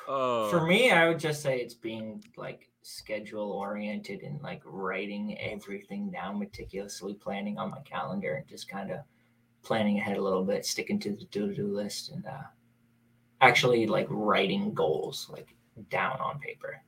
[0.07, 0.49] Oh.
[0.49, 6.11] For me, I would just say it's being like schedule oriented and like writing everything
[6.11, 8.99] down meticulously, planning on my calendar and just kind of
[9.63, 12.43] planning ahead a little bit, sticking to the to do list and uh,
[13.41, 15.55] actually like writing goals like
[15.89, 16.81] down on paper.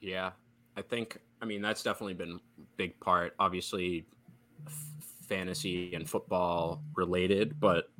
[0.00, 0.32] Yeah,
[0.76, 1.18] I think.
[1.40, 3.34] I mean, that's definitely been a big part.
[3.38, 4.06] Obviously,
[4.66, 4.72] f-
[5.28, 7.90] fantasy and football related, but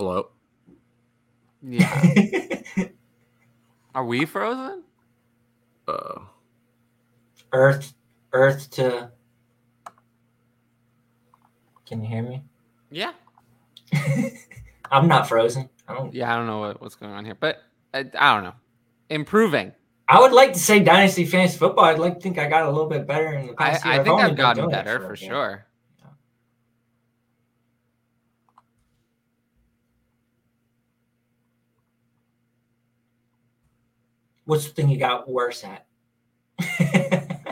[0.00, 0.30] hello.
[1.62, 2.62] Yeah.
[3.94, 4.82] Are we frozen?
[5.86, 6.20] Uh,
[7.52, 7.92] Earth,
[8.32, 9.10] Earth to.
[11.84, 12.42] Can you hear me?
[12.90, 13.12] Yeah.
[14.90, 15.68] I'm not frozen.
[15.86, 16.14] I don't.
[16.14, 17.58] Yeah, I don't know what, what's going on here, but
[17.92, 18.54] I, I don't know.
[19.10, 19.72] Improving.
[20.08, 21.84] I would like to say Dynasty Fantasy Football.
[21.84, 23.94] I'd like to think I got a little bit better in the I, past year.
[23.94, 25.18] I think only I've gotten better a for bit.
[25.18, 25.66] sure.
[34.50, 35.86] What's the thing you got worse at?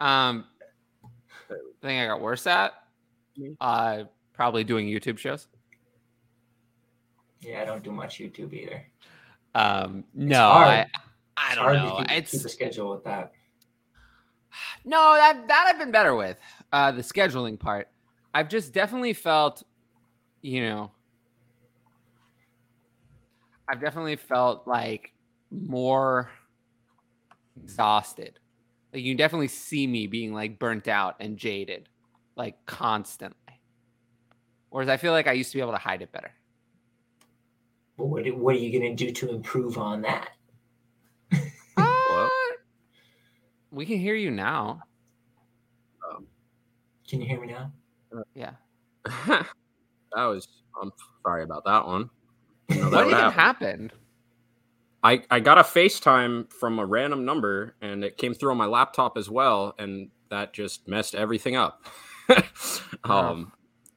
[0.00, 0.44] Um,
[1.48, 2.74] the thing I got worse at,
[3.58, 4.04] uh,
[4.34, 5.46] probably doing YouTube shows.
[7.40, 8.84] yeah, I don't do much YouTube either.
[9.54, 10.68] Um, no, hard.
[10.68, 10.86] I,
[11.38, 11.96] I don't hard know.
[12.00, 13.32] to keep, It's keep a schedule with that.
[14.84, 16.36] no that that I've been better with.
[16.70, 17.88] Uh, the scheduling part,
[18.34, 19.62] I've just definitely felt,
[20.42, 20.90] you know,
[23.70, 25.12] I've definitely felt like
[25.62, 26.30] more
[27.62, 28.38] exhausted.
[28.92, 31.88] Like you can definitely see me being like burnt out and jaded,
[32.36, 33.38] like constantly.
[34.70, 36.32] Whereas I feel like I used to be able to hide it better.
[37.96, 40.30] But what, what are you going to do to improve on that?
[41.76, 42.28] Uh,
[43.72, 44.80] we can hear you now.
[47.08, 47.72] Can you hear me now?
[48.34, 48.52] Yeah.
[49.26, 49.46] that
[50.14, 50.46] was.
[50.80, 50.90] I'm
[51.24, 52.08] sorry about that one.
[52.68, 53.32] Didn't that What even happen.
[53.38, 53.92] happened?
[55.04, 58.64] I, I got a FaceTime from a random number and it came through on my
[58.64, 61.84] laptop as well, and that just messed everything up.
[63.04, 63.52] um,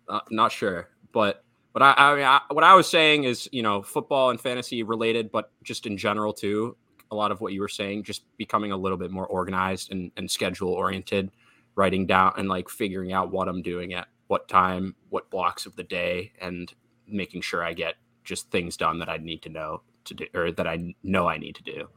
[0.10, 3.64] uh, not sure, but but I, I mean, I, what I was saying is, you
[3.64, 6.76] know, football and fantasy related, but just in general too.
[7.10, 10.12] A lot of what you were saying, just becoming a little bit more organized and,
[10.18, 11.32] and schedule oriented,
[11.76, 15.78] writing down and like figuring out what I'm doing at what time, what blocks of
[15.78, 16.74] the day, and
[17.08, 20.52] making sure I get just things done that I need to know to do or
[20.52, 21.88] that I know I need to do.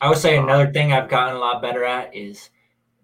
[0.00, 2.50] I would say another thing I've gotten a lot better at is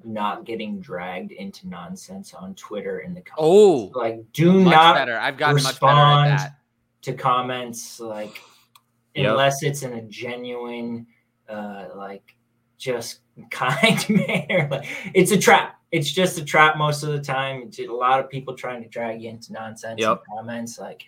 [0.04, 3.38] not getting dragged into nonsense on Twitter in the comments.
[3.38, 5.16] Oh, like do much not better.
[5.18, 6.54] I've gotten much better at that.
[7.02, 8.40] to comments like
[9.14, 9.30] Yep.
[9.30, 11.06] unless it's in a genuine
[11.48, 12.34] uh like
[12.78, 13.20] just
[13.50, 17.78] kind manner like it's a trap it's just a trap most of the time it's
[17.78, 20.22] a lot of people trying to drag you into nonsense in Yep.
[20.34, 21.04] comments like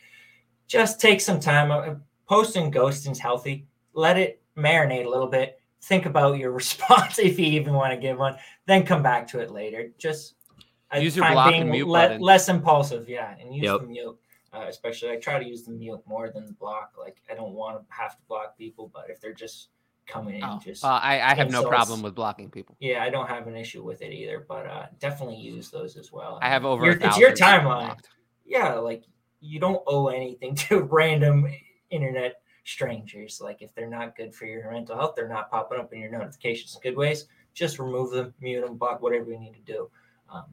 [0.66, 1.94] just take some time Uh,
[2.28, 7.46] posting ghosting's healthy let it marinate a little bit think about your response if you
[7.46, 8.36] even want to give one
[8.66, 10.34] then come back to it later just
[10.96, 13.80] Use your block and mute le- less impulsive yeah and use Yep.
[13.80, 14.18] the mute
[14.52, 16.92] uh, especially I try to use the mute more than the block.
[16.96, 19.70] Like I don't want to have to block people, but if they're just
[20.06, 22.76] coming in, Oh, just well, I, I have no problem with blocking people.
[22.78, 24.46] yeah, I don't have an issue with it either.
[24.48, 26.38] But uh, definitely use those as well.
[26.40, 27.98] I have over Your- it's your timeline.
[28.46, 29.02] Yeah, like
[29.40, 31.48] you don't owe anything to random
[31.94, 33.40] internet strangers.
[33.42, 36.10] Like if they're not good for your mental health, they're not popping up in your
[36.10, 37.26] notifications in good ways.
[37.54, 39.88] Just remove them, mute them, block whatever you need to do.
[40.32, 40.44] Um,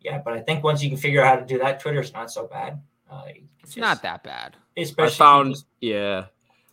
[0.00, 2.30] yeah, but I think once you can figure out how to do that, Twitter's not
[2.30, 2.80] so bad.
[3.10, 3.22] Uh,
[3.60, 4.56] It's just- not that bad.
[4.76, 6.26] Especially I found yeah.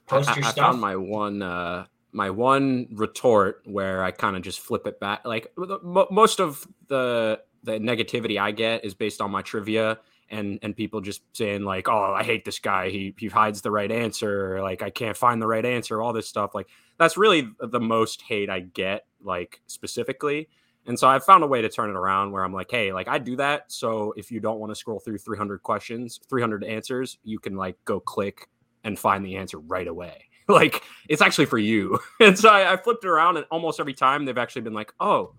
[0.08, 0.66] post I, your I stuff.
[0.68, 5.26] found my one uh my one retort where I kind of just flip it back.
[5.26, 10.00] Like the- most of the the negativity I get is based on my trivia
[10.30, 12.90] and and people just saying like, "Oh, I hate this guy.
[12.90, 14.62] He he hides the right answer.
[14.62, 16.56] Like I can't find the right answer." All this stuff.
[16.56, 16.68] Like
[16.98, 19.06] that's really the most hate I get.
[19.22, 20.50] Like specifically.
[20.86, 23.10] And so I found a way to turn it around where I'm like, hey, like
[23.10, 23.70] I do that.
[23.70, 27.76] So if you don't want to scroll through 300 questions, 300 answers, you can like
[27.84, 28.48] go click
[28.86, 30.28] and find the answer right away.
[30.48, 32.00] like it's actually for you.
[32.22, 34.94] And so I, I flipped it around, and almost every time they've actually been like,
[35.00, 35.34] "Oh,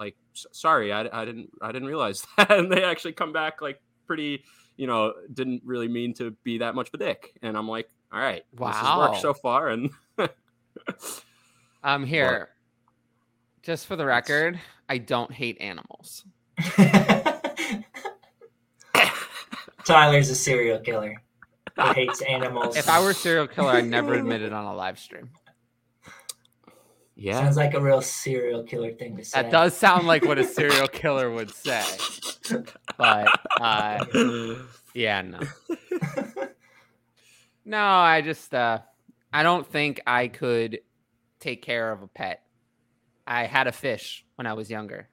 [0.00, 3.80] like sorry, I, I didn't I didn't realize that," and they actually come back like
[4.06, 4.44] pretty,
[4.76, 7.32] you know, didn't really mean to be that much of a dick.
[7.42, 8.98] And I'm like, all right, this has Wow.
[8.98, 10.28] worked so far, and I'm
[11.82, 12.50] Um, here,
[13.62, 16.24] just for the record, I don't hate animals.
[19.84, 21.22] Tyler's a serial killer
[21.76, 22.76] who hates animals.
[22.76, 25.28] If I were a serial killer, I'd never admit it on a live stream.
[27.16, 29.42] yeah, Sounds like a real serial killer thing to say.
[29.42, 31.82] That does sound like what a serial killer would say.
[32.96, 33.28] But
[33.60, 34.04] uh,
[34.94, 35.40] yeah, no.
[37.64, 38.80] No, I just uh
[39.32, 40.80] I don't think I could
[41.40, 42.42] take care of a pet.
[43.26, 45.08] I had a fish when I was younger.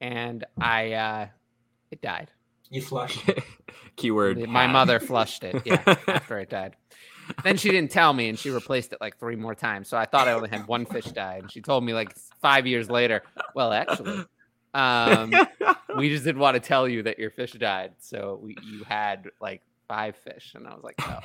[0.00, 1.26] And I uh
[1.90, 2.30] it died.
[2.70, 3.18] You flush.
[3.96, 4.38] keyword.
[4.48, 4.72] My had.
[4.72, 6.76] mother flushed it, yeah, after it died.
[7.42, 9.88] then she didn't tell me, and she replaced it like three more times.
[9.88, 12.66] So I thought I only had one fish die, and she told me like five
[12.66, 13.22] years later.
[13.54, 14.24] Well, actually,
[14.74, 15.32] um,
[15.96, 19.28] we just didn't want to tell you that your fish died, so we, you had
[19.40, 21.20] like five fish, and I was like, oh,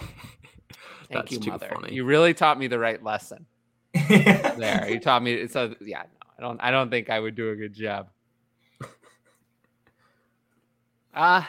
[1.11, 1.69] thank you, mother.
[1.73, 1.93] funny.
[1.93, 3.45] You really taught me the right lesson
[3.93, 4.87] there.
[4.89, 5.47] You taught me.
[5.47, 6.59] So yeah, no, I don't.
[6.61, 8.09] I don't think I would do a good job.
[11.13, 11.43] Uh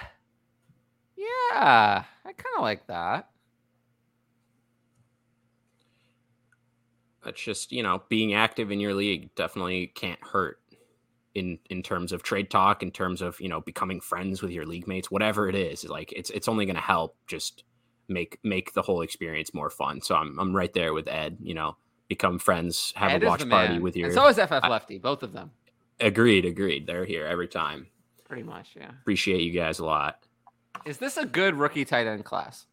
[1.17, 3.29] yeah, I kind of like that.
[7.25, 10.61] That's just you know being active in your league definitely can't hurt
[11.37, 14.65] in in terms of trade talk, in terms of you know becoming friends with your
[14.67, 15.85] league mates, whatever it is.
[15.85, 17.63] Like it's it's only going to help just
[18.09, 20.01] make make the whole experience more fun.
[20.01, 21.37] So I'm I'm right there with Ed.
[21.43, 21.77] You know,
[22.09, 24.07] become friends, have Ed a watch party with your.
[24.07, 25.51] And so is FF I- Lefty, both of them,
[26.01, 26.87] agreed, agreed.
[26.87, 27.87] They're here every time.
[28.25, 28.71] pretty much.
[28.75, 28.91] Yeah.
[29.03, 30.25] Appreciate you guys a lot.
[30.87, 32.67] Is this a good rookie tight end class?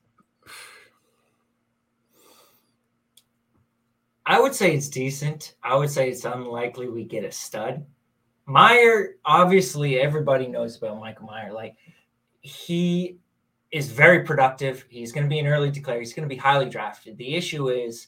[4.26, 5.56] I would say it's decent.
[5.64, 7.85] I would say it's unlikely we get a stud.
[8.48, 11.53] Mayer, obviously, everybody knows about Michael Mayer.
[11.53, 11.76] Like,
[12.41, 13.18] he
[13.72, 14.86] is very productive.
[14.90, 15.99] He's going to be an early declare.
[15.99, 17.18] He's going to be highly drafted.
[17.18, 18.07] The issue is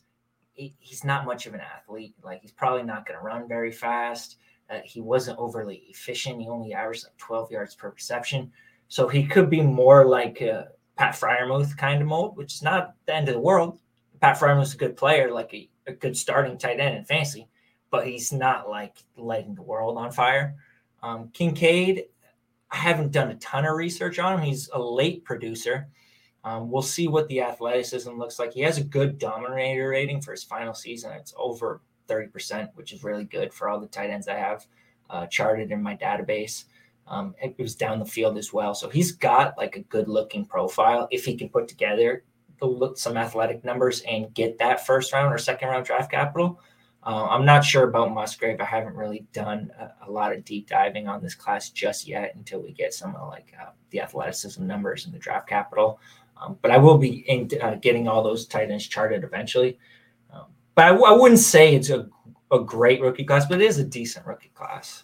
[0.53, 2.15] he, he's not much of an athlete.
[2.23, 4.37] Like, he's probably not going to run very fast.
[4.69, 6.41] Uh, he wasn't overly efficient.
[6.41, 8.51] He only averaged like 12 yards per reception.
[8.87, 12.93] So he could be more like a Pat Freiermuth kind of mold, which is not
[13.05, 13.79] the end of the world.
[14.21, 17.47] Pat Freiermuth's a good player, like a, a good starting tight end in fantasy,
[17.89, 20.55] but he's not like lighting the world on fire.
[21.01, 22.05] Um, Kincaid,
[22.71, 24.45] I haven't done a ton of research on him.
[24.45, 25.87] He's a late producer.
[26.43, 28.53] Um, we'll see what the athleticism looks like.
[28.53, 31.11] He has a good dominator rating for his final season.
[31.13, 34.65] It's over 30%, which is really good for all the tight ends I have
[35.09, 36.65] uh, charted in my database.
[37.07, 38.73] Um, it was down the field as well.
[38.75, 41.07] So he's got like a good looking profile.
[41.11, 42.23] If he can put together
[42.59, 46.59] the look some athletic numbers and get that first round or second round draft capital.
[47.05, 48.59] Uh, I'm not sure about Musgrave.
[48.59, 52.33] I haven't really done a, a, lot of deep diving on this class just yet
[52.33, 55.99] until we get some of like uh, the athleticism numbers and the draft capital.
[56.41, 59.77] Um, but I will be in, uh, getting all those tight ends charted eventually.
[60.33, 62.09] Um, but I, w- I wouldn't say it's a,
[62.51, 65.03] a great rookie class, but it is a decent rookie class.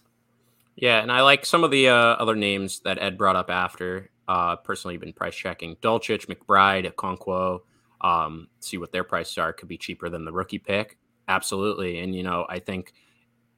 [0.75, 4.09] Yeah, and I like some of the uh, other names that Ed brought up after.
[4.27, 7.59] Uh, personally, been price checking Dulcich, McBride, Okonkwo.
[8.01, 9.53] Um, see what their prices are.
[9.53, 10.97] Could be cheaper than the rookie pick.
[11.27, 12.93] Absolutely, and you know, I think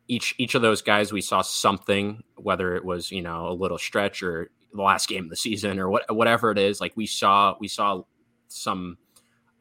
[0.07, 3.77] each each of those guys we saw something, whether it was you know a little
[3.77, 6.81] stretch or the last game of the season or what whatever it is.
[6.81, 8.03] Like we saw we saw
[8.47, 8.97] some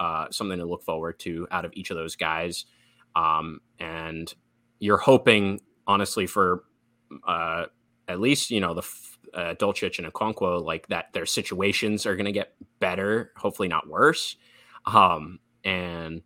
[0.00, 2.66] uh, something to look forward to out of each of those guys,
[3.14, 4.32] um, and
[4.80, 6.64] you're hoping honestly for
[7.26, 7.66] uh,
[8.08, 8.82] at least you know the
[9.34, 13.88] uh, Dulcich and Okonkwo like that their situations are going to get better, hopefully not
[13.88, 14.36] worse.
[14.86, 16.22] Um, and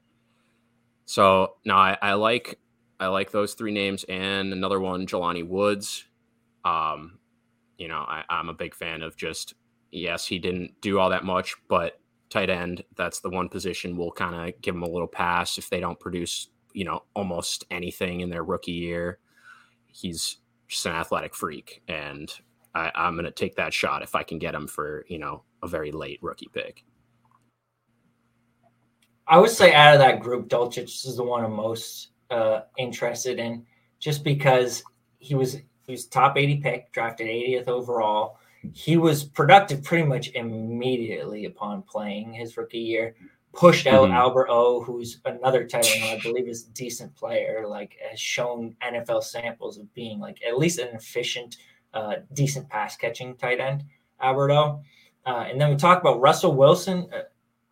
[1.06, 2.58] so now I, I like
[2.98, 6.04] I like those three names and another one, Jelani Woods.
[6.64, 7.18] Um,
[7.78, 9.54] you know, I, I'm a big fan of just
[9.92, 12.00] yes, he didn't do all that much, but
[12.30, 15.70] tight end, that's the one position we'll kind of give him a little pass if
[15.70, 19.18] they don't produce, you know, almost anything in their rookie year.
[19.86, 20.38] He's
[20.68, 22.32] just an athletic freak, and
[22.74, 25.44] I, I'm going to take that shot if I can get him for you know
[25.62, 26.84] a very late rookie pick.
[29.28, 33.38] I would say out of that group, Dulcich is the one I'm most uh, interested
[33.38, 33.64] in,
[33.98, 34.82] just because
[35.18, 38.38] he was he was top 80 pick, drafted 80th overall.
[38.72, 43.14] He was productive pretty much immediately upon playing his rookie year.
[43.52, 44.14] Pushed out Mhm.
[44.14, 48.76] Albert O, who's another tight end I believe is a decent player, like has shown
[48.82, 51.56] NFL samples of being like at least an efficient,
[51.94, 53.84] uh, decent pass catching tight end.
[54.20, 54.82] Albert O.
[55.24, 57.08] Uh, and then we talk about Russell Wilson.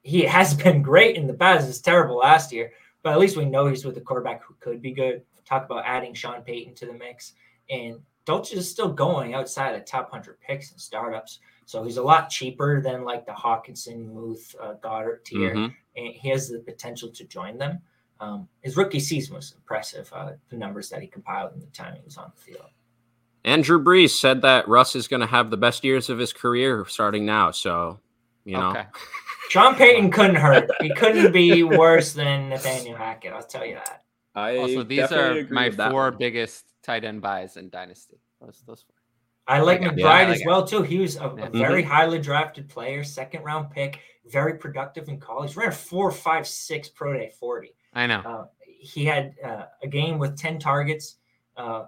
[0.04, 1.68] He has been great in the past.
[1.68, 2.70] It's terrible last year,
[3.02, 5.22] but at least we know he's with a quarterback who could be good.
[5.44, 7.32] Talk about adding Sean Payton to the mix,
[7.68, 11.40] and Dulcich is still going outside the top hundred picks and startups.
[11.66, 15.74] So he's a lot cheaper than like the Hockenson, Muth, uh, Goedert tier, Mhm.
[15.96, 17.80] and he has the potential to join them.
[18.20, 20.10] Um, his rookie season was impressive.
[20.14, 22.70] Uh, the numbers that he compiled and the time he was on the field.
[23.44, 26.86] Andrew Brees said that Russ is going to have the best years of his career
[26.86, 27.50] starting now.
[27.50, 28.00] So,
[28.46, 28.86] you know, Okay.
[29.50, 30.70] Sean Payton couldn't hurt.
[30.80, 33.32] He couldn't be worse than Nathaniel Hackett.
[33.32, 34.02] I'll tell you that.
[34.34, 38.18] I Also, these are my four biggest tight end buys in Dynasty.
[38.40, 38.94] Those, those four.
[39.46, 39.92] I like like.
[39.92, 40.46] McBride Yeah, I like as it.
[40.46, 40.82] well too.
[40.82, 41.48] He was a, a Yeah.
[41.52, 45.54] very highly drafted player, second round pick, very productive in college.
[45.54, 47.74] Ran a four, five, six pro day forty.
[47.92, 48.20] I know.
[48.20, 51.16] Uh, he had uh, a game with ten targets.
[51.56, 51.84] Uh,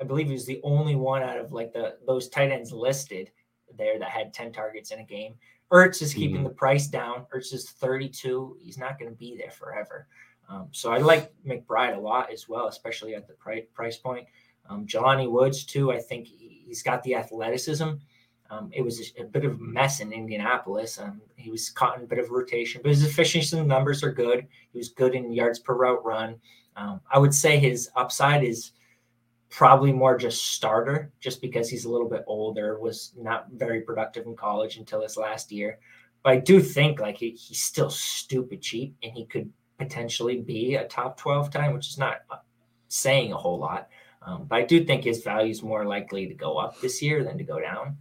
[0.00, 3.30] I believe he was the only one out of like the those tight ends listed
[3.76, 5.34] there that had ten targets in a game.
[5.72, 6.44] Ertz is keeping Mhm.
[6.44, 7.26] the price down.
[7.34, 8.56] Ertz is 32.
[8.60, 10.08] He's not going to be there forever.
[10.48, 14.26] Um, so I like McBride a lot as well, especially at the pri- price point.
[14.68, 15.92] Um, Jelani Woods too.
[15.92, 17.90] I think he, he's got the athleticism.
[18.50, 20.98] Um, it was a, a bit of a mess in Indianapolis.
[20.98, 24.48] Um, he was caught in a bit of rotation, but his efficiency numbers are good.
[24.72, 26.34] He was good in yards per route run.
[26.74, 28.72] Um, I would say his upside is
[29.50, 34.26] probably more just starter, just because he's a little bit older, was not very productive
[34.26, 35.78] in college until his last year.
[36.22, 40.76] But I do think like he, he's still stupid cheap, and he could potentially be
[40.76, 42.36] a top twelve time, which is not uh,
[42.88, 43.88] saying a whole lot.
[44.22, 47.24] Um, but I do think his value is more likely to go up this year
[47.24, 47.96] than to go down.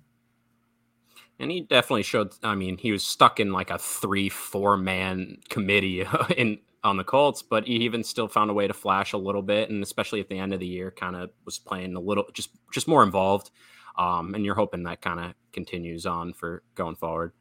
[1.40, 2.34] And he definitely showed.
[2.44, 6.06] I mean, he was stuck in like a three, four man committee
[6.38, 9.42] in on the Colts, but he even still found a way to flash a little
[9.42, 12.26] bit, and especially at the end of the year, kind of was playing a little,
[12.34, 13.52] just just more involved.
[13.98, 17.34] Um, and you're hoping that kind of continues on for going forward.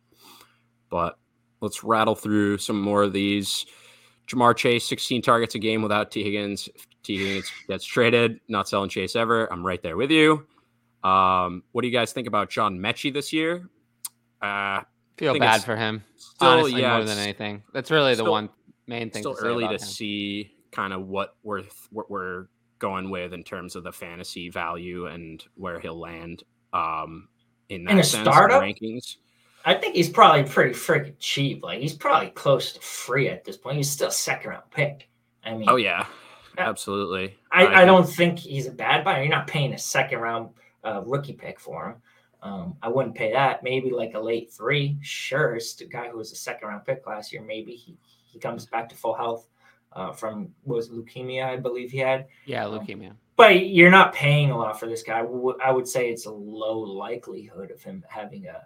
[0.90, 1.18] But
[1.60, 3.64] let's rattle through some more of these.
[4.26, 6.68] Ja'Marr Chase, 16 targets a game without Tee Higgins.
[6.74, 9.50] If Tee Higgins gets traded, not selling Chase ever.
[9.52, 10.46] I'm right there with you.
[11.04, 13.70] Um, what do you guys think about John Metchie this year?
[14.42, 14.82] Uh,
[15.16, 16.04] Feel bad for him.
[16.16, 17.62] still, honestly, yeah, more than anything.
[17.72, 18.50] That's really the still- one
[18.88, 19.22] main thing.
[19.22, 19.78] still to early to him.
[19.78, 22.46] see kind of what we're what we're
[22.78, 27.28] going with in terms of the fantasy value and where he'll land um,
[27.68, 28.62] in that In a sense, startup?
[28.62, 29.16] rankings.
[29.64, 31.62] I think he's probably pretty freaking cheap.
[31.64, 33.76] Like he's probably close to free at this point.
[33.76, 35.08] He's still a second round pick.
[35.44, 36.06] I mean, Oh yeah,
[36.56, 36.68] Yeah.
[36.68, 37.36] absolutely.
[37.50, 39.22] I, I think- don't think he's a bad buyer.
[39.22, 40.50] You're not paying a second round
[40.84, 41.94] uh, rookie pick for him.
[42.40, 43.64] Um, I wouldn't pay that.
[43.64, 44.96] Maybe like a late three.
[45.02, 47.42] Sure, it's the guy who was a second round pick last year.
[47.42, 47.96] Maybe he,
[48.30, 49.48] he comes back to full health
[49.92, 52.26] uh, from was leukemia, I believe he had.
[52.46, 53.12] Yeah, Um, leukemia.
[53.36, 55.20] But you're not paying a lot for this guy.
[55.20, 58.62] I would- say it's a low likelihood of him having a,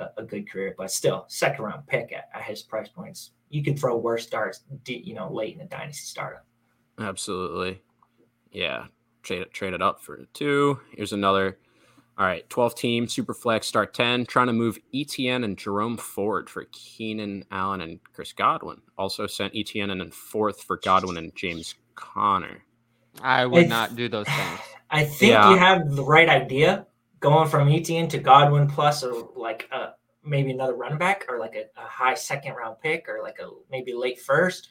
[0.00, 3.32] a, a good career, but still, second round pick at, at his price points.
[3.50, 6.44] You can throw worse starts, you know, late in the dynasty startup.
[6.98, 7.82] Absolutely.
[8.50, 8.86] Yeah.
[9.22, 10.78] Trade it, trade it up for two.
[10.92, 11.58] Here's another.
[12.18, 12.48] All right.
[12.48, 14.24] 12 team, super flex, start 10.
[14.26, 18.80] Trying to move Etienne and Jerome Ford for Keenan Allen and Chris Godwin.
[18.96, 22.62] Also sent Etienne and then fourth for Godwin and James Conner.
[23.22, 24.60] I would If- not do those things.
[24.90, 25.50] I think Yeah.
[25.50, 26.86] you have the right idea
[27.20, 29.90] going from Etienne to Godwin plus or like uh
[30.22, 33.48] maybe another running back or like a, a high second round pick or like a
[33.70, 34.68] maybe late first.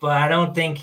[0.00, 0.80] But I don't think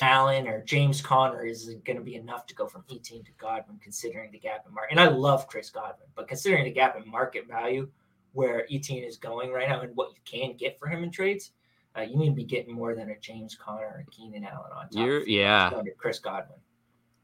[0.00, 3.78] Allen or James Conner isn't going to be enough to go from Etienne to Godwin
[3.82, 4.90] considering the gap in market.
[4.90, 7.88] And I love Chris Godwin, but considering the gap in market value
[8.32, 11.52] where Etienne is going right now and what you can get for him in trades,
[11.96, 14.88] uh, you need to be getting more than a James Conner or Keenan Allen on
[14.88, 15.06] top.
[15.06, 15.70] You're, yeah.
[15.96, 16.58] Chris Godwin.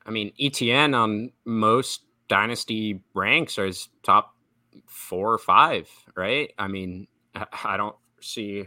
[0.07, 4.35] I mean, Etienne on most dynasty ranks are his top
[4.87, 6.53] four or five, right?
[6.59, 8.67] I mean, I I don't see.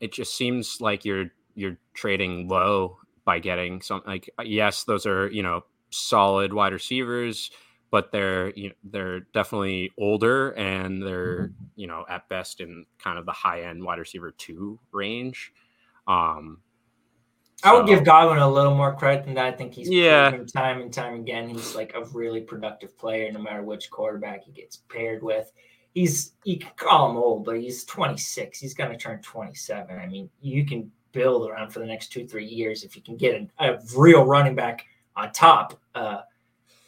[0.00, 4.02] It just seems like you're you're trading low by getting some.
[4.06, 7.50] Like, yes, those are you know solid wide receivers,
[7.90, 13.18] but they're you know, they're definitely older and they're you know at best in kind
[13.18, 15.52] of the high end wide receiver two range.
[16.06, 16.58] Um,
[17.64, 19.44] I would so- give Godwin a little more credit than that.
[19.46, 20.30] I think he's Yeah.
[20.52, 21.48] time and time again.
[21.48, 25.52] He's like a really productive player, no matter which quarterback he gets paired with.
[25.94, 28.58] He's you can call him old, but he's 26.
[28.58, 29.96] He's going to turn 27.
[29.96, 33.16] I mean, you can build around for the next two, three years if you can
[33.16, 34.86] get a, a real running back
[35.16, 35.80] on top.
[35.94, 36.22] Uh,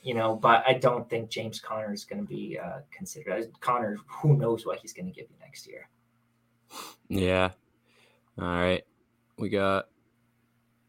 [0.03, 3.51] you know, but I don't think James Conner is going to be uh, considered.
[3.61, 5.89] Conner, who knows what he's going to give you next year.
[7.09, 7.51] Yeah.
[8.39, 8.83] All right.
[9.39, 9.87] We got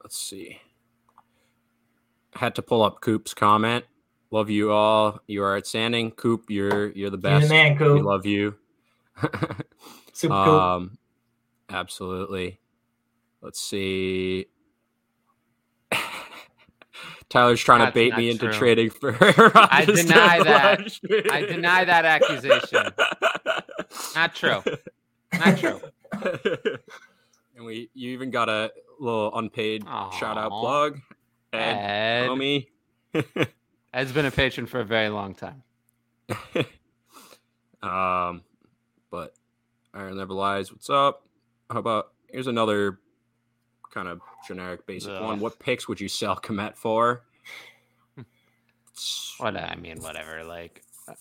[0.04, 0.60] let's see.
[2.34, 3.86] Had to pull up Coop's comment.
[4.32, 5.20] Love you all.
[5.28, 6.12] You are outstanding.
[6.12, 7.50] Coop, you're you're the You're the best.
[7.50, 8.04] man, We Coop.
[8.04, 8.56] love you.
[10.14, 10.38] Super Coop.
[10.38, 10.98] um
[11.70, 12.60] absolutely.
[13.46, 14.48] Let's see.
[17.30, 21.00] Tyler's trying That's to bait me into trading for I deny that.
[21.32, 22.88] I deny that accusation.
[24.16, 24.64] Not true.
[25.32, 25.80] Not true.
[27.56, 29.84] and we you even got a little unpaid
[30.18, 31.00] shout out plug.
[31.54, 32.68] Ed, Ed homie.
[33.94, 35.62] has been a patron for a very long time.
[37.84, 38.42] um,
[39.12, 39.36] but
[39.94, 40.72] Iron Never Lies.
[40.72, 41.28] What's up?
[41.70, 42.98] How about here's another
[43.96, 45.40] kind of generic basic one.
[45.40, 47.24] What picks would you sell Kmet for?
[49.40, 50.44] What I mean, whatever.
[50.46, 51.14] Like, uh,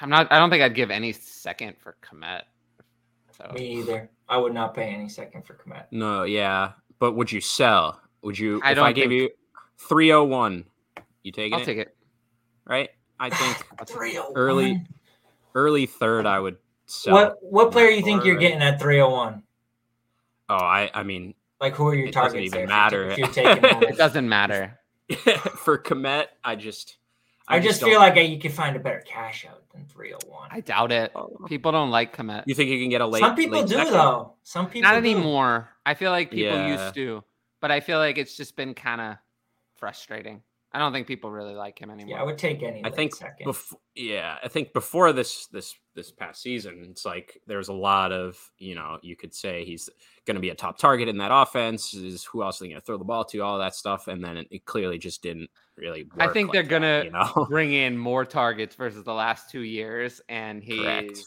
[0.00, 0.30] I'm not.
[0.30, 2.42] I don't think I'd give any second for Kmet.
[3.36, 4.08] So Me either.
[4.28, 5.86] I would not pay any second for Kmet.
[5.90, 8.00] No, yeah, but would you sell?
[8.22, 8.60] Would you?
[8.62, 9.30] I if I don't gave think- you
[9.78, 10.64] three oh one,
[11.24, 11.64] you taking I'll it?
[11.64, 11.96] take it.
[12.66, 12.90] right?
[13.18, 13.98] I think I'll take it.
[13.98, 14.32] 301.
[14.36, 14.86] early-
[15.56, 16.56] early third, I would
[16.86, 17.14] sell.
[17.14, 18.42] What what player you think for, you're right?
[18.42, 19.42] getting at 301?
[20.50, 23.10] Oh, I I mean, Like who are your It doesn't even there matter.
[23.10, 24.78] If you're, if you're taking It doesn't matter.
[25.64, 26.96] for Kmet, I just
[27.48, 30.48] I just don't- feel like uh, you can find a better cash out than 301.
[30.50, 31.12] I doubt it.
[31.14, 31.30] Oh.
[31.48, 32.44] People don't like Kmet.
[32.46, 33.20] You think you can get a late?
[33.20, 33.92] Some people late do second?
[33.92, 34.32] though.
[34.42, 35.08] Some people Not do.
[35.10, 35.68] anymore.
[35.86, 36.68] I feel like people Yeah.
[36.84, 37.22] used to,
[37.60, 39.16] but I feel like it's just been kind of
[39.76, 40.42] frustrating.
[40.72, 42.16] I don't think people really like him anymore.
[42.16, 42.80] Yeah, I would take any.
[42.82, 43.44] I late think second.
[43.44, 48.12] before, yeah, I think before this this this past season, it's like there's a lot
[48.12, 49.88] of you know you could say he's
[50.26, 51.94] going to be a top target in that offense.
[51.94, 53.38] Is who else are they going to throw the ball to?
[53.40, 56.06] All that stuff, and then it, it clearly just didn't really.
[56.18, 57.46] I work think they're gonna you know.
[57.48, 61.18] bring in more targets versus the last two years, and he's, Correct.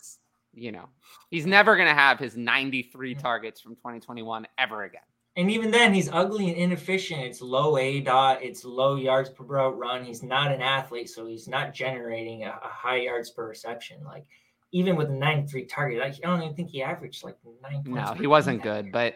[0.54, 0.90] you know,
[1.30, 3.20] he's never gonna have his 93 Mm.
[3.20, 5.02] targets from 2021 ever again.
[5.38, 7.22] And even then, he's ugly and inefficient.
[7.22, 8.42] It's low aDOT.
[8.42, 10.04] It's low yards per route run.
[10.04, 14.04] He's not an athlete, so he's not generating a, a high yards per reception.
[14.04, 14.26] Like
[14.72, 17.84] even with a 93 target, I, I don't even think he averaged like nine.
[17.84, 18.92] Points No, he wasn't good, year.
[18.94, 19.16] but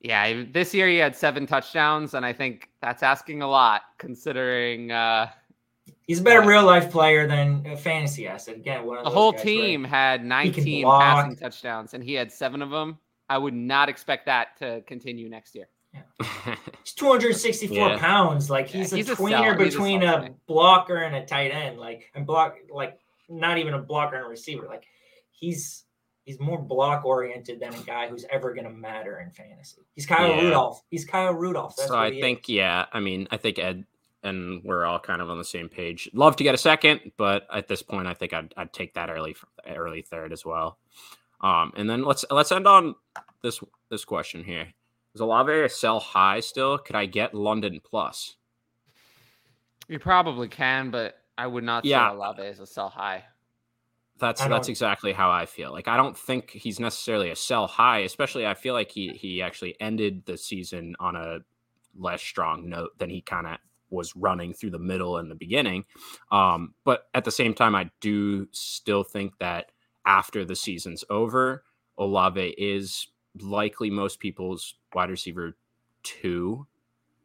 [0.00, 4.90] yeah, this year he had seven touchdowns, and I think that's asking a lot considering
[4.90, 5.28] uh,
[6.06, 6.48] he's a better yeah.
[6.48, 8.56] real life player than a fantasy asset.
[8.56, 12.70] Again, one of the whole team had 19 passing touchdowns, and he had seven of
[12.70, 12.98] them.
[13.28, 15.68] I would not expect that to continue next year.
[16.84, 17.98] He's 264 Yeah.
[17.98, 18.48] pounds.
[18.50, 20.34] Like he's, he's a a tweener a between sell a, to me.
[20.46, 21.78] blocker and a tight end.
[21.78, 22.99] Like and block like
[23.30, 24.66] not even a blocker and a receiver.
[24.66, 24.84] Like
[25.30, 25.84] he's
[26.24, 29.82] he's more block oriented than a guy who's ever gonna matter in fantasy.
[29.94, 30.42] He's Kyle Yeah.
[30.42, 30.82] Rudolph.
[30.90, 31.76] He's Kyle Rudolph.
[31.76, 32.54] That's so I think, is.
[32.56, 33.84] yeah, I mean, I think Ed
[34.22, 36.10] and we're all kind of on the same page.
[36.12, 39.08] Love to get a second, but at this point, I think I'd, I'd take that
[39.08, 39.34] early,
[39.66, 40.78] early third as well.
[41.40, 42.96] Um, and then let's let's end on
[43.42, 44.68] this this question here:
[45.14, 46.76] Is Olave a sell high still?
[46.76, 48.36] Could I get London plus?
[49.88, 52.10] You probably can, but I would not Yeah.
[52.10, 53.24] say Olave is a sell high.
[54.18, 55.72] That's that's exactly how I feel.
[55.72, 59.40] Like I don't think he's necessarily a sell high, especially I feel like he he
[59.40, 61.38] actually ended the season on a
[61.98, 63.56] less strong note than he kind of
[63.88, 65.86] was running through the middle and the beginning.
[66.30, 69.72] Um, but at the same time, I do still think that
[70.04, 71.64] after the season's over,
[71.96, 73.08] Olave is
[73.40, 75.56] likely most people's wide receiver
[76.02, 76.66] two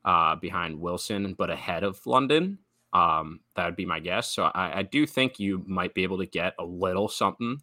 [0.05, 2.59] uh, behind Wilson, but ahead of London.
[2.95, 4.31] Um, that would be my guess.
[4.31, 7.61] So I, I do think you might be able to get a little something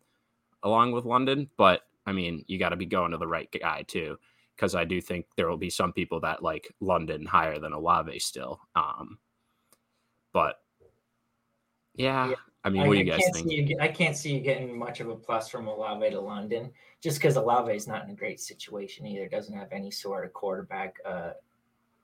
[0.62, 3.82] along with London, but I mean, you got to be going to the right guy
[3.88, 4.18] too,
[4.54, 8.18] because I do think there will be some people that like London higher than Olave
[8.18, 8.60] still.
[8.76, 9.18] Um,
[10.34, 10.56] but
[11.94, 12.34] yeah, Yeah,
[12.64, 13.50] I mean, I, what do you guys think?
[13.50, 16.70] you, get- I can't see you getting much of a plus from Olave to London,
[17.02, 19.28] just because Olave is not in a great situation either.
[19.28, 21.30] Doesn't have any sort of quarterback uh,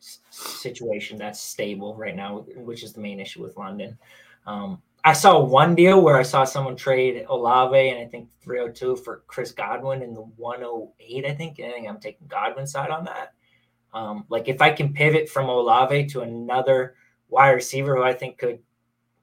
[0.01, 3.99] situation that's stable right now, which is the main issue with London.
[4.47, 8.97] Um, I saw one deal where I saw someone trade Olave and I think 302
[8.97, 11.25] for Chris Godwin in the 108.
[11.25, 11.61] I think.
[11.61, 13.33] I think I'm taking Godwin's side on that.
[13.95, 16.97] Um, like if I can pivot from Olave to another
[17.29, 18.59] wide receiver who I think could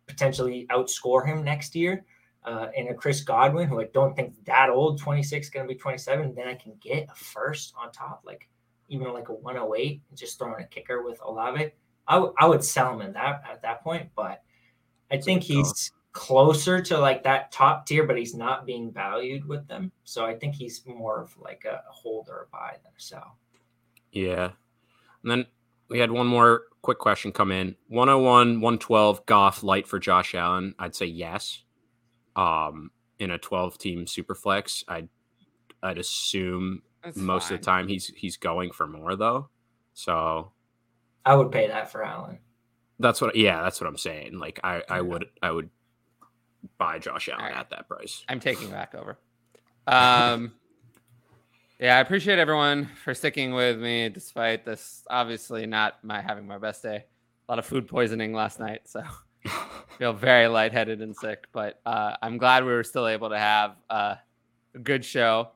[0.07, 2.05] potentially outscore him next year,
[2.45, 5.79] uh, and a Chris Godwin who I don't think that old, 26, going to be
[5.79, 8.47] 27, then I can get a first on top, like
[8.89, 11.71] even like a 108, just throwing a kicker with Olave.
[12.07, 14.43] I, w- I would sell him at that at that point, but
[15.11, 19.67] I think he's closer to like that top tier, but he's not being valued with
[19.67, 19.91] them.
[20.05, 23.37] So I think he's more of like a hold or a buy than a sell.
[24.11, 24.51] Yeah.
[25.21, 25.45] And then
[25.89, 30.73] we had one more quick question come in 101, 112 Goff light for Josh Allen.
[30.79, 31.63] I'd say yes.
[32.35, 35.09] Um, in a 12 team super flex, I'd,
[35.83, 37.53] I'd assume That's most fine.
[37.53, 39.49] of the time he's he's going for more though.
[39.93, 40.51] So
[41.25, 42.39] I would pay that for Allen.
[42.99, 44.39] that's what yeah, that's what I'm saying.
[44.39, 45.69] Like I, I would I would
[46.77, 47.57] buy Josh Allen Alright.
[47.57, 48.23] at that price.
[48.27, 49.17] I'm taking back over.
[49.87, 50.53] Um,
[51.79, 55.03] yeah, I appreciate everyone for sticking with me despite this.
[55.09, 57.05] Obviously, not my having my best day.
[57.47, 59.03] A lot of food poisoning last night, so
[59.99, 61.45] feel very lightheaded and sick.
[61.51, 64.15] But uh, I'm glad we were still able to have uh,
[64.73, 65.49] a good show.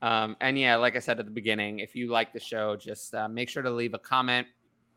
[0.00, 3.14] Um, and yeah, like I said at the beginning, if you like the show, just
[3.14, 4.46] uh, make sure to leave a comment,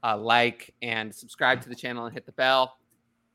[0.03, 2.77] uh, like, and subscribe to the channel and hit the bell.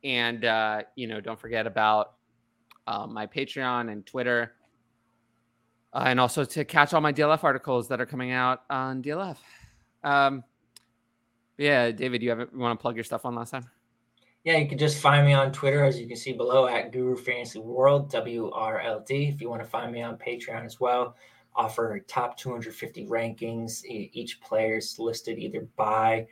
[0.05, 2.15] And uh, you know, don't forget about
[2.87, 4.53] uh, my Patreon and Twitter,
[5.93, 9.39] uh, and also to catch all my DLF articles that are coming out on DLF.
[10.05, 10.45] Um,
[11.59, 13.69] yeah, David, you you want to plug your stuff one last time?
[14.45, 17.17] Yeah, you can just find me on Twitter, as you can see below, at Guru
[17.17, 19.27] Fantasy World, W R L D.
[19.27, 21.17] If you want to find me on Patreon as well,
[21.57, 23.85] offer top 250 rankings.
[23.85, 26.27] Each player is listed either buy,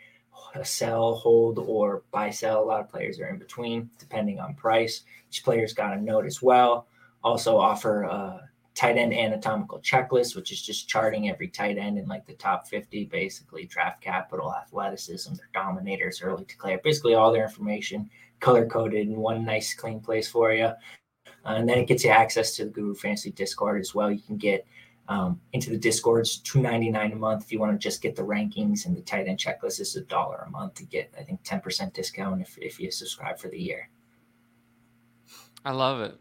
[0.62, 2.62] sell, hold, or buy, sell.
[2.62, 5.02] A lot of players are in between, depending on price.
[5.30, 6.86] Each player's got a note as well.
[7.22, 12.06] also offer a tight end anatomical checklist, which is just charting every tight end in
[12.06, 17.44] like the top 50, basically draft capital, athleticism, their dominators, early declare, basically all their
[17.44, 18.10] information
[18.40, 20.64] color coded in one nice clean place for you.
[20.64, 20.76] Uh,
[21.44, 24.10] and then it gets you access to the Guru Fantasy Discord as well.
[24.10, 24.66] You can get
[25.08, 27.44] um, into the Discords, two ninety nine a month.
[27.44, 30.02] If you want to just get the rankings and the tight end checklist, is a
[30.02, 31.12] dollar a month to get.
[31.18, 33.88] I think ten percent discount if if you subscribe for the year.
[35.64, 36.18] I love it.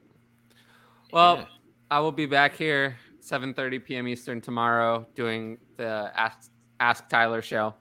[1.11, 1.45] Well, Yeah.
[1.91, 4.07] I will be back here 7:30 p.m.
[4.07, 6.49] Eastern tomorrow doing the Ask,
[6.79, 7.75] Ask Tyler show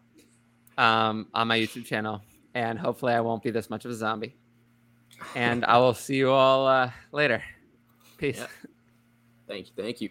[0.79, 2.21] um, on my YouTube channel,
[2.55, 4.37] and hopefully I won't be this much of a zombie.
[5.35, 7.43] And I will see you all uh, later.
[8.19, 8.39] Peace.
[8.39, 8.47] Yeah.
[9.49, 9.73] Thank you.
[9.77, 10.11] Thank you.